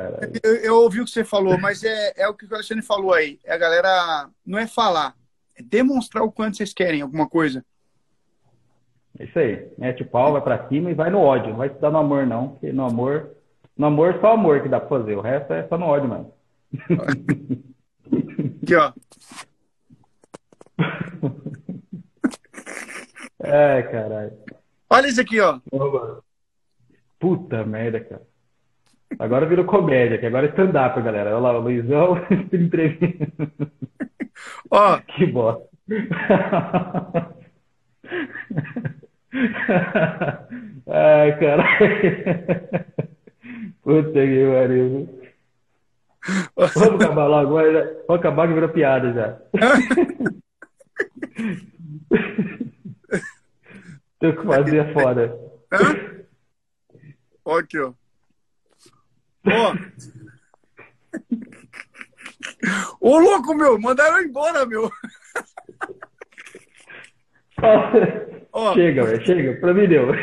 eu, 0.62 0.76
ouvi 0.76 1.00
o 1.00 1.04
que 1.04 1.10
você 1.10 1.24
falou, 1.24 1.56
mas 1.58 1.84
é, 1.84 2.12
é 2.16 2.28
o 2.28 2.34
que 2.34 2.44
o 2.44 2.54
Alexandre 2.54 2.84
falou 2.84 3.14
aí. 3.14 3.38
É 3.44 3.54
a 3.54 3.58
galera 3.58 4.28
não 4.44 4.58
é 4.58 4.66
falar, 4.66 5.14
é 5.56 5.62
demonstrar 5.62 6.24
o 6.24 6.32
quanto 6.32 6.56
vocês 6.56 6.74
querem 6.74 7.02
alguma 7.02 7.28
coisa. 7.28 7.64
É 9.18 9.24
isso 9.24 9.38
aí. 9.38 9.68
Mete 9.78 10.02
o 10.02 10.06
pau, 10.06 10.32
vai 10.32 10.42
pra 10.42 10.68
cima 10.68 10.90
e 10.90 10.94
vai 10.94 11.08
no 11.08 11.20
ódio. 11.20 11.50
Não 11.50 11.58
vai 11.58 11.68
estudar 11.68 11.90
no 11.90 11.98
amor, 11.98 12.26
não. 12.26 12.48
Porque 12.48 12.72
no 12.72 12.84
amor, 12.84 13.30
no 13.76 13.86
amor 13.86 14.18
só 14.20 14.32
amor 14.32 14.60
que 14.62 14.68
dá 14.68 14.80
pra 14.80 14.88
fazer. 14.88 15.16
O 15.16 15.20
resto 15.20 15.52
é 15.52 15.66
só 15.68 15.78
no 15.78 15.86
ódio, 15.86 16.08
mano. 16.08 16.32
Aqui, 18.62 18.74
ó. 18.74 18.92
É, 23.44 23.82
caralho. 23.82 24.32
Olha 24.90 25.06
isso 25.06 25.20
aqui, 25.20 25.40
ó. 25.40 25.60
Puta 27.18 27.64
merda, 27.64 28.00
cara. 28.00 28.22
Agora 29.18 29.46
virou 29.46 29.64
comédia, 29.64 30.18
que 30.18 30.26
agora 30.26 30.46
é 30.46 30.50
stand-up, 30.50 31.00
galera. 31.00 31.30
Olha 31.30 31.38
lá, 31.38 31.58
o 31.58 31.62
Luizão 31.62 32.16
entrevista. 32.52 33.26
Ó. 34.70 34.98
Que 34.98 35.26
bosta. 35.26 35.66
Ai, 40.86 41.38
cara. 41.38 41.64
Puta 43.82 44.12
que 44.12 44.46
pariu. 44.52 45.08
Vamos 46.56 47.04
acabar 47.04 47.26
logo, 47.26 47.54
vamos 47.54 48.20
acabar 48.20 48.48
que 48.48 48.54
virou 48.54 48.68
piada 48.70 49.12
já. 49.12 49.38
Tenho 54.24 54.36
que 54.36 54.46
fazer 54.46 54.92
fora. 54.94 55.38
Hã? 55.70 56.24
Ó 57.44 57.58
aqui, 57.58 57.78
ó. 57.78 57.92
Ó. 59.46 59.74
Ô, 63.00 63.18
louco, 63.18 63.54
meu! 63.54 63.78
Mandaram 63.78 64.22
embora, 64.22 64.64
meu! 64.64 64.90
Ó. 68.50 68.72
Chega, 68.72 69.04
velho, 69.04 69.26
chega. 69.26 69.60
Pra 69.60 69.74
mim 69.74 69.86
deu. 69.88 70.06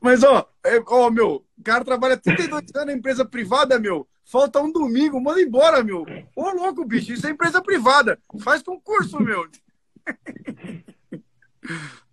Mas, 0.00 0.22
ó, 0.22 0.48
é, 0.64 0.80
ó, 0.86 1.10
meu, 1.10 1.44
o 1.58 1.62
cara 1.64 1.84
trabalha 1.84 2.16
32 2.16 2.62
anos 2.76 2.86
na 2.86 2.92
empresa 2.92 3.24
privada, 3.24 3.80
meu. 3.80 4.06
Falta 4.24 4.60
um 4.60 4.70
domingo, 4.70 5.20
manda 5.20 5.40
embora, 5.40 5.82
meu. 5.82 6.06
Ô, 6.36 6.50
louco, 6.50 6.84
bicho, 6.84 7.12
isso 7.12 7.26
é 7.26 7.30
empresa 7.30 7.60
privada. 7.60 8.20
Faz 8.40 8.62
concurso, 8.62 9.18
meu. 9.20 9.48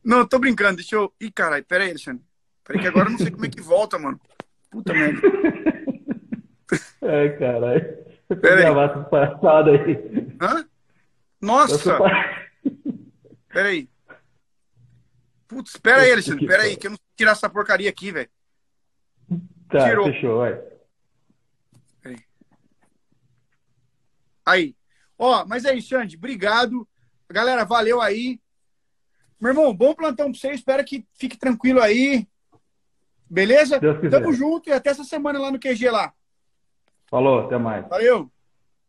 Não, 0.04 0.26
tô 0.26 0.40
brincando, 0.40 0.78
deixa 0.78 0.96
eu. 0.96 1.14
Ih, 1.20 1.32
caralho, 1.32 1.64
pera 1.66 1.84
aí, 1.84 1.92
Alexandre. 1.92 2.24
Pera 2.64 2.80
aí 2.80 2.82
que 2.82 2.88
agora 2.88 3.08
eu 3.08 3.12
não 3.12 3.18
sei 3.20 3.32
como 3.32 3.46
é 3.46 3.50
que 3.50 3.62
volta, 3.62 4.00
mano. 4.00 4.20
Puta 4.70 4.94
merda. 4.94 5.22
Ai, 7.02 7.38
caralho. 7.38 7.98
Pera 8.42 8.60
aí. 8.60 8.66
aí. 8.66 10.38
Hã? 10.42 10.66
Nossa! 11.42 11.98
Pera 13.50 13.70
aí. 13.70 13.90
Putz, 15.48 15.76
pera 15.78 16.04
aí, 16.04 16.12
Alexandre, 16.14 16.48
pera 16.48 16.64
aí, 16.64 16.78
que 16.78 16.88
eu 16.88 16.92
não 16.92 16.98
tirar 17.16 17.32
essa 17.32 17.50
porcaria 17.50 17.90
aqui, 17.90 18.12
velho. 18.12 18.30
Tá, 19.70 19.90
Tirou. 19.90 20.06
fechou, 20.06 20.38
vai. 20.38 20.62
Aí. 22.06 22.18
aí. 24.46 24.76
Ó, 25.18 25.46
mas 25.46 25.66
é 25.66 25.74
isso, 25.74 25.90
Xande. 25.90 26.16
Obrigado. 26.16 26.88
Galera, 27.32 27.66
valeu 27.66 28.02
aí. 28.02 28.40
Meu 29.40 29.52
irmão, 29.52 29.74
bom 29.74 29.94
plantão 29.94 30.32
pra 30.32 30.40
você. 30.40 30.52
Espero 30.52 30.84
que 30.86 31.06
fique 31.14 31.38
tranquilo 31.38 31.82
aí. 31.82 32.28
Beleza? 33.30 33.80
Tamo 34.10 34.34
junto 34.34 34.70
e 34.70 34.74
até 34.74 34.90
essa 34.90 35.04
semana 35.04 35.40
lá 35.40 35.52
no 35.52 35.60
QG 35.60 35.90
lá. 35.90 36.14
Falou, 37.08 37.46
até 37.46 37.58
mais. 37.58 37.88
Valeu. 37.88 38.32